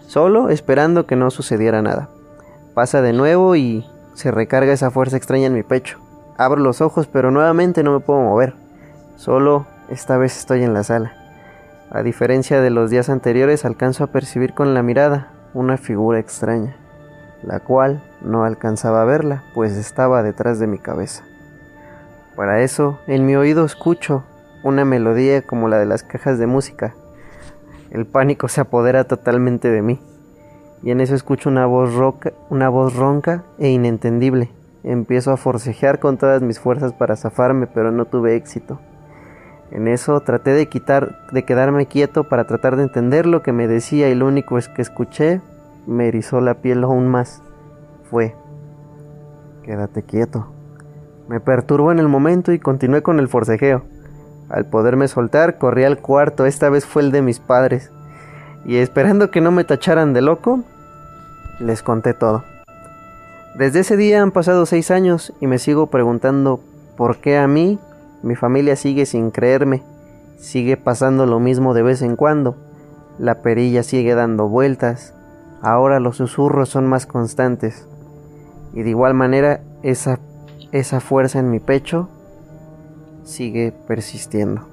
solo 0.08 0.48
esperando 0.48 1.06
que 1.06 1.14
no 1.14 1.30
sucediera 1.30 1.80
nada. 1.80 2.08
Pasa 2.74 3.02
de 3.02 3.12
nuevo 3.12 3.54
y 3.54 3.86
se 4.14 4.32
recarga 4.32 4.72
esa 4.72 4.90
fuerza 4.90 5.16
extraña 5.16 5.46
en 5.46 5.54
mi 5.54 5.62
pecho. 5.62 5.98
Abro 6.36 6.60
los 6.60 6.80
ojos 6.80 7.06
pero 7.06 7.30
nuevamente 7.30 7.84
no 7.84 7.92
me 7.92 8.00
puedo 8.00 8.20
mover. 8.20 8.54
Solo 9.14 9.66
esta 9.88 10.16
vez 10.16 10.36
estoy 10.36 10.64
en 10.64 10.74
la 10.74 10.82
sala. 10.82 11.12
A 11.90 12.02
diferencia 12.02 12.60
de 12.60 12.70
los 12.70 12.90
días 12.90 13.08
anteriores 13.08 13.64
alcanzo 13.64 14.02
a 14.02 14.08
percibir 14.08 14.54
con 14.54 14.74
la 14.74 14.82
mirada 14.82 15.30
una 15.52 15.76
figura 15.76 16.18
extraña, 16.18 16.74
la 17.44 17.60
cual 17.60 18.02
no 18.22 18.42
alcanzaba 18.42 19.02
a 19.02 19.04
verla, 19.04 19.44
pues 19.54 19.76
estaba 19.76 20.24
detrás 20.24 20.58
de 20.58 20.66
mi 20.66 20.78
cabeza. 20.78 21.22
Para 22.37 22.62
eso, 22.62 22.99
en 23.07 23.27
mi 23.27 23.37
oído 23.37 23.64
escucho 23.64 24.25
una 24.64 24.85
melodía 24.85 25.42
como 25.42 25.68
la 25.68 25.79
de 25.79 25.87
las 25.87 26.03
cajas 26.03 26.38
de 26.38 26.47
música. 26.47 26.94
El 27.90 28.07
pánico 28.07 28.49
se 28.49 28.61
apodera 28.61 29.05
totalmente 29.05 29.70
de 29.70 29.83
mí. 29.83 30.01
Y 30.83 30.90
en 30.90 31.01
eso 31.01 31.14
escucho 31.14 31.49
una 31.49 31.66
voz, 31.66 31.94
roca, 31.94 32.33
una 32.51 32.68
voz 32.68 32.97
ronca 32.97 33.44
e 33.59 33.68
inentendible. 33.70 34.51
Empiezo 34.83 35.31
a 35.31 35.37
forcejear 35.37 36.01
con 36.01 36.18
todas 36.18 36.42
mis 36.42 36.59
fuerzas 36.59 36.92
para 36.92 37.16
zafarme, 37.16 37.66
pero 37.66 37.92
no 37.92 38.05
tuve 38.05 38.35
éxito. 38.35 38.81
En 39.70 39.88
eso 39.88 40.20
traté 40.20 40.53
de 40.53 40.68
quitar, 40.68 41.16
de 41.33 41.44
quedarme 41.44 41.87
quieto 41.87 42.29
para 42.29 42.47
tratar 42.47 42.77
de 42.77 42.83
entender 42.83 43.27
lo 43.27 43.42
que 43.42 43.53
me 43.53 43.66
decía 43.68 44.09
y 44.09 44.14
lo 44.14 44.27
único 44.27 44.59
es 44.59 44.68
que 44.68 44.83
escuché 44.83 45.40
me 45.87 46.09
erizó 46.09 46.40
la 46.40 46.55
piel 46.55 46.85
aún 46.85 47.09
más. 47.09 47.42
Fue, 48.11 48.35
quédate 49.62 50.03
quieto. 50.03 50.53
Me 51.28 51.40
perturbó 51.40 51.92
en 51.92 51.98
el 51.98 52.08
momento 52.08 52.52
y 52.52 52.58
continué 52.58 53.02
con 53.02 53.18
el 53.18 53.28
forcejeo. 53.28 53.82
Al 54.48 54.66
poderme 54.66 55.08
soltar, 55.08 55.58
corrí 55.58 55.84
al 55.84 55.98
cuarto, 55.98 56.46
esta 56.46 56.68
vez 56.68 56.84
fue 56.84 57.02
el 57.02 57.12
de 57.12 57.22
mis 57.22 57.40
padres, 57.40 57.90
y 58.64 58.76
esperando 58.76 59.30
que 59.30 59.40
no 59.40 59.50
me 59.50 59.64
tacharan 59.64 60.12
de 60.12 60.20
loco, 60.20 60.62
les 61.60 61.82
conté 61.82 62.14
todo. 62.14 62.44
Desde 63.56 63.80
ese 63.80 63.96
día 63.96 64.22
han 64.22 64.32
pasado 64.32 64.66
seis 64.66 64.90
años 64.90 65.32
y 65.40 65.46
me 65.46 65.58
sigo 65.58 65.87
preguntando 65.87 66.60
por 66.96 67.18
qué 67.18 67.38
a 67.38 67.46
mí 67.46 67.78
mi 68.22 68.37
familia 68.37 68.76
sigue 68.76 69.06
sin 69.06 69.30
creerme, 69.30 69.82
Sigue 70.44 70.76
pasando 70.76 71.24
lo 71.24 71.40
mismo 71.40 71.72
de 71.72 71.82
vez 71.82 72.02
en 72.02 72.16
cuando. 72.16 72.56
La 73.18 73.40
perilla 73.40 73.82
sigue 73.82 74.14
dando 74.14 74.48
vueltas. 74.48 75.14
Ahora 75.62 76.00
los 76.00 76.18
susurros 76.18 76.68
son 76.68 76.87
más 76.87 77.06
constantes. 77.06 77.88
Y 78.74 78.82
de 78.82 78.90
igual 78.90 79.14
manera 79.14 79.60
esa, 79.82 80.18
esa 80.74 80.98
fuerza 80.98 81.38
en 81.38 81.52
mi 81.52 81.60
pecho 81.60 82.08
sigue 83.22 83.72
persistiendo. 83.87 84.66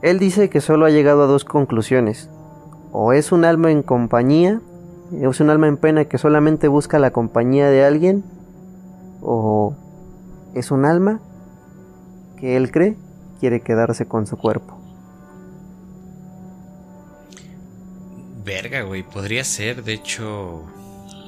Él 0.00 0.18
dice 0.18 0.48
que 0.48 0.62
solo 0.62 0.86
ha 0.86 0.90
llegado 0.90 1.24
a 1.24 1.26
dos 1.26 1.44
conclusiones. 1.44 2.30
O 2.92 3.12
es 3.12 3.30
un 3.30 3.44
alma 3.44 3.70
en 3.70 3.82
compañía, 3.82 4.62
es 5.12 5.40
un 5.40 5.50
alma 5.50 5.68
en 5.68 5.76
pena 5.76 6.06
que 6.06 6.16
solamente 6.16 6.66
busca 6.68 6.98
la 6.98 7.10
compañía 7.10 7.68
de 7.68 7.84
alguien, 7.84 8.24
o 9.20 9.74
es 10.54 10.70
un 10.70 10.86
alma 10.86 11.20
que 12.38 12.56
él 12.56 12.70
cree 12.70 12.96
quiere 13.38 13.60
quedarse 13.60 14.06
con 14.06 14.26
su 14.26 14.38
cuerpo. 14.38 14.78
Verga, 18.46 18.80
güey, 18.82 19.02
podría 19.02 19.44
ser, 19.44 19.84
de 19.84 19.92
hecho, 19.92 20.62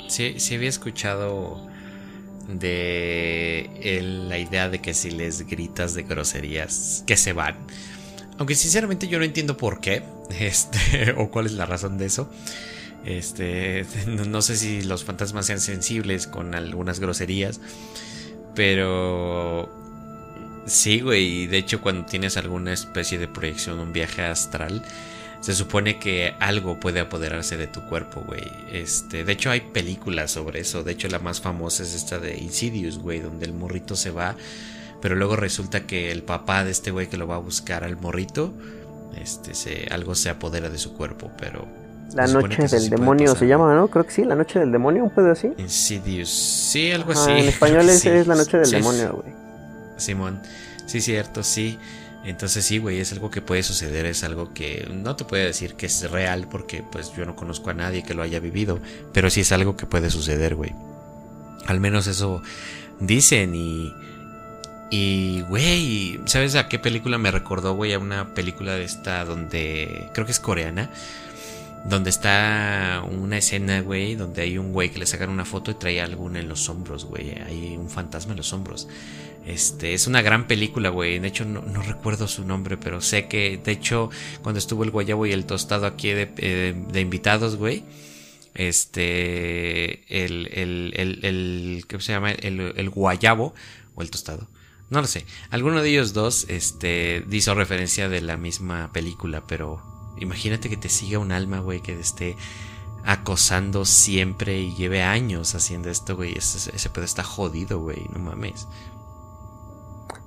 sí, 0.08 0.40
sí 0.40 0.54
había 0.54 0.70
escuchado 0.70 1.67
de 2.48 4.20
la 4.28 4.38
idea 4.38 4.68
de 4.68 4.80
que 4.80 4.94
si 4.94 5.10
les 5.10 5.46
gritas 5.46 5.94
de 5.94 6.02
groserías, 6.02 7.04
que 7.06 7.16
se 7.16 7.32
van. 7.32 7.56
Aunque 8.38 8.54
sinceramente 8.54 9.08
yo 9.08 9.18
no 9.18 9.24
entiendo 9.24 9.56
por 9.56 9.80
qué, 9.80 10.02
este, 10.40 11.12
o 11.16 11.30
cuál 11.30 11.46
es 11.46 11.52
la 11.52 11.66
razón 11.66 11.98
de 11.98 12.06
eso. 12.06 12.30
Este, 13.04 13.86
no 14.06 14.42
sé 14.42 14.56
si 14.56 14.82
los 14.82 15.04
fantasmas 15.04 15.46
sean 15.46 15.60
sensibles 15.60 16.26
con 16.26 16.54
algunas 16.54 17.00
groserías, 17.00 17.60
pero 18.54 19.72
sí, 20.66 21.00
güey, 21.00 21.46
de 21.46 21.58
hecho 21.58 21.80
cuando 21.80 22.06
tienes 22.06 22.36
alguna 22.36 22.72
especie 22.72 23.18
de 23.18 23.28
proyección, 23.28 23.78
un 23.78 23.92
viaje 23.92 24.22
astral, 24.22 24.82
se 25.40 25.54
supone 25.54 25.98
que 25.98 26.34
algo 26.40 26.80
puede 26.80 27.00
apoderarse 27.00 27.56
de 27.56 27.66
tu 27.66 27.82
cuerpo, 27.86 28.22
güey. 28.26 28.42
Este, 28.72 29.24
de 29.24 29.32
hecho 29.32 29.50
hay 29.50 29.60
películas 29.60 30.32
sobre 30.32 30.60
eso. 30.60 30.82
De 30.82 30.92
hecho 30.92 31.08
la 31.08 31.18
más 31.18 31.40
famosa 31.40 31.82
es 31.82 31.94
esta 31.94 32.18
de 32.18 32.36
Insidious, 32.36 32.98
güey, 32.98 33.20
donde 33.20 33.46
el 33.46 33.52
morrito 33.52 33.96
se 33.96 34.10
va, 34.10 34.36
pero 35.00 35.14
luego 35.14 35.36
resulta 35.36 35.86
que 35.86 36.10
el 36.10 36.22
papá 36.22 36.64
de 36.64 36.72
este 36.72 36.90
güey 36.90 37.08
que 37.08 37.16
lo 37.16 37.26
va 37.26 37.36
a 37.36 37.40
buscar 37.40 37.84
al 37.84 37.96
morrito, 37.96 38.52
este, 39.20 39.54
se, 39.54 39.86
algo 39.90 40.14
se 40.14 40.28
apodera 40.28 40.70
de 40.70 40.78
su 40.78 40.94
cuerpo, 40.94 41.30
pero 41.38 41.66
la 42.14 42.26
noche 42.26 42.66
del 42.66 42.90
demonio 42.90 43.34
se 43.34 43.46
llama, 43.46 43.74
¿no? 43.74 43.88
Creo 43.88 44.04
que 44.04 44.12
sí, 44.12 44.24
la 44.24 44.34
noche 44.34 44.58
del 44.58 44.72
demonio, 44.72 45.04
un 45.04 45.10
pedo 45.10 45.30
así. 45.30 45.52
Insidious, 45.58 46.30
sí, 46.30 46.90
algo 46.90 47.12
así. 47.12 47.30
En 47.30 47.48
español 47.48 47.88
es, 47.88 48.04
es 48.04 48.26
la 48.26 48.34
noche 48.34 48.58
del 48.58 48.70
demonio, 48.70 49.22
güey. 49.22 49.34
Simón, 49.96 50.40
sí, 50.86 51.00
cierto, 51.00 51.42
sí. 51.42 51.78
Entonces 52.24 52.64
sí, 52.64 52.78
güey, 52.78 52.98
es 52.98 53.12
algo 53.12 53.30
que 53.30 53.40
puede 53.40 53.62
suceder, 53.62 54.04
es 54.06 54.24
algo 54.24 54.52
que 54.52 54.88
no 54.92 55.16
te 55.16 55.24
puede 55.24 55.44
decir 55.44 55.74
que 55.74 55.86
es 55.86 56.10
real 56.10 56.48
porque 56.50 56.82
pues 56.82 57.12
yo 57.16 57.24
no 57.24 57.36
conozco 57.36 57.70
a 57.70 57.74
nadie 57.74 58.02
que 58.02 58.14
lo 58.14 58.22
haya 58.22 58.40
vivido, 58.40 58.80
pero 59.12 59.30
sí 59.30 59.40
es 59.40 59.52
algo 59.52 59.76
que 59.76 59.86
puede 59.86 60.10
suceder, 60.10 60.54
güey. 60.54 60.74
Al 61.66 61.80
menos 61.80 62.06
eso 62.06 62.42
dicen 63.00 63.54
y... 63.54 63.92
Y, 64.90 65.42
güey, 65.42 66.18
¿sabes 66.24 66.54
a 66.54 66.66
qué 66.66 66.78
película 66.78 67.18
me 67.18 67.30
recordó, 67.30 67.74
güey? 67.74 67.92
A 67.92 67.98
una 67.98 68.32
película 68.32 68.72
de 68.72 68.84
esta 68.84 69.22
donde... 69.26 70.08
Creo 70.14 70.24
que 70.24 70.32
es 70.32 70.40
coreana. 70.40 70.90
Donde 71.86 72.10
está 72.10 73.02
una 73.10 73.38
escena, 73.38 73.80
güey, 73.80 74.14
donde 74.14 74.42
hay 74.42 74.58
un 74.58 74.72
güey 74.72 74.90
que 74.90 74.98
le 74.98 75.06
sacan 75.06 75.30
una 75.30 75.44
foto 75.44 75.70
y 75.70 75.74
trae 75.74 76.00
algo 76.00 76.28
en 76.28 76.48
los 76.48 76.68
hombros, 76.68 77.04
güey. 77.04 77.30
Hay 77.30 77.76
un 77.76 77.88
fantasma 77.88 78.32
en 78.32 78.38
los 78.38 78.52
hombros. 78.52 78.88
Este, 79.46 79.94
es 79.94 80.06
una 80.06 80.20
gran 80.20 80.46
película, 80.46 80.90
güey. 80.90 81.18
De 81.18 81.28
hecho, 81.28 81.46
no, 81.46 81.62
recuerdo 81.82 82.28
su 82.28 82.44
nombre, 82.44 82.76
pero 82.76 83.00
sé 83.00 83.28
que, 83.28 83.56
de 83.56 83.72
hecho, 83.72 84.10
cuando 84.42 84.58
estuvo 84.58 84.84
el 84.84 84.90
guayabo 84.90 85.24
y 85.24 85.32
el 85.32 85.46
tostado 85.46 85.86
aquí 85.86 86.10
de, 86.10 86.30
eh, 86.36 87.00
invitados, 87.00 87.56
güey. 87.56 87.84
Este, 88.54 90.04
el, 90.24 90.48
el, 90.52 90.92
el, 90.96 91.24
el, 91.24 91.84
¿qué 91.88 92.00
se 92.00 92.12
llama? 92.12 92.32
El, 92.32 92.60
el 92.76 92.90
guayabo 92.90 93.54
o 93.94 94.02
el 94.02 94.10
tostado. 94.10 94.48
No 94.90 95.00
lo 95.00 95.06
sé. 95.06 95.24
Alguno 95.50 95.82
de 95.82 95.90
ellos 95.90 96.12
dos, 96.12 96.46
este, 96.48 97.24
hizo 97.30 97.54
referencia 97.54 98.08
de 98.08 98.20
la 98.20 98.36
misma 98.36 98.90
película, 98.92 99.44
pero 99.46 99.82
imagínate 100.20 100.68
que 100.68 100.76
te 100.76 100.88
siga 100.88 101.18
un 101.18 101.32
alma, 101.32 101.60
güey, 101.60 101.80
que 101.80 101.98
esté 101.98 102.36
acosando 103.04 103.84
siempre 103.84 104.58
y 104.58 104.74
lleve 104.74 105.02
años 105.02 105.54
haciendo 105.54 105.90
esto, 105.90 106.16
güey. 106.16 106.36
Ese, 106.36 106.74
ese 106.74 106.90
pedo 106.90 107.04
está 107.04 107.22
jodido, 107.22 107.80
güey, 107.80 108.06
no 108.12 108.18
mames. 108.18 108.68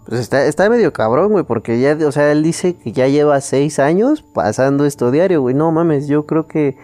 Pues 0.06 0.19
está, 0.19 0.45
está 0.45 0.69
medio 0.69 0.91
cabrón, 0.91 1.32
güey, 1.32 1.43
porque 1.43 1.80
ya, 1.80 1.97
o 2.08 2.12
sea, 2.12 2.32
él 2.32 2.43
dice 2.43 2.75
que 2.75 2.91
ya 2.91 3.08
lleva 3.08 3.39
seis 3.39 3.80
años 3.80 4.23
pasando 4.23 4.86
esto 4.86 5.12
diario, 5.12 5.41
güey. 5.41 5.54
No 5.54 5.71
mames, 5.71 6.08
yo 6.08 6.25
creo 6.25 6.47
que 6.47 6.77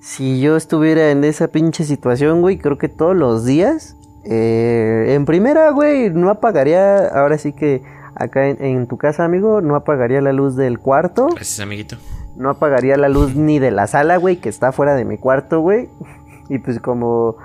si 0.00 0.40
yo 0.40 0.56
estuviera 0.56 1.10
en 1.10 1.24
esa 1.24 1.48
pinche 1.48 1.84
situación, 1.84 2.40
güey, 2.40 2.58
creo 2.58 2.78
que 2.78 2.88
todos 2.88 3.16
los 3.16 3.44
días, 3.44 3.96
eh, 4.24 5.14
en 5.14 5.24
primera, 5.24 5.70
güey, 5.70 6.10
no 6.10 6.30
apagaría, 6.30 7.06
ahora 7.08 7.38
sí 7.38 7.52
que 7.52 7.82
acá 8.14 8.48
en, 8.48 8.86
tu 8.86 8.96
casa, 8.96 9.24
amigo, 9.24 9.60
no 9.60 9.76
apagaría 9.76 10.20
la 10.20 10.32
luz 10.32 10.56
del 10.56 10.78
cuarto. 10.78 11.28
Gracias, 11.34 11.60
amiguito. 11.60 11.96
No 12.36 12.50
apagaría 12.50 12.96
la 12.96 13.08
luz 13.08 13.36
ni 13.36 13.58
de 13.58 13.70
la 13.70 13.86
sala, 13.86 14.16
güey, 14.16 14.36
que 14.36 14.48
está 14.48 14.72
fuera 14.72 14.94
de 14.94 15.04
mi 15.04 15.18
cuarto, 15.18 15.60
güey. 15.60 15.88
Y 16.48 16.58
pues 16.58 16.80
como... 16.80 17.36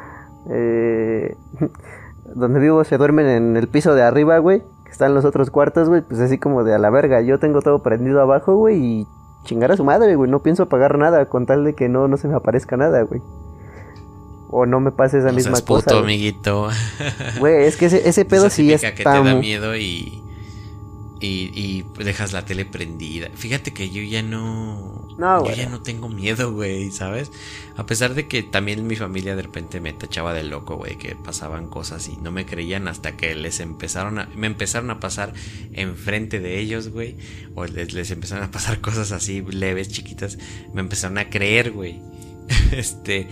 Eh, 0.49 1.36
donde 2.36 2.60
vivo 2.60 2.84
se 2.84 2.97
duermen 2.97 3.28
en 3.28 3.58
el 3.58 3.67
piso 3.67 3.95
de 3.95 4.04
arriba, 4.04 4.38
güey 4.39 4.62
están 4.99 5.13
los 5.13 5.23
otros 5.23 5.49
cuartos, 5.49 5.88
güey, 5.88 6.02
pues 6.02 6.19
así 6.19 6.38
como 6.38 6.65
de 6.65 6.73
a 6.73 6.78
la 6.78 6.89
verga. 6.89 7.21
Yo 7.21 7.39
tengo 7.39 7.62
todo 7.62 7.82
prendido 7.82 8.21
abajo, 8.21 8.56
güey, 8.56 8.84
y 8.84 9.08
chingar 9.45 9.71
a 9.71 9.78
su 9.78 9.86
madre, 9.86 10.15
güey. 10.15 10.30
No 10.30 10.41
pienso 10.41 10.67
pagar 10.67 10.97
nada 10.97 11.25
con 11.28 11.45
tal 11.45 11.63
de 11.63 11.73
que 11.73 11.88
no, 11.88 12.10
no 12.10 12.17
se 12.17 12.28
me 12.28 12.36
aparezca 12.36 12.75
nada, 12.75 13.02
güey. 13.04 13.21
O 14.49 14.65
no 14.65 14.82
me 14.82 14.91
pase 14.91 15.19
esa 15.19 15.32
misma 15.32 15.62
cosa. 15.62 15.86
puto, 15.86 15.99
amiguito. 15.99 16.69
Güey, 17.39 17.65
es 17.65 17.78
que 17.78 17.86
ese, 17.86 18.10
ese 18.10 18.25
pedo 18.25 18.49
sí 18.49 18.73
es. 18.73 18.82
que 18.82 18.91
te 18.91 19.04
da 19.04 19.21
miedo 19.36 19.75
y 19.78 20.21
y, 21.22 21.84
dejas 21.98 22.32
la 22.32 22.46
tele 22.46 22.66
prendida. 22.66 23.30
Fíjate 23.36 23.74
que 23.74 23.90
yo 23.90 24.02
ya 24.02 24.22
no. 24.22 25.08
No, 25.18 25.46
yo 25.46 25.54
ya 25.54 25.68
no 25.68 25.82
tengo 25.82 26.08
miedo, 26.08 26.54
güey, 26.54 26.92
¿sabes? 26.92 27.30
A 27.76 27.86
pesar 27.86 28.14
de 28.14 28.28
que 28.28 28.42
también 28.42 28.88
mi 28.88 28.96
familia 28.96 29.36
de 29.36 29.42
repente 29.42 29.82
me 29.82 29.92
tachaba 29.92 30.34
de 30.34 30.44
loco, 30.44 30.78
güey, 30.78 30.98
que 30.98 31.16
pasaban 31.16 31.68
cosas 31.68 32.08
y 32.08 32.16
no 32.18 32.32
me 32.32 32.46
creían 32.46 32.88
hasta 32.88 33.18
que 33.18 33.36
les 33.36 33.60
empezaron 33.60 34.20
a. 34.20 34.30
Me 34.36 34.48
empezaron 34.48 34.90
a 34.92 35.00
pasar 35.00 35.34
enfrente 35.74 36.40
de 36.40 36.60
ellos, 36.60 36.90
güey. 36.90 37.18
O 37.56 37.66
les, 37.66 37.94
les 37.94 38.12
empezaron 38.12 38.46
a 38.46 38.52
pasar 38.52 38.80
cosas 38.82 39.12
así 39.12 39.42
leves, 39.42 39.90
chiquitas. 39.90 40.38
Me 40.74 40.82
empezaron 40.82 41.18
a 41.18 41.30
creer, 41.30 41.72
güey. 41.72 42.02
este. 42.72 43.28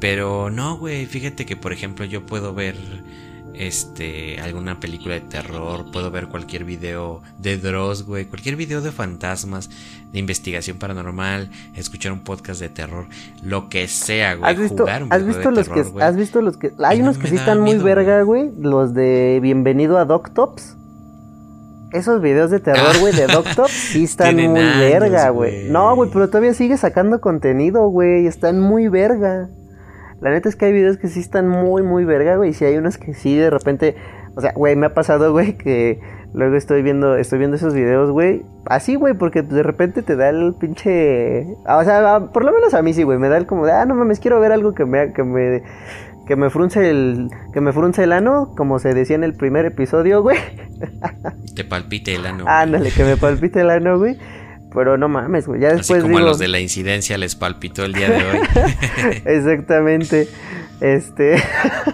Pero 0.00 0.50
no, 0.50 0.78
güey, 0.78 1.06
fíjate 1.06 1.46
que 1.46 1.56
por 1.56 1.72
ejemplo 1.72 2.04
yo 2.04 2.26
puedo 2.26 2.54
ver 2.54 2.74
este, 3.54 4.40
alguna 4.40 4.80
película 4.80 5.14
de 5.14 5.20
terror, 5.20 5.90
puedo 5.92 6.10
ver 6.10 6.28
cualquier 6.28 6.64
video 6.64 7.22
de 7.38 7.58
Dross, 7.58 8.04
güey, 8.04 8.26
cualquier 8.26 8.56
video 8.56 8.80
de 8.80 8.92
fantasmas, 8.92 9.70
de 10.12 10.18
investigación 10.18 10.78
paranormal, 10.78 11.50
escuchar 11.74 12.12
un 12.12 12.20
podcast 12.20 12.60
de 12.60 12.68
terror, 12.68 13.06
lo 13.42 13.68
que 13.68 13.88
sea, 13.88 14.34
güey, 14.34 14.50
¿Has 14.50 14.58
visto, 14.58 14.86
¿has 14.86 15.26
visto 15.26 15.50
los 15.50 15.68
que, 15.68 15.84
¿Has 16.00 16.16
visto 16.16 16.42
los 16.42 16.56
que, 16.56 16.72
hay 16.78 17.00
unos 17.00 17.18
que 17.18 17.28
sí 17.28 17.36
están 17.36 17.60
muy 17.60 17.78
verga, 17.78 18.22
güey, 18.22 18.50
los 18.58 18.94
de 18.94 19.38
Bienvenido 19.42 19.98
a 19.98 20.04
Doctops? 20.04 20.76
Esos 21.92 22.22
videos 22.22 22.50
de 22.50 22.58
terror, 22.58 22.98
güey, 23.00 23.14
de 23.14 23.26
Doctops 23.32 23.70
sí 23.70 24.04
están 24.04 24.36
muy 24.36 24.60
verga, 24.62 25.28
güey. 25.28 25.68
No, 25.68 25.94
güey, 25.94 26.08
pero 26.10 26.28
todavía 26.28 26.54
sigue 26.54 26.78
sacando 26.78 27.20
contenido, 27.20 27.86
güey, 27.88 28.26
están 28.26 28.60
muy 28.60 28.88
verga. 28.88 29.50
La 30.22 30.30
neta 30.30 30.48
es 30.48 30.54
que 30.54 30.66
hay 30.66 30.72
videos 30.72 30.98
que 30.98 31.08
sí 31.08 31.18
están 31.18 31.48
muy, 31.48 31.82
muy 31.82 32.04
verga, 32.04 32.36
güey. 32.36 32.50
Y 32.50 32.52
sí 32.54 32.64
hay 32.64 32.76
unos 32.76 32.96
que 32.96 33.12
sí 33.12 33.36
de 33.36 33.50
repente. 33.50 33.96
O 34.36 34.40
sea, 34.40 34.52
güey, 34.52 34.76
me 34.76 34.86
ha 34.86 34.94
pasado, 34.94 35.32
güey, 35.32 35.58
que 35.58 36.00
luego 36.32 36.56
estoy 36.56 36.82
viendo, 36.82 37.16
estoy 37.16 37.40
viendo 37.40 37.56
esos 37.56 37.74
videos, 37.74 38.10
güey. 38.10 38.42
Así, 38.66 38.94
güey, 38.94 39.14
porque 39.14 39.42
de 39.42 39.64
repente 39.64 40.02
te 40.02 40.14
da 40.14 40.28
el 40.28 40.54
pinche. 40.58 41.48
Ah, 41.66 41.78
o 41.78 41.84
sea, 41.84 42.14
ah, 42.14 42.32
por 42.32 42.44
lo 42.44 42.52
menos 42.52 42.72
a 42.72 42.82
mí 42.82 42.94
sí, 42.94 43.02
güey. 43.02 43.18
Me 43.18 43.28
da 43.28 43.36
el 43.36 43.46
como 43.46 43.66
de, 43.66 43.72
ah, 43.72 43.84
no 43.84 43.96
mames, 43.96 44.20
quiero 44.20 44.38
ver 44.38 44.52
algo 44.52 44.74
que 44.74 44.84
me, 44.84 45.12
que 45.12 45.24
me, 45.24 45.64
que 46.26 46.36
me 46.36 46.50
frunce 46.50 46.88
el, 46.88 47.28
que 47.52 47.60
me 47.60 47.72
frunce 47.72 48.04
el 48.04 48.12
ano, 48.12 48.54
como 48.56 48.78
se 48.78 48.94
decía 48.94 49.16
en 49.16 49.24
el 49.24 49.34
primer 49.34 49.66
episodio, 49.66 50.22
güey. 50.22 50.38
Te 51.56 51.64
palpite 51.64 52.14
el 52.14 52.26
ano. 52.26 52.44
Ándale, 52.46 52.92
que 52.92 53.02
me 53.04 53.16
palpite 53.16 53.60
el 53.60 53.70
ano, 53.70 53.98
güey. 53.98 54.16
Pero 54.74 54.96
no 54.96 55.08
mames, 55.08 55.46
güey. 55.46 55.60
Ya 55.60 55.68
después. 55.68 55.90
Así 55.90 56.00
como 56.00 56.18
a 56.18 56.22
los 56.22 56.38
de 56.38 56.48
la 56.48 56.60
incidencia 56.60 57.18
les 57.18 57.36
palpitó 57.36 57.84
el 57.84 57.92
día 57.92 58.10
de 58.10 58.24
hoy. 58.24 58.38
Exactamente. 59.24 60.28
Este. 60.80 61.36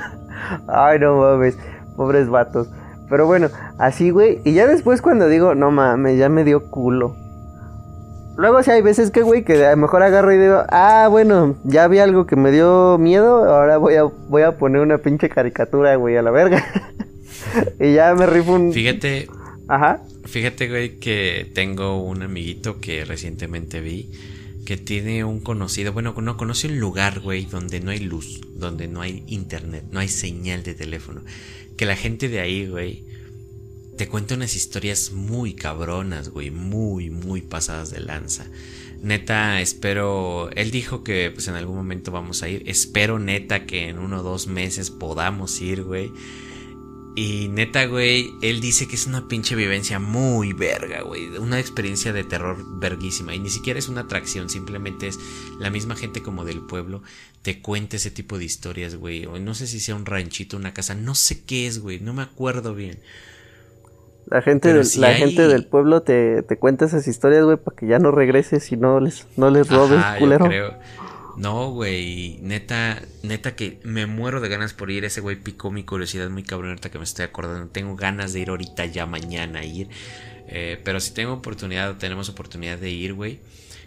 Ay, 0.69 0.99
no 0.99 1.17
mames. 1.19 1.59
Pobres 1.97 2.29
vatos. 2.29 2.69
Pero 3.09 3.27
bueno, 3.27 3.49
así, 3.79 4.11
güey. 4.11 4.41
Y 4.45 4.53
ya 4.53 4.67
después 4.67 5.03
cuando 5.03 5.29
digo, 5.29 5.55
no 5.55 5.71
mames, 5.71 6.19
ya 6.19 6.29
me 6.29 6.45
dio 6.45 6.71
culo. 6.71 7.17
Luego 8.37 8.63
sí 8.63 8.71
hay 8.71 8.83
veces 8.83 9.11
que, 9.11 9.23
güey, 9.23 9.43
que 9.43 9.67
a 9.67 9.73
lo 9.73 9.77
mejor 9.79 10.03
agarro 10.03 10.33
y 10.33 10.39
digo, 10.39 10.63
ah, 10.69 11.09
bueno, 11.11 11.57
ya 11.65 11.89
vi 11.89 11.99
algo 11.99 12.25
que 12.25 12.37
me 12.37 12.53
dio 12.53 12.97
miedo, 12.97 13.53
ahora 13.53 13.79
voy 13.79 13.97
a, 13.97 14.05
voy 14.05 14.43
a 14.43 14.57
poner 14.57 14.81
una 14.81 14.99
pinche 14.99 15.29
caricatura, 15.29 15.97
güey, 15.97 16.17
a 16.17 16.23
la 16.23 16.31
verga. 16.31 16.65
y 17.81 17.95
ya 17.95 18.15
me 18.15 18.27
rifo 18.27 18.53
un... 18.53 18.73
Fíjate, 18.73 19.27
Ajá. 19.69 20.01
Fíjate, 20.31 20.69
güey, 20.69 20.99
que 20.99 21.51
tengo 21.55 22.03
un 22.03 22.23
amiguito 22.23 22.81
que 22.81 23.05
recientemente 23.05 23.81
vi 23.81 24.11
que 24.69 24.77
tiene 24.77 25.25
un 25.25 25.41
conocido, 25.41 25.95
bueno, 25.95 26.15
no 26.21 26.37
conoce 26.37 26.67
un 26.67 26.79
lugar, 26.79 27.21
güey, 27.21 27.47
donde 27.47 27.81
no 27.81 27.91
hay 27.91 28.01
luz, 28.01 28.43
donde 28.53 28.87
no 28.87 29.01
hay 29.01 29.25
internet, 29.27 29.87
no 29.91 29.99
hay 29.99 30.09
señal 30.09 30.63
de 30.63 30.75
teléfono. 30.75 31.23
Que 31.79 31.87
la 31.87 31.97
gente 31.97 32.29
de 32.29 32.41
ahí, 32.41 32.67
güey, 32.67 33.03
te 33.97 34.09
cuenta 34.09 34.35
unas 34.35 34.55
historias 34.55 35.13
muy 35.13 35.55
cabronas, 35.55 36.29
güey, 36.29 36.51
muy, 36.51 37.09
muy 37.09 37.41
pasadas 37.41 37.91
de 37.91 38.01
lanza. 38.01 38.47
Neta, 39.01 39.63
espero, 39.63 40.51
él 40.55 40.71
dijo 40.71 41.03
que 41.03 41.31
pues 41.31 41.49
en 41.49 41.55
algún 41.55 41.77
momento 41.77 42.13
vamos 42.13 42.43
a 42.43 42.51
ir, 42.51 42.63
espero 42.67 43.19
neta 43.19 43.65
que 43.65 43.89
en 43.89 43.99
uno 43.99 44.21
o 44.21 44.23
dos 44.23 44.49
meses 44.49 44.91
podamos 44.91 45.63
ir, 45.63 45.83
güey. 45.83 46.13
Y 47.15 47.49
neta, 47.49 47.87
güey, 47.87 48.33
él 48.43 48.61
dice 48.61 48.87
que 48.87 48.95
es 48.95 49.07
una 49.07 49.27
pinche 49.27 49.57
vivencia 49.57 49.99
muy 49.99 50.53
verga, 50.53 51.03
güey. 51.03 51.37
Una 51.39 51.59
experiencia 51.59 52.13
de 52.13 52.23
terror 52.23 52.57
verguísima. 52.79 53.35
Y 53.35 53.41
ni 53.41 53.51
siquiera 53.51 53.79
es 53.79 53.89
una 53.89 54.03
atracción, 54.03 54.49
simplemente 54.49 55.09
es 55.09 55.19
la 55.59 55.71
misma 55.71 55.97
gente 55.97 56.23
como 56.23 56.45
del 56.45 56.61
pueblo 56.61 57.03
te 57.43 57.63
cuenta 57.63 57.97
ese 57.97 58.11
tipo 58.11 58.39
de 58.39 58.45
historias, 58.45 58.97
güey. 58.97 59.27
O 59.27 59.39
no 59.39 59.55
sé 59.55 59.67
si 59.67 59.81
sea 59.81 59.95
un 59.95 60.07
ranchito, 60.07 60.57
una 60.57 60.75
casa, 60.75 60.95
no 60.95 61.15
sé 61.15 61.45
qué 61.45 61.67
es, 61.67 61.81
güey. 61.81 62.01
No 62.01 62.13
me 62.13 62.23
acuerdo 62.23 62.75
bien. 62.75 62.99
La 64.27 64.43
gente, 64.43 64.75
del, 64.75 64.87
la 64.99 65.15
gente 65.15 65.49
del 65.49 65.65
pueblo 65.65 66.03
te, 66.03 66.43
te 66.43 66.59
cuenta 66.59 66.85
esas 66.85 67.09
historias, 67.09 67.45
güey, 67.45 67.57
para 67.57 67.75
que 67.75 67.87
ya 67.87 67.99
no 67.99 68.11
regreses 68.11 68.71
y 68.73 68.77
no 68.77 69.01
les, 69.01 69.27
no 69.39 69.51
les 69.51 69.69
robes, 69.71 70.05
culero. 70.19 70.45
creo. 70.45 70.75
No, 71.39 71.71
güey, 71.71 72.39
neta, 72.43 73.01
neta 73.23 73.55
que 73.55 73.79
me 73.85 74.07
muero 74.07 74.41
de 74.41 74.49
ganas 74.49 74.75
por 74.75 74.91
ir. 74.91 75.05
Ese 75.05 75.21
güey 75.21 75.37
picó 75.37 75.71
mi 75.71 75.85
curiosidad 75.85 76.29
muy 76.31 76.43
cabrón 76.43 76.79
que 76.79 76.99
me 76.99 77.05
estoy 77.05 77.27
acordando. 77.27 77.69
Tengo 77.69 77.95
ganas 77.95 78.33
de 78.33 78.41
ir 78.41 78.51
ahorita 78.51 78.87
ya 78.87 79.07
mañana 79.07 79.61
a 79.61 79.65
ir. 79.65 79.89
Eh, 80.49 80.81
pero 80.85 80.99
si 80.99 81.13
tengo 81.15 81.35
oportunidad, 81.35 81.97
tenemos 81.99 82.29
oportunidad 82.29 82.79
de 82.79 82.91
ir, 82.91 83.15
güey. 83.15 83.39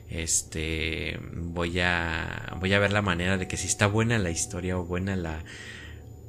Este, 0.09 1.19
voy 1.33 1.79
a, 1.81 2.55
voy 2.59 2.73
a 2.73 2.79
ver 2.79 2.93
la 2.93 3.01
manera 3.01 3.37
de 3.37 3.47
que 3.47 3.57
si 3.57 3.67
está 3.67 3.87
buena 3.87 4.17
la 4.17 4.31
historia 4.31 4.77
o 4.77 4.85
buena 4.85 5.15
la, 5.17 5.43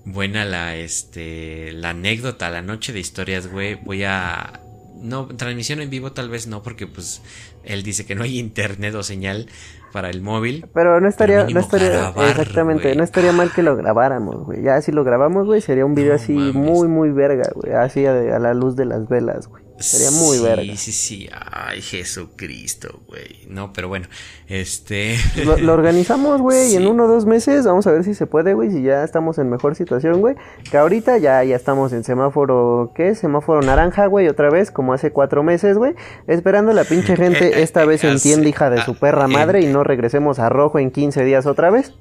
buena 0.05 0.45
la, 0.45 0.77
este, 0.77 1.73
la 1.73 1.91
anécdota, 1.91 2.51
la 2.51 2.63
noche 2.63 2.93
de 2.93 3.01
historias, 3.01 3.47
güey. 3.47 3.77
Voy 3.77 4.03
a, 4.05 4.61
no, 5.01 5.27
transmisión 5.27 5.81
en 5.81 5.91
vivo 5.91 6.13
tal 6.13 6.29
vez 6.29 6.47
no, 6.47 6.63
porque 6.63 6.87
pues 6.87 7.23
él 7.65 7.83
dice 7.83 8.07
que 8.07 8.15
no 8.15 8.25
hay 8.25 8.39
internet 8.39 8.95
o 8.95 9.03
señal 9.03 9.47
para 9.93 10.11
el 10.11 10.23
móvil. 10.23 10.67
Pero 10.73 11.01
no 11.01 11.09
estaría, 11.09 11.45
no 11.45 11.61
estaría, 11.61 12.09
exactamente, 12.29 12.95
no 12.97 13.05
estaría 13.05 13.33
mal 13.33 13.53
que 13.53 13.63
lo 13.63 13.77
grabáramos, 13.77 14.45
güey. 14.45 14.63
Ya 14.63 14.81
si 14.81 14.91
lo 14.91 15.05
grabamos, 15.05 15.47
güey, 15.47 15.61
sería 15.61 15.85
un 15.85 15.95
video 15.95 16.15
así 16.15 16.33
muy, 16.33 16.89
muy 16.89 17.11
verga, 17.11 17.51
güey. 17.55 17.75
Así 17.75 18.07
a, 18.07 18.13
a, 18.13 18.39
la 18.39 18.55
luz 18.55 18.75
de 18.75 18.87
las 18.87 19.09
velas, 19.09 19.47
güey. 19.47 19.62
Sería 19.83 20.11
muy 20.11 20.39
sí, 20.39 20.43
verga. 20.43 20.63
Sí, 20.63 20.77
sí, 20.77 20.93
sí. 20.93 21.31
Ay, 21.33 21.83
Jesucristo, 21.83 23.01
güey. 23.07 23.47
No, 23.49 23.73
pero 23.73 23.89
bueno, 23.89 24.07
este. 24.49 25.17
Lo, 25.45 25.73
organizamos, 25.73 26.41
güey, 26.41 26.73
y 26.73 26.77
en 26.77 26.87
uno 26.87 27.05
o 27.05 27.09
dos 27.09 27.27
meses 27.27 27.65
vamos 27.65 27.87
a 27.87 27.93
ver 27.93 28.05
si 28.05 28.15
se 28.15 28.27
puede, 28.27 28.55
güey, 28.55 28.71
si 28.71 28.83
ya 28.83 29.05
estamos 29.05 29.39
en 29.39 29.51
mejor 29.51 29.75
situación, 29.75 30.21
güey. 30.21 30.37
Que 30.71 30.79
ahorita 30.79 31.19
ya, 31.19 31.43
ya 31.45 31.57
estamos 31.57 31.93
en 31.93 32.05
semáforo, 32.05 32.93
¿qué? 32.95 33.15
Semáforo 33.15 33.63
naranja, 33.63 34.07
güey, 34.07 34.29
otra 34.29 34.51
vez, 34.51 34.71
como 34.71 34.93
hace 34.93 35.11
cuatro 35.11 35.43
meses, 35.43 35.77
güey. 35.77 35.95
Esperando 36.27 36.73
la 36.73 36.85
pinche 36.85 37.17
gente 37.17 37.49
eh, 37.49 37.63
esta 37.63 37.83
eh, 37.83 37.87
vez 37.87 38.05
entiende, 38.05 38.49
hija 38.49 38.71
de 38.71 38.83
su 38.83 38.95
perra 38.95 39.29
madre, 39.29 39.61
y 39.61 39.67
no 39.67 39.85
regresemos 39.85 40.39
a 40.39 40.49
rojo 40.49 40.79
en 40.79 40.91
15 40.91 41.25
días 41.25 41.47
otra 41.47 41.71
vez. 41.71 41.93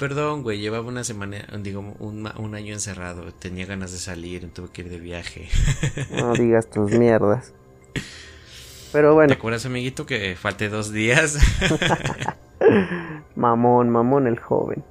Perdón, 0.00 0.42
güey, 0.42 0.58
llevaba 0.58 0.88
una 0.88 1.04
semana, 1.04 1.46
digo, 1.58 1.80
un, 1.98 2.26
un, 2.38 2.54
año 2.54 2.72
encerrado. 2.72 3.34
Tenía 3.34 3.66
ganas 3.66 3.92
de 3.92 3.98
salir, 3.98 4.50
tuve 4.50 4.70
que 4.72 4.80
ir 4.80 4.88
de 4.88 4.98
viaje. 4.98 5.46
No 6.10 6.32
digas 6.32 6.70
tus 6.70 6.90
mierdas. 6.92 7.52
Pero 8.92 9.12
bueno. 9.12 9.28
¿Te 9.28 9.34
acuerdas, 9.34 9.66
amiguito, 9.66 10.06
que 10.06 10.36
falté 10.36 10.70
dos 10.70 10.90
días? 10.90 11.36
mamón, 13.36 13.90
mamón 13.90 14.26
el 14.26 14.38
joven. 14.38 14.82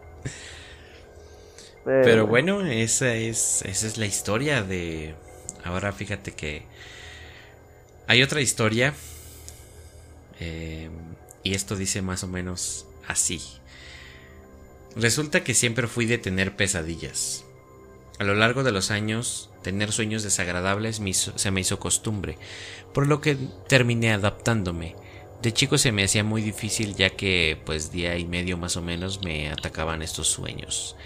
Pero, 1.86 2.28
bueno, 2.28 2.62
esa 2.62 3.16
es, 3.16 3.64
esa 3.64 3.88
es 3.88 3.97
la 3.97 4.05
historia 4.05 4.62
de... 4.62 5.16
Ahora 5.64 5.91
fíjate 5.91 6.34
que 6.34 6.66
hay 8.05 8.22
otra 8.22 8.41
historia. 8.41 8.93
Eh, 10.39 10.91
y 11.41 11.55
esto 11.55 11.76
dice 11.76 12.03
más 12.03 12.24
o 12.24 12.28
menos 12.28 12.86
así. 13.07 13.59
Resulta 14.96 15.44
que 15.44 15.54
siempre 15.54 15.88
fui 15.88 16.06
de 16.06 16.18
tener 16.18 16.56
pesadillas. 16.56 17.46
A 18.18 18.24
lo 18.24 18.34
largo 18.34 18.64
de 18.64 18.72
los 18.72 18.92
años, 18.92 19.50
tener 19.62 19.92
sueños 19.92 20.24
desagradables 20.24 21.02
se 21.36 21.52
me 21.52 21.62
hizo 21.62 21.80
costumbre, 21.80 22.38
por 22.94 23.08
lo 23.08 23.22
que 23.22 23.38
terminé 23.68 24.12
adaptándome. 24.12 24.96
De 25.42 25.54
chico 25.54 25.78
se 25.78 25.94
me 25.94 26.04
hacía 26.04 26.24
muy 26.26 26.42
difícil 26.42 26.96
ya 26.96 27.12
que, 27.12 27.58
pues 27.66 27.92
día 27.92 28.18
y 28.18 28.26
medio 28.26 28.58
más 28.58 28.76
o 28.76 28.82
menos, 28.82 29.24
me 29.24 29.50
atacaban 29.50 30.02
estos 30.02 30.28
sueños. 30.28 30.98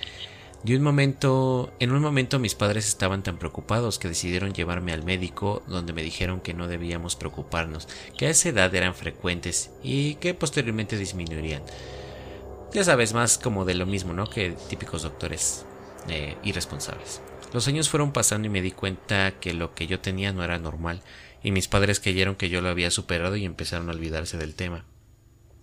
De 0.64 0.78
un 0.78 0.82
momento, 0.82 1.74
en 1.80 1.92
un 1.92 2.02
momento 2.02 2.40
mis 2.40 2.56
padres 2.56 2.88
estaban 2.88 3.22
tan 3.22 3.38
preocupados 3.38 4.00
que 4.00 4.08
decidieron 4.08 4.54
llevarme 4.54 4.94
al 4.94 5.04
médico 5.04 5.62
donde 5.68 5.92
me 5.92 6.04
dijeron 6.04 6.40
que 6.40 6.54
no 6.54 6.70
debíamos 6.70 7.18
preocuparnos, 7.18 7.90
que 8.18 8.28
a 8.28 8.30
esa 8.30 8.50
edad 8.50 8.74
eran 8.74 8.96
frecuentes 8.96 9.72
y 9.84 10.16
que 10.16 10.34
posteriormente 10.34 10.98
disminuirían. 10.98 11.64
Ya 12.74 12.84
sabes, 12.84 13.14
más 13.14 13.38
como 13.38 13.66
de 13.66 13.76
lo 13.76 13.86
mismo, 13.86 14.14
¿no? 14.14 14.28
Que 14.28 14.56
típicos 14.68 15.04
doctores 15.04 15.64
eh, 16.10 16.36
irresponsables. 16.44 17.22
Los 17.54 17.68
años 17.68 17.88
fueron 17.88 18.12
pasando 18.12 18.48
y 18.48 18.50
me 18.50 18.64
di 18.64 18.72
cuenta 18.72 19.40
que 19.40 19.54
lo 19.54 19.76
que 19.76 19.86
yo 19.86 20.00
tenía 20.00 20.34
no 20.34 20.44
era 20.44 20.58
normal, 20.58 21.04
y 21.44 21.52
mis 21.52 21.68
padres 21.68 22.00
creyeron 22.00 22.36
que 22.36 22.50
yo 22.50 22.62
lo 22.62 22.70
había 22.70 22.90
superado 22.90 23.36
y 23.36 23.46
empezaron 23.46 23.90
a 23.90 23.94
olvidarse 23.94 24.38
del 24.38 24.56
tema. 24.56 24.86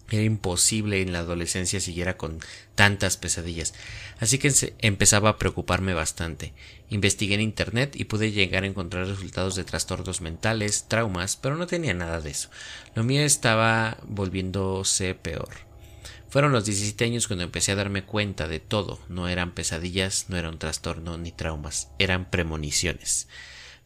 Era 0.09 0.23
imposible 0.23 1.03
en 1.03 1.13
la 1.13 1.21
adolescencia 1.21 1.81
siguiera 1.81 2.17
con 2.17 2.39
tantas 2.77 3.17
pesadillas, 3.17 3.75
así 4.21 4.39
que 4.39 4.53
empezaba 4.79 5.31
a 5.31 5.39
preocuparme 5.39 5.95
bastante. 5.95 6.53
Investigué 6.91 7.35
en 7.35 7.41
internet 7.41 7.95
y 7.97 8.05
pude 8.05 8.31
llegar 8.31 8.63
a 8.63 8.67
encontrar 8.67 9.07
resultados 9.07 9.57
de 9.57 9.65
trastornos 9.65 10.21
mentales, 10.21 10.87
traumas, 10.87 11.37
pero 11.37 11.57
no 11.57 11.67
tenía 11.67 11.95
nada 11.95 12.21
de 12.21 12.31
eso. 12.31 12.51
Lo 12.95 13.03
mío 13.03 13.23
estaba 13.23 13.99
volviéndose 14.05 15.15
peor. 15.17 15.70
Fueron 16.31 16.53
los 16.53 16.65
17 16.65 17.05
años 17.05 17.27
cuando 17.27 17.43
empecé 17.43 17.73
a 17.73 17.77
darme 17.77 18.05
cuenta 18.05 18.47
de 18.47 18.61
todo. 18.61 19.01
No 19.09 19.29
eran 19.29 19.51
pesadillas, 19.51 20.27
no 20.29 20.37
era 20.37 20.49
un 20.49 20.59
trastorno 20.59 21.19
ni 21.19 21.33
traumas, 21.33 21.89
eran 21.99 22.31
premoniciones. 22.31 23.27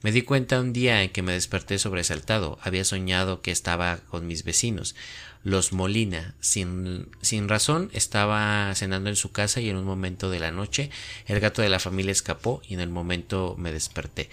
Me 0.02 0.12
di 0.12 0.20
cuenta 0.20 0.60
un 0.60 0.74
día 0.74 1.02
en 1.02 1.08
que 1.08 1.22
me 1.22 1.32
desperté 1.32 1.78
sobresaltado. 1.78 2.58
Había 2.60 2.84
soñado 2.84 3.40
que 3.40 3.50
estaba 3.50 3.96
con 4.10 4.26
mis 4.26 4.44
vecinos, 4.44 4.94
los 5.42 5.72
Molina. 5.72 6.34
Sin, 6.40 7.08
sin 7.22 7.48
razón 7.48 7.88
estaba 7.94 8.70
cenando 8.74 9.08
en 9.08 9.16
su 9.16 9.32
casa 9.32 9.62
y 9.62 9.70
en 9.70 9.76
un 9.76 9.86
momento 9.86 10.28
de 10.28 10.40
la 10.40 10.50
noche 10.50 10.90
el 11.26 11.40
gato 11.40 11.62
de 11.62 11.70
la 11.70 11.80
familia 11.80 12.12
escapó 12.12 12.60
y 12.68 12.74
en 12.74 12.80
el 12.80 12.90
momento 12.90 13.54
me 13.56 13.72
desperté. 13.72 14.28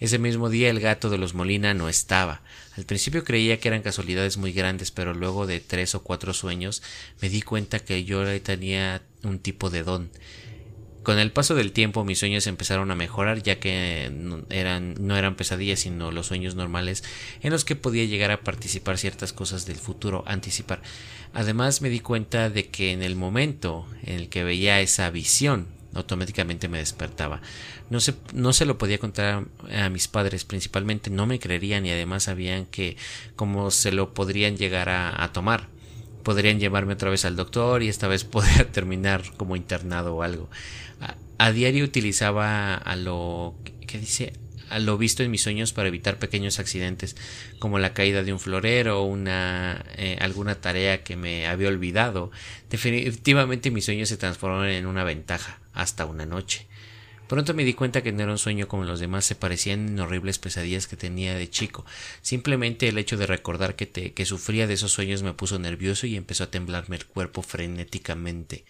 Ese 0.00 0.18
mismo 0.18 0.48
día 0.48 0.70
el 0.70 0.80
gato 0.80 1.10
de 1.10 1.18
los 1.18 1.34
Molina 1.34 1.74
no 1.74 1.88
estaba. 1.88 2.42
Al 2.76 2.84
principio 2.84 3.24
creía 3.24 3.58
que 3.58 3.68
eran 3.68 3.82
casualidades 3.82 4.36
muy 4.36 4.52
grandes, 4.52 4.92
pero 4.92 5.12
luego 5.12 5.46
de 5.46 5.58
tres 5.58 5.94
o 5.94 6.02
cuatro 6.02 6.32
sueños 6.32 6.82
me 7.20 7.28
di 7.28 7.42
cuenta 7.42 7.80
que 7.80 8.04
yo 8.04 8.24
tenía 8.40 9.02
un 9.24 9.40
tipo 9.40 9.70
de 9.70 9.82
don. 9.82 10.10
Con 11.02 11.18
el 11.18 11.32
paso 11.32 11.54
del 11.54 11.72
tiempo 11.72 12.04
mis 12.04 12.18
sueños 12.18 12.46
empezaron 12.46 12.90
a 12.90 12.94
mejorar 12.94 13.42
ya 13.42 13.58
que 13.58 14.10
no 14.12 14.44
eran, 14.50 14.94
no 15.00 15.16
eran 15.16 15.36
pesadillas 15.36 15.80
sino 15.80 16.12
los 16.12 16.26
sueños 16.26 16.54
normales 16.54 17.02
en 17.40 17.50
los 17.50 17.64
que 17.64 17.76
podía 17.76 18.04
llegar 18.04 18.30
a 18.30 18.42
participar 18.42 18.98
ciertas 18.98 19.32
cosas 19.32 19.64
del 19.64 19.76
futuro, 19.76 20.22
anticipar. 20.26 20.82
Además 21.32 21.80
me 21.80 21.88
di 21.88 22.00
cuenta 22.00 22.50
de 22.50 22.68
que 22.68 22.92
en 22.92 23.02
el 23.02 23.16
momento 23.16 23.86
en 24.02 24.16
el 24.16 24.28
que 24.28 24.44
veía 24.44 24.80
esa 24.80 25.08
visión 25.10 25.77
automáticamente 25.94 26.68
me 26.68 26.78
despertaba. 26.78 27.40
No 27.90 28.00
se, 28.00 28.14
no 28.32 28.52
se 28.52 28.66
lo 28.66 28.78
podía 28.78 28.98
contar 28.98 29.44
a, 29.72 29.88
mis 29.88 30.08
padres, 30.08 30.44
principalmente 30.44 31.10
no 31.10 31.26
me 31.26 31.38
creerían 31.38 31.86
y 31.86 31.90
además 31.90 32.24
sabían 32.24 32.66
que 32.66 32.96
como 33.36 33.70
se 33.70 33.92
lo 33.92 34.14
podrían 34.14 34.56
llegar 34.56 34.88
a, 34.88 35.30
tomar. 35.32 35.68
Podrían 36.22 36.60
llevarme 36.60 36.94
otra 36.94 37.10
vez 37.10 37.24
al 37.24 37.36
doctor 37.36 37.82
y 37.82 37.88
esta 37.88 38.08
vez 38.08 38.24
poder 38.24 38.66
terminar 38.66 39.22
como 39.36 39.56
internado 39.56 40.16
o 40.16 40.22
algo. 40.22 40.48
A, 41.38 41.52
diario 41.52 41.84
utilizaba 41.84 42.74
a 42.74 42.96
lo 42.96 43.54
que 43.86 43.98
dice 43.98 44.32
lo 44.78 44.98
visto 44.98 45.22
en 45.22 45.30
mis 45.30 45.42
sueños 45.42 45.72
para 45.72 45.88
evitar 45.88 46.18
pequeños 46.18 46.58
accidentes 46.58 47.16
como 47.58 47.78
la 47.78 47.94
caída 47.94 48.22
de 48.22 48.32
un 48.32 48.40
florero 48.40 49.02
o 49.02 49.04
una 49.04 49.84
eh, 49.96 50.16
alguna 50.20 50.60
tarea 50.60 51.02
que 51.02 51.16
me 51.16 51.46
había 51.46 51.68
olvidado. 51.68 52.30
Definitivamente 52.70 53.70
mis 53.70 53.84
sueños 53.84 54.08
se 54.08 54.16
transformaron 54.16 54.68
en 54.68 54.86
una 54.86 55.04
ventaja 55.04 55.60
hasta 55.72 56.06
una 56.06 56.26
noche. 56.26 56.66
Pronto 57.28 57.52
me 57.52 57.64
di 57.64 57.74
cuenta 57.74 58.02
que 58.02 58.10
no 58.10 58.22
era 58.22 58.32
un 58.32 58.38
sueño 58.38 58.68
como 58.68 58.84
los 58.84 59.00
demás, 59.00 59.26
se 59.26 59.34
parecían 59.34 59.86
en 59.86 60.00
horribles 60.00 60.38
pesadillas 60.38 60.86
que 60.86 60.96
tenía 60.96 61.34
de 61.34 61.50
chico. 61.50 61.84
Simplemente 62.22 62.88
el 62.88 62.96
hecho 62.96 63.18
de 63.18 63.26
recordar 63.26 63.76
que, 63.76 63.88
que 63.88 64.24
sufría 64.24 64.66
de 64.66 64.74
esos 64.74 64.92
sueños 64.92 65.22
me 65.22 65.34
puso 65.34 65.58
nervioso 65.58 66.06
y 66.06 66.16
empezó 66.16 66.44
a 66.44 66.50
temblarme 66.50 66.96
el 66.96 67.04
cuerpo 67.04 67.42
frenéticamente. 67.42 68.64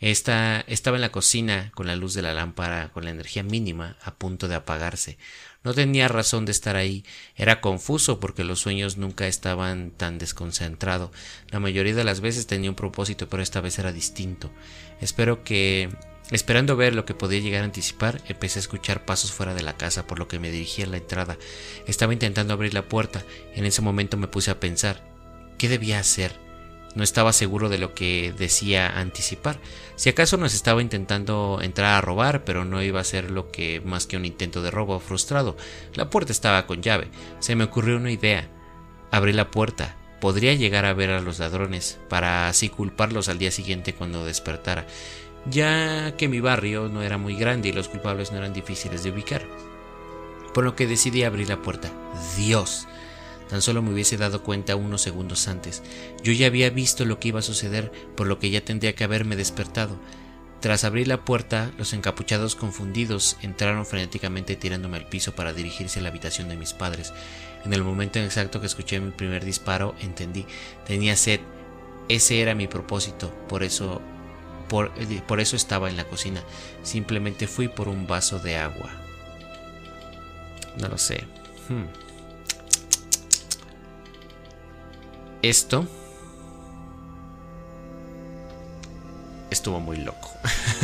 Esta, 0.00 0.60
estaba 0.62 0.96
en 0.96 1.02
la 1.02 1.12
cocina 1.12 1.70
con 1.74 1.86
la 1.86 1.94
luz 1.94 2.14
de 2.14 2.22
la 2.22 2.32
lámpara, 2.32 2.90
con 2.92 3.04
la 3.04 3.10
energía 3.10 3.42
mínima, 3.42 3.98
a 4.02 4.14
punto 4.14 4.48
de 4.48 4.54
apagarse. 4.54 5.18
No 5.62 5.74
tenía 5.74 6.08
razón 6.08 6.46
de 6.46 6.52
estar 6.52 6.76
ahí. 6.76 7.04
Era 7.36 7.60
confuso 7.60 8.18
porque 8.18 8.42
los 8.42 8.60
sueños 8.60 8.96
nunca 8.96 9.26
estaban 9.26 9.90
tan 9.90 10.18
desconcentrado. 10.18 11.12
La 11.50 11.60
mayoría 11.60 11.94
de 11.94 12.04
las 12.04 12.22
veces 12.22 12.46
tenía 12.46 12.70
un 12.70 12.76
propósito, 12.76 13.28
pero 13.28 13.42
esta 13.42 13.60
vez 13.60 13.78
era 13.78 13.92
distinto. 13.92 14.50
Espero 15.00 15.44
que 15.44 15.90
Esperando 16.30 16.76
ver 16.76 16.94
lo 16.94 17.04
que 17.04 17.14
podía 17.14 17.40
llegar 17.40 17.62
a 17.62 17.64
anticipar, 17.64 18.22
empecé 18.28 18.60
a 18.60 18.62
escuchar 18.62 19.04
pasos 19.04 19.32
fuera 19.32 19.52
de 19.52 19.62
la 19.62 19.76
casa, 19.76 20.06
por 20.06 20.20
lo 20.20 20.28
que 20.28 20.38
me 20.38 20.52
dirigí 20.52 20.82
a 20.82 20.86
la 20.86 20.98
entrada. 20.98 21.36
Estaba 21.88 22.12
intentando 22.12 22.54
abrir 22.54 22.72
la 22.72 22.88
puerta. 22.88 23.24
En 23.54 23.64
ese 23.64 23.82
momento 23.82 24.16
me 24.16 24.28
puse 24.28 24.52
a 24.52 24.60
pensar, 24.60 25.02
¿qué 25.58 25.68
debía 25.68 25.98
hacer? 25.98 26.49
No 26.94 27.04
estaba 27.04 27.32
seguro 27.32 27.68
de 27.68 27.78
lo 27.78 27.94
que 27.94 28.34
decía 28.36 28.98
anticipar. 28.98 29.58
Si 29.96 30.08
acaso 30.08 30.36
nos 30.36 30.54
estaba 30.54 30.82
intentando 30.82 31.60
entrar 31.62 31.94
a 31.94 32.00
robar, 32.00 32.44
pero 32.44 32.64
no 32.64 32.82
iba 32.82 33.00
a 33.00 33.04
ser 33.04 33.30
lo 33.30 33.50
que 33.50 33.80
más 33.80 34.06
que 34.06 34.16
un 34.16 34.24
intento 34.24 34.62
de 34.62 34.70
robo 34.70 34.98
frustrado. 34.98 35.56
La 35.94 36.10
puerta 36.10 36.32
estaba 36.32 36.66
con 36.66 36.82
llave. 36.82 37.08
Se 37.38 37.54
me 37.54 37.64
ocurrió 37.64 37.96
una 37.96 38.10
idea. 38.10 38.48
Abrí 39.10 39.32
la 39.32 39.50
puerta. 39.50 39.96
Podría 40.20 40.54
llegar 40.54 40.84
a 40.84 40.92
ver 40.92 41.10
a 41.10 41.20
los 41.20 41.38
ladrones, 41.38 41.98
para 42.10 42.48
así 42.48 42.68
culparlos 42.68 43.28
al 43.28 43.38
día 43.38 43.50
siguiente 43.50 43.94
cuando 43.94 44.24
despertara 44.24 44.86
ya 45.46 46.16
que 46.16 46.28
mi 46.28 46.40
barrio 46.40 46.88
no 46.88 47.02
era 47.02 47.18
muy 47.18 47.34
grande 47.34 47.68
y 47.68 47.72
los 47.72 47.88
culpables 47.88 48.32
no 48.32 48.38
eran 48.38 48.52
difíciles 48.52 49.02
de 49.02 49.10
ubicar. 49.10 49.42
Por 50.52 50.64
lo 50.64 50.74
que 50.74 50.86
decidí 50.86 51.22
abrir 51.22 51.48
la 51.48 51.62
puerta. 51.62 51.90
Dios. 52.36 52.86
Tan 53.50 53.62
solo 53.62 53.82
me 53.82 53.92
hubiese 53.92 54.16
dado 54.16 54.42
cuenta 54.42 54.76
unos 54.76 55.02
segundos 55.02 55.48
antes. 55.48 55.82
Yo 56.22 56.32
ya 56.32 56.46
había 56.46 56.70
visto 56.70 57.04
lo 57.04 57.18
que 57.18 57.28
iba 57.28 57.40
a 57.40 57.42
suceder, 57.42 57.90
por 58.16 58.28
lo 58.28 58.38
que 58.38 58.50
ya 58.50 58.64
tendría 58.64 58.94
que 58.94 59.04
haberme 59.04 59.36
despertado. 59.36 59.98
Tras 60.60 60.84
abrir 60.84 61.08
la 61.08 61.24
puerta, 61.24 61.72
los 61.76 61.92
encapuchados 61.92 62.54
confundidos 62.54 63.36
entraron 63.42 63.86
frenéticamente 63.86 64.56
tirándome 64.56 64.98
al 64.98 65.08
piso 65.08 65.34
para 65.34 65.52
dirigirse 65.52 65.98
a 65.98 66.02
la 66.02 66.10
habitación 66.10 66.48
de 66.48 66.56
mis 66.56 66.74
padres. 66.74 67.12
En 67.64 67.72
el 67.72 67.82
momento 67.82 68.18
exacto 68.20 68.60
que 68.60 68.66
escuché 68.66 69.00
mi 69.00 69.10
primer 69.10 69.44
disparo, 69.44 69.94
entendí. 70.00 70.46
Tenía 70.86 71.16
sed. 71.16 71.40
Ese 72.08 72.40
era 72.40 72.54
mi 72.54 72.66
propósito, 72.66 73.32
por 73.48 73.62
eso 73.62 74.00
eh, 74.96 75.22
por, 75.26 75.40
eso 75.40 75.56
estaba 75.56 75.88
en 75.88 75.96
la 75.96 76.04
cocina. 76.04 76.42
Simplemente 76.82 77.46
fui 77.46 77.68
por 77.68 77.88
un 77.88 78.06
vaso 78.06 78.38
de 78.38 78.56
agua. 78.56 78.90
No 80.80 80.88
lo 80.88 80.98
sé. 80.98 81.24
Hmm. 81.68 81.86
Esto 85.42 85.86
estuvo 89.50 89.80
muy 89.80 89.96
loco. 89.98 90.30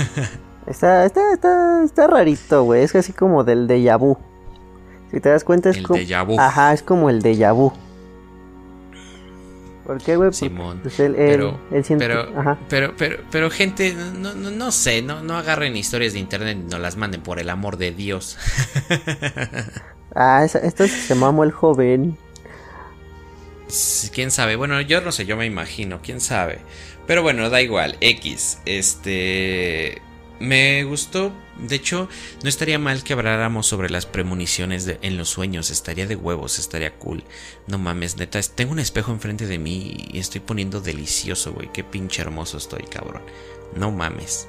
está, 0.66 1.04
está, 1.06 1.32
está, 1.32 1.84
está 1.84 2.06
rarito, 2.06 2.64
güey. 2.64 2.82
Es 2.82 2.92
casi 2.92 3.12
como 3.12 3.44
del 3.44 3.66
déjà 3.66 3.98
vu. 3.98 4.16
Si 5.10 5.20
te 5.20 5.28
das 5.28 5.44
cuenta 5.44 5.70
es 5.70 5.82
como... 5.82 6.00
Ajá, 6.40 6.72
es 6.72 6.82
como 6.82 7.10
el 7.10 7.22
déjà 7.22 7.54
vu. 7.54 7.72
¿Por 9.86 10.02
qué, 10.02 10.16
güey? 10.16 10.32
Simón. 10.32 10.80
Pues 10.82 10.96
pero, 10.96 11.60
pero, 12.68 12.94
pero, 12.96 13.18
pero, 13.30 13.50
gente, 13.50 13.94
no, 13.94 14.34
no, 14.34 14.50
no 14.50 14.72
sé, 14.72 15.00
no, 15.00 15.22
no 15.22 15.36
agarren 15.36 15.76
historias 15.76 16.12
de 16.12 16.18
internet 16.18 16.58
y 16.60 16.68
no 16.68 16.80
las 16.80 16.96
manden 16.96 17.22
por 17.22 17.38
el 17.38 17.48
amor 17.50 17.76
de 17.76 17.92
Dios. 17.92 18.36
ah, 20.16 20.44
esto 20.44 20.88
se 20.88 21.14
mamó 21.14 21.44
el 21.44 21.52
joven. 21.52 22.18
Quién 24.12 24.30
sabe, 24.30 24.56
bueno, 24.56 24.80
yo 24.80 25.00
no 25.00 25.12
sé, 25.12 25.26
yo 25.26 25.36
me 25.36 25.46
imagino, 25.46 26.00
quién 26.02 26.20
sabe. 26.20 26.60
Pero 27.06 27.22
bueno, 27.22 27.50
da 27.50 27.62
igual, 27.62 27.96
X. 28.00 28.58
Este. 28.64 30.02
Me 30.38 30.84
gustó, 30.84 31.32
de 31.58 31.76
hecho, 31.76 32.10
no 32.42 32.48
estaría 32.48 32.78
mal 32.78 33.02
que 33.02 33.14
habláramos 33.14 33.66
sobre 33.66 33.88
las 33.88 34.04
premoniciones 34.04 34.86
en 35.00 35.16
los 35.16 35.30
sueños, 35.30 35.70
estaría 35.70 36.06
de 36.06 36.14
huevos, 36.14 36.58
estaría 36.58 36.92
cool. 36.98 37.24
No 37.66 37.78
mames, 37.78 38.18
neta, 38.18 38.38
tengo 38.42 38.72
un 38.72 38.78
espejo 38.78 39.12
enfrente 39.12 39.46
de 39.46 39.58
mí 39.58 39.96
y 40.12 40.18
estoy 40.18 40.42
poniendo 40.42 40.82
delicioso, 40.82 41.54
güey, 41.54 41.72
qué 41.72 41.84
pinche 41.84 42.20
hermoso 42.20 42.58
estoy, 42.58 42.82
cabrón. 42.82 43.22
No 43.74 43.90
mames. 43.90 44.46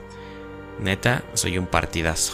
Neta, 0.81 1.23
soy 1.33 1.57
un 1.57 1.67
partidazo. 1.67 2.33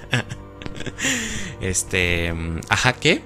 este, 1.60 2.32
ajá, 2.70 2.94
¿qué? 2.94 3.22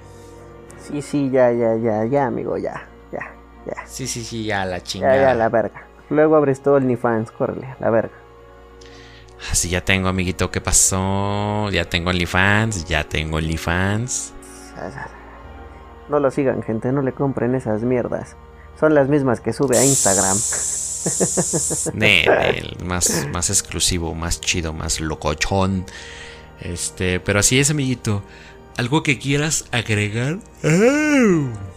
Sí, 0.86 1.02
sí, 1.02 1.30
ya, 1.30 1.50
ya, 1.52 1.76
ya, 1.76 2.04
ya, 2.04 2.26
amigo, 2.26 2.56
ya, 2.56 2.86
ya, 3.10 3.34
ya. 3.66 3.86
Sí, 3.86 4.06
sí, 4.06 4.22
sí, 4.22 4.44
ya, 4.44 4.64
la 4.64 4.80
chingada. 4.80 5.16
Ya, 5.16 5.22
ya, 5.22 5.34
la 5.34 5.48
verga. 5.48 5.84
Luego 6.10 6.36
abres 6.36 6.62
todo 6.62 6.76
el 6.76 6.84
OnlyFans, 6.84 7.32
córrele, 7.32 7.74
la 7.80 7.90
verga. 7.90 8.14
Así 9.50 9.68
ya 9.68 9.84
tengo, 9.84 10.08
amiguito, 10.08 10.50
¿qué 10.50 10.60
pasó? 10.60 11.68
Ya 11.70 11.84
tengo 11.84 12.10
OnlyFans, 12.10 12.84
ya 12.84 13.02
tengo 13.04 13.38
OnlyFans. 13.38 14.32
No 16.08 16.20
lo 16.20 16.30
sigan, 16.30 16.62
gente, 16.62 16.92
no 16.92 17.02
le 17.02 17.12
compren 17.12 17.56
esas 17.56 17.82
mierdas. 17.82 18.36
Son 18.78 18.94
las 18.94 19.08
mismas 19.08 19.40
que 19.40 19.52
sube 19.52 19.76
a 19.76 19.84
Instagram. 19.84 20.36
más, 22.84 23.26
más 23.32 23.50
exclusivo, 23.50 24.14
más 24.14 24.40
chido, 24.40 24.72
más 24.72 25.00
locochón. 25.00 25.84
Este, 26.60 27.20
pero 27.20 27.40
así 27.40 27.58
es, 27.58 27.70
amiguito. 27.70 28.22
¿Algo 28.76 29.02
que 29.02 29.18
quieras 29.18 29.64
agregar? 29.72 30.38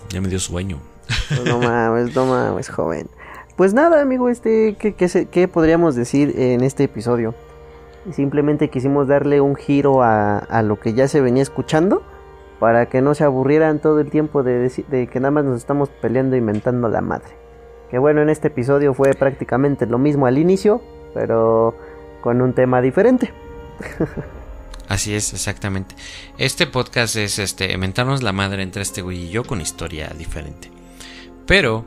ya 0.10 0.22
me 0.22 0.28
dio 0.28 0.39
sueño. 0.39 0.80
no 1.45 1.60
mames, 1.60 2.14
no 2.14 2.26
mames, 2.26 2.70
joven. 2.70 3.08
Pues 3.56 3.74
nada, 3.74 4.02
amigo, 4.02 4.28
este, 4.28 4.76
¿qué, 4.78 4.93
qué 5.32 5.47
podríamos 5.47 5.95
decir 5.95 6.34
en 6.38 6.62
este 6.62 6.84
episodio? 6.84 7.36
Simplemente 8.12 8.70
quisimos 8.70 9.08
darle 9.08 9.39
un 9.39 9.56
giro 9.56 10.04
a, 10.04 10.62
lo 10.64 10.80
que 10.80 10.93
ya 10.93 11.08
se 11.08 11.22
venía 11.22 11.43
escuchando 11.43 12.04
para 12.60 12.88
que 12.88 13.02
no 13.02 13.16
se 13.16 13.24
aburrieran 13.24 13.80
todo 13.80 14.02
el 14.02 14.10
tiempo 14.10 14.43
de, 14.43 14.70
de, 14.89 15.08
que 15.08 15.20
nada 15.22 15.32
más 15.32 15.45
nos 15.45 15.58
estamos 15.58 15.88
peleando 15.88 16.36
e 16.36 16.39
inventando 16.39 16.89
la 16.89 17.00
madre. 17.00 17.30
Que 17.89 17.97
bueno, 17.97 18.22
en 18.22 18.30
este 18.30 18.50
episodio 18.50 18.93
fue 18.93 19.14
prácticamente 19.14 19.86
lo 19.86 20.00
mismo 20.00 20.26
al 20.26 20.38
inicio, 20.38 20.82
pero 21.14 21.76
con 22.22 22.41
un 22.41 22.52
tema 22.52 22.82
diferente. 22.82 23.32
Así 24.90 25.14
es, 25.14 25.34
exactamente. 25.34 25.96
Este 26.38 26.68
podcast 26.68 27.16
es 27.16 27.40
este, 27.40 27.72
inventarnos 27.72 28.24
la 28.24 28.34
madre 28.34 28.64
entre 28.64 28.82
este 28.82 29.02
güey 29.02 29.26
y 29.26 29.30
yo 29.30 29.46
con 29.46 29.62
historia 29.62 30.10
diferente. 30.18 30.72
Pero, 31.46 31.86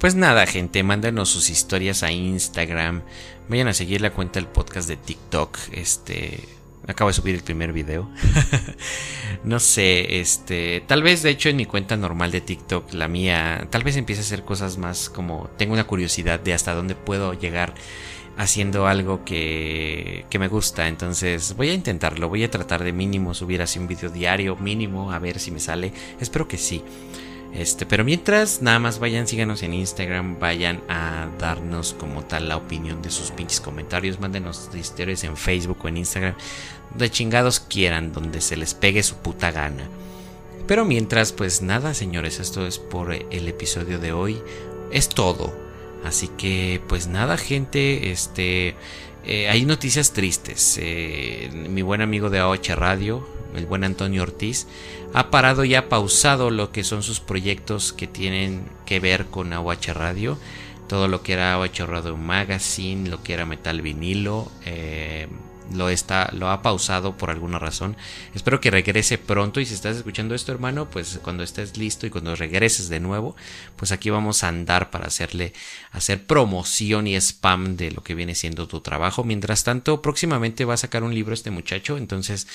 pues 0.00 0.14
nada, 0.14 0.46
gente, 0.46 0.82
mándanos 0.82 1.28
sus 1.28 1.50
historias 1.50 2.02
a 2.02 2.12
Instagram, 2.12 3.02
Vayan 3.48 3.68
a 3.68 3.74
seguir 3.74 4.00
la 4.00 4.10
cuenta 4.10 4.40
del 4.40 4.48
podcast 4.48 4.88
de 4.88 4.96
TikTok. 4.96 5.56
Este. 5.72 6.40
Acabo 6.88 7.10
de 7.10 7.14
subir 7.14 7.34
el 7.34 7.42
primer 7.42 7.72
video. 7.72 8.10
no 9.44 9.60
sé, 9.60 10.20
este. 10.20 10.82
Tal 10.86 11.02
vez, 11.02 11.22
de 11.22 11.30
hecho, 11.30 11.48
en 11.48 11.56
mi 11.56 11.64
cuenta 11.64 11.96
normal 11.96 12.32
de 12.32 12.40
TikTok, 12.40 12.92
la 12.92 13.06
mía, 13.06 13.68
tal 13.70 13.84
vez 13.84 13.96
empiece 13.96 14.22
a 14.22 14.24
hacer 14.24 14.44
cosas 14.44 14.78
más 14.78 15.08
como. 15.08 15.48
Tengo 15.56 15.74
una 15.74 15.86
curiosidad 15.86 16.40
de 16.40 16.54
hasta 16.54 16.74
dónde 16.74 16.96
puedo 16.96 17.34
llegar 17.34 17.74
haciendo 18.36 18.86
algo 18.86 19.24
que, 19.24 20.26
que 20.30 20.38
me 20.38 20.48
gusta. 20.48 20.88
Entonces, 20.88 21.54
voy 21.56 21.70
a 21.70 21.74
intentarlo. 21.74 22.28
Voy 22.28 22.44
a 22.44 22.50
tratar 22.50 22.82
de 22.84 22.92
mínimo 22.92 23.34
subir 23.34 23.62
así 23.62 23.78
un 23.78 23.88
video 23.88 24.10
diario, 24.10 24.56
mínimo, 24.56 25.12
a 25.12 25.18
ver 25.18 25.38
si 25.38 25.50
me 25.50 25.60
sale. 25.60 25.92
Espero 26.20 26.46
que 26.46 26.58
sí. 26.58 26.82
Este, 27.54 27.86
pero 27.86 28.04
mientras, 28.04 28.60
nada 28.60 28.78
más 28.78 28.98
vayan, 28.98 29.26
síganos 29.26 29.62
en 29.62 29.72
Instagram, 29.72 30.38
vayan 30.38 30.82
a 30.90 31.28
darnos 31.38 31.94
como 31.94 32.22
tal 32.22 32.48
la 32.48 32.58
opinión 32.58 33.00
de 33.00 33.10
sus 33.10 33.30
pinches 33.30 33.62
comentarios, 33.62 34.20
mándenos 34.20 34.68
historias 34.74 35.24
en 35.24 35.38
Facebook 35.38 35.78
o 35.82 35.88
en 35.88 35.96
Instagram, 35.96 36.34
de 36.94 37.10
chingados 37.10 37.60
quieran, 37.60 38.12
donde 38.12 38.42
se 38.42 38.56
les 38.56 38.74
pegue 38.74 39.02
su 39.02 39.16
puta 39.16 39.52
gana. 39.52 39.88
Pero 40.66 40.84
mientras, 40.84 41.32
pues 41.32 41.62
nada, 41.62 41.94
señores, 41.94 42.40
esto 42.40 42.66
es 42.66 42.78
por 42.78 43.14
el 43.14 43.48
episodio 43.48 43.98
de 43.98 44.12
hoy. 44.12 44.42
Es 44.92 45.08
todo. 45.08 45.65
Así 46.06 46.28
que, 46.28 46.80
pues 46.86 47.08
nada, 47.08 47.36
gente, 47.36 48.12
este, 48.12 48.76
eh, 49.24 49.48
hay 49.48 49.64
noticias 49.64 50.12
tristes. 50.12 50.78
Eh, 50.80 51.50
mi 51.52 51.82
buen 51.82 52.00
amigo 52.00 52.30
de 52.30 52.38
AOH 52.38 52.76
Radio, 52.76 53.26
el 53.56 53.66
buen 53.66 53.82
Antonio 53.82 54.22
Ortiz, 54.22 54.68
ha 55.14 55.30
parado 55.30 55.64
y 55.64 55.74
ha 55.74 55.88
pausado 55.88 56.50
lo 56.50 56.70
que 56.70 56.84
son 56.84 57.02
sus 57.02 57.18
proyectos 57.18 57.92
que 57.92 58.06
tienen 58.06 58.68
que 58.86 59.00
ver 59.00 59.26
con 59.26 59.52
AOH 59.52 59.94
Radio. 59.94 60.38
Todo 60.88 61.08
lo 61.08 61.24
que 61.24 61.32
era 61.32 61.54
AOH 61.54 61.86
Radio 61.86 62.16
Magazine, 62.16 63.10
lo 63.10 63.24
que 63.24 63.32
era 63.34 63.44
Metal 63.44 63.82
Vinilo, 63.82 64.52
eh, 64.64 65.26
lo, 65.72 65.88
está, 65.88 66.30
lo 66.32 66.50
ha 66.50 66.62
pausado 66.62 67.16
por 67.16 67.30
alguna 67.30 67.58
razón. 67.58 67.96
Espero 68.34 68.60
que 68.60 68.70
regrese 68.70 69.18
pronto 69.18 69.60
y 69.60 69.66
si 69.66 69.74
estás 69.74 69.96
escuchando 69.96 70.34
esto 70.34 70.52
hermano, 70.52 70.88
pues 70.90 71.20
cuando 71.22 71.42
estés 71.42 71.76
listo 71.76 72.06
y 72.06 72.10
cuando 72.10 72.34
regreses 72.34 72.88
de 72.88 73.00
nuevo, 73.00 73.36
pues 73.76 73.92
aquí 73.92 74.10
vamos 74.10 74.44
a 74.44 74.48
andar 74.48 74.90
para 74.90 75.06
hacerle, 75.06 75.52
hacer 75.92 76.26
promoción 76.26 77.06
y 77.06 77.16
spam 77.16 77.76
de 77.76 77.90
lo 77.90 78.02
que 78.02 78.14
viene 78.14 78.34
siendo 78.34 78.68
tu 78.68 78.80
trabajo. 78.80 79.24
Mientras 79.24 79.64
tanto, 79.64 80.02
próximamente 80.02 80.64
va 80.64 80.74
a 80.74 80.78
sacar 80.78 81.02
un 81.02 81.14
libro 81.14 81.34
este 81.34 81.50
muchacho, 81.50 81.96
entonces... 81.96 82.46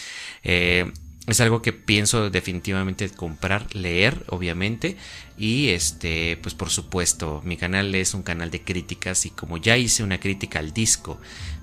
Eh, 0.44 0.92
es 1.28 1.40
algo 1.40 1.62
que 1.62 1.72
pienso 1.72 2.30
definitivamente 2.30 3.10
comprar, 3.10 3.76
leer, 3.76 4.26
obviamente. 4.30 4.98
Y 5.38 5.70
este, 5.70 6.38
pues 6.42 6.56
por 6.56 6.70
supuesto, 6.70 7.42
mi 7.46 7.58
canal 7.58 7.94
es 7.94 8.14
un 8.14 8.24
canal 8.24 8.50
de 8.50 8.64
críticas 8.64 9.26
y 9.26 9.30
como 9.30 9.58
ya 9.58 9.78
hice 9.78 10.04
una 10.04 10.20
crítica 10.20 10.60
al 10.60 10.74
disco 10.74 11.20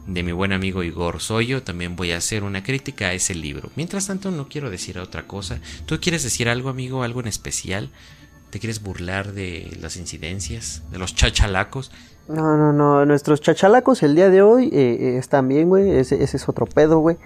de 0.06 0.22
mi 0.22 0.32
buen 0.32 0.52
amigo 0.52 0.82
Igor 0.82 1.20
Soyo, 1.20 1.62
también 1.62 1.96
voy 1.96 2.12
a 2.12 2.16
hacer 2.16 2.44
una 2.44 2.62
crítica 2.62 3.08
a 3.08 3.12
ese 3.12 3.34
libro. 3.34 3.70
Mientras 3.76 4.06
tanto, 4.06 4.30
no 4.30 4.48
quiero 4.48 4.70
decir 4.70 4.98
otra 4.98 5.26
cosa. 5.26 5.60
¿Tú 5.86 6.00
quieres 6.00 6.22
decir 6.22 6.48
algo, 6.48 6.70
amigo? 6.70 7.02
¿Algo 7.02 7.20
en 7.20 7.26
especial? 7.26 7.90
¿Te 8.50 8.60
quieres 8.60 8.80
burlar 8.80 9.32
de 9.32 9.76
las 9.80 9.96
incidencias? 9.96 10.82
¿De 10.90 10.98
los 10.98 11.14
chachalacos? 11.14 11.90
No, 12.28 12.56
no, 12.56 12.72
no. 12.72 13.06
Nuestros 13.06 13.40
chachalacos 13.40 14.02
el 14.02 14.14
día 14.14 14.30
de 14.30 14.42
hoy 14.42 14.66
eh, 14.66 14.98
eh, 15.00 15.16
están 15.18 15.48
bien, 15.48 15.68
güey. 15.68 15.90
Ese, 15.90 16.22
ese 16.22 16.36
es 16.36 16.48
otro 16.48 16.66
pedo, 16.66 16.98
güey. 16.98 17.16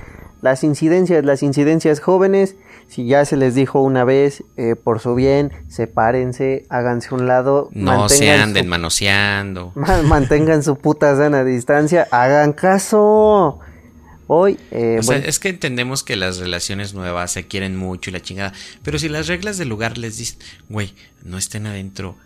Las 0.42 0.64
incidencias, 0.64 1.24
las 1.24 1.42
incidencias 1.42 2.00
jóvenes, 2.00 2.56
si 2.88 3.06
ya 3.06 3.24
se 3.24 3.36
les 3.36 3.54
dijo 3.54 3.80
una 3.80 4.04
vez, 4.04 4.42
eh, 4.56 4.74
por 4.74 5.00
su 5.00 5.14
bien, 5.14 5.52
sepárense, 5.68 6.66
háganse 6.68 7.14
un 7.14 7.26
lado. 7.26 7.68
No 7.72 8.08
se 8.08 8.30
anden 8.30 8.66
manoseando. 8.66 9.72
Mantengan 10.04 10.62
su 10.62 10.76
puta 10.76 11.16
sana 11.16 11.44
distancia, 11.44 12.08
hagan 12.10 12.52
caso. 12.52 13.60
Hoy, 14.26 14.58
eh, 14.70 14.96
o 14.98 15.02
sea, 15.02 15.18
es 15.18 15.38
que 15.38 15.50
entendemos 15.50 16.02
que 16.02 16.16
las 16.16 16.38
relaciones 16.38 16.94
nuevas 16.94 17.30
se 17.32 17.46
quieren 17.46 17.76
mucho 17.76 18.10
y 18.10 18.12
la 18.12 18.20
chingada, 18.20 18.52
pero 18.82 18.98
si 18.98 19.08
las 19.08 19.26
reglas 19.26 19.58
del 19.58 19.68
lugar 19.68 19.98
les 19.98 20.16
dicen, 20.16 20.38
güey, 20.68 20.94
no 21.22 21.38
estén 21.38 21.66
adentro, 21.66 22.16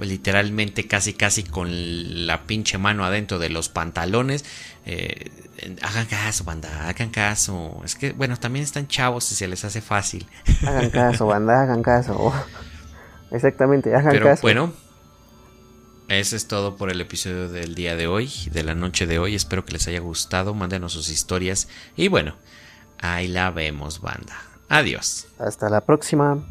literalmente 0.00 0.86
casi 0.86 1.12
casi 1.12 1.42
con 1.42 2.26
la 2.26 2.44
pinche 2.44 2.78
mano 2.78 3.04
adentro 3.04 3.38
de 3.38 3.50
los 3.50 3.68
pantalones. 3.68 4.44
Eh, 4.86 5.30
hagan 5.82 6.06
caso, 6.06 6.44
banda, 6.44 6.88
hagan 6.88 7.10
caso. 7.10 7.80
Es 7.84 7.94
que, 7.94 8.12
bueno, 8.12 8.36
también 8.36 8.64
están 8.64 8.86
chavos 8.86 9.30
y 9.32 9.34
se 9.34 9.48
les 9.48 9.64
hace 9.64 9.80
fácil. 9.80 10.26
Hagan 10.66 10.90
caso, 10.90 11.26
banda, 11.28 11.62
hagan 11.62 11.82
caso. 11.82 12.32
Exactamente, 13.30 13.94
hagan 13.94 14.12
Pero, 14.12 14.36
Bueno, 14.42 14.72
eso 16.08 16.36
es 16.36 16.46
todo 16.46 16.76
por 16.76 16.90
el 16.90 17.00
episodio 17.00 17.48
del 17.48 17.74
día 17.74 17.96
de 17.96 18.06
hoy, 18.06 18.30
de 18.52 18.62
la 18.62 18.74
noche 18.74 19.06
de 19.06 19.18
hoy. 19.18 19.34
Espero 19.34 19.64
que 19.64 19.72
les 19.72 19.88
haya 19.88 20.00
gustado. 20.00 20.54
Mándenos 20.54 20.92
sus 20.92 21.08
historias. 21.08 21.68
Y 21.96 22.08
bueno, 22.08 22.36
ahí 23.00 23.28
la 23.28 23.50
vemos, 23.50 24.00
banda. 24.00 24.36
Adiós. 24.68 25.26
Hasta 25.38 25.68
la 25.68 25.80
próxima. 25.80 26.44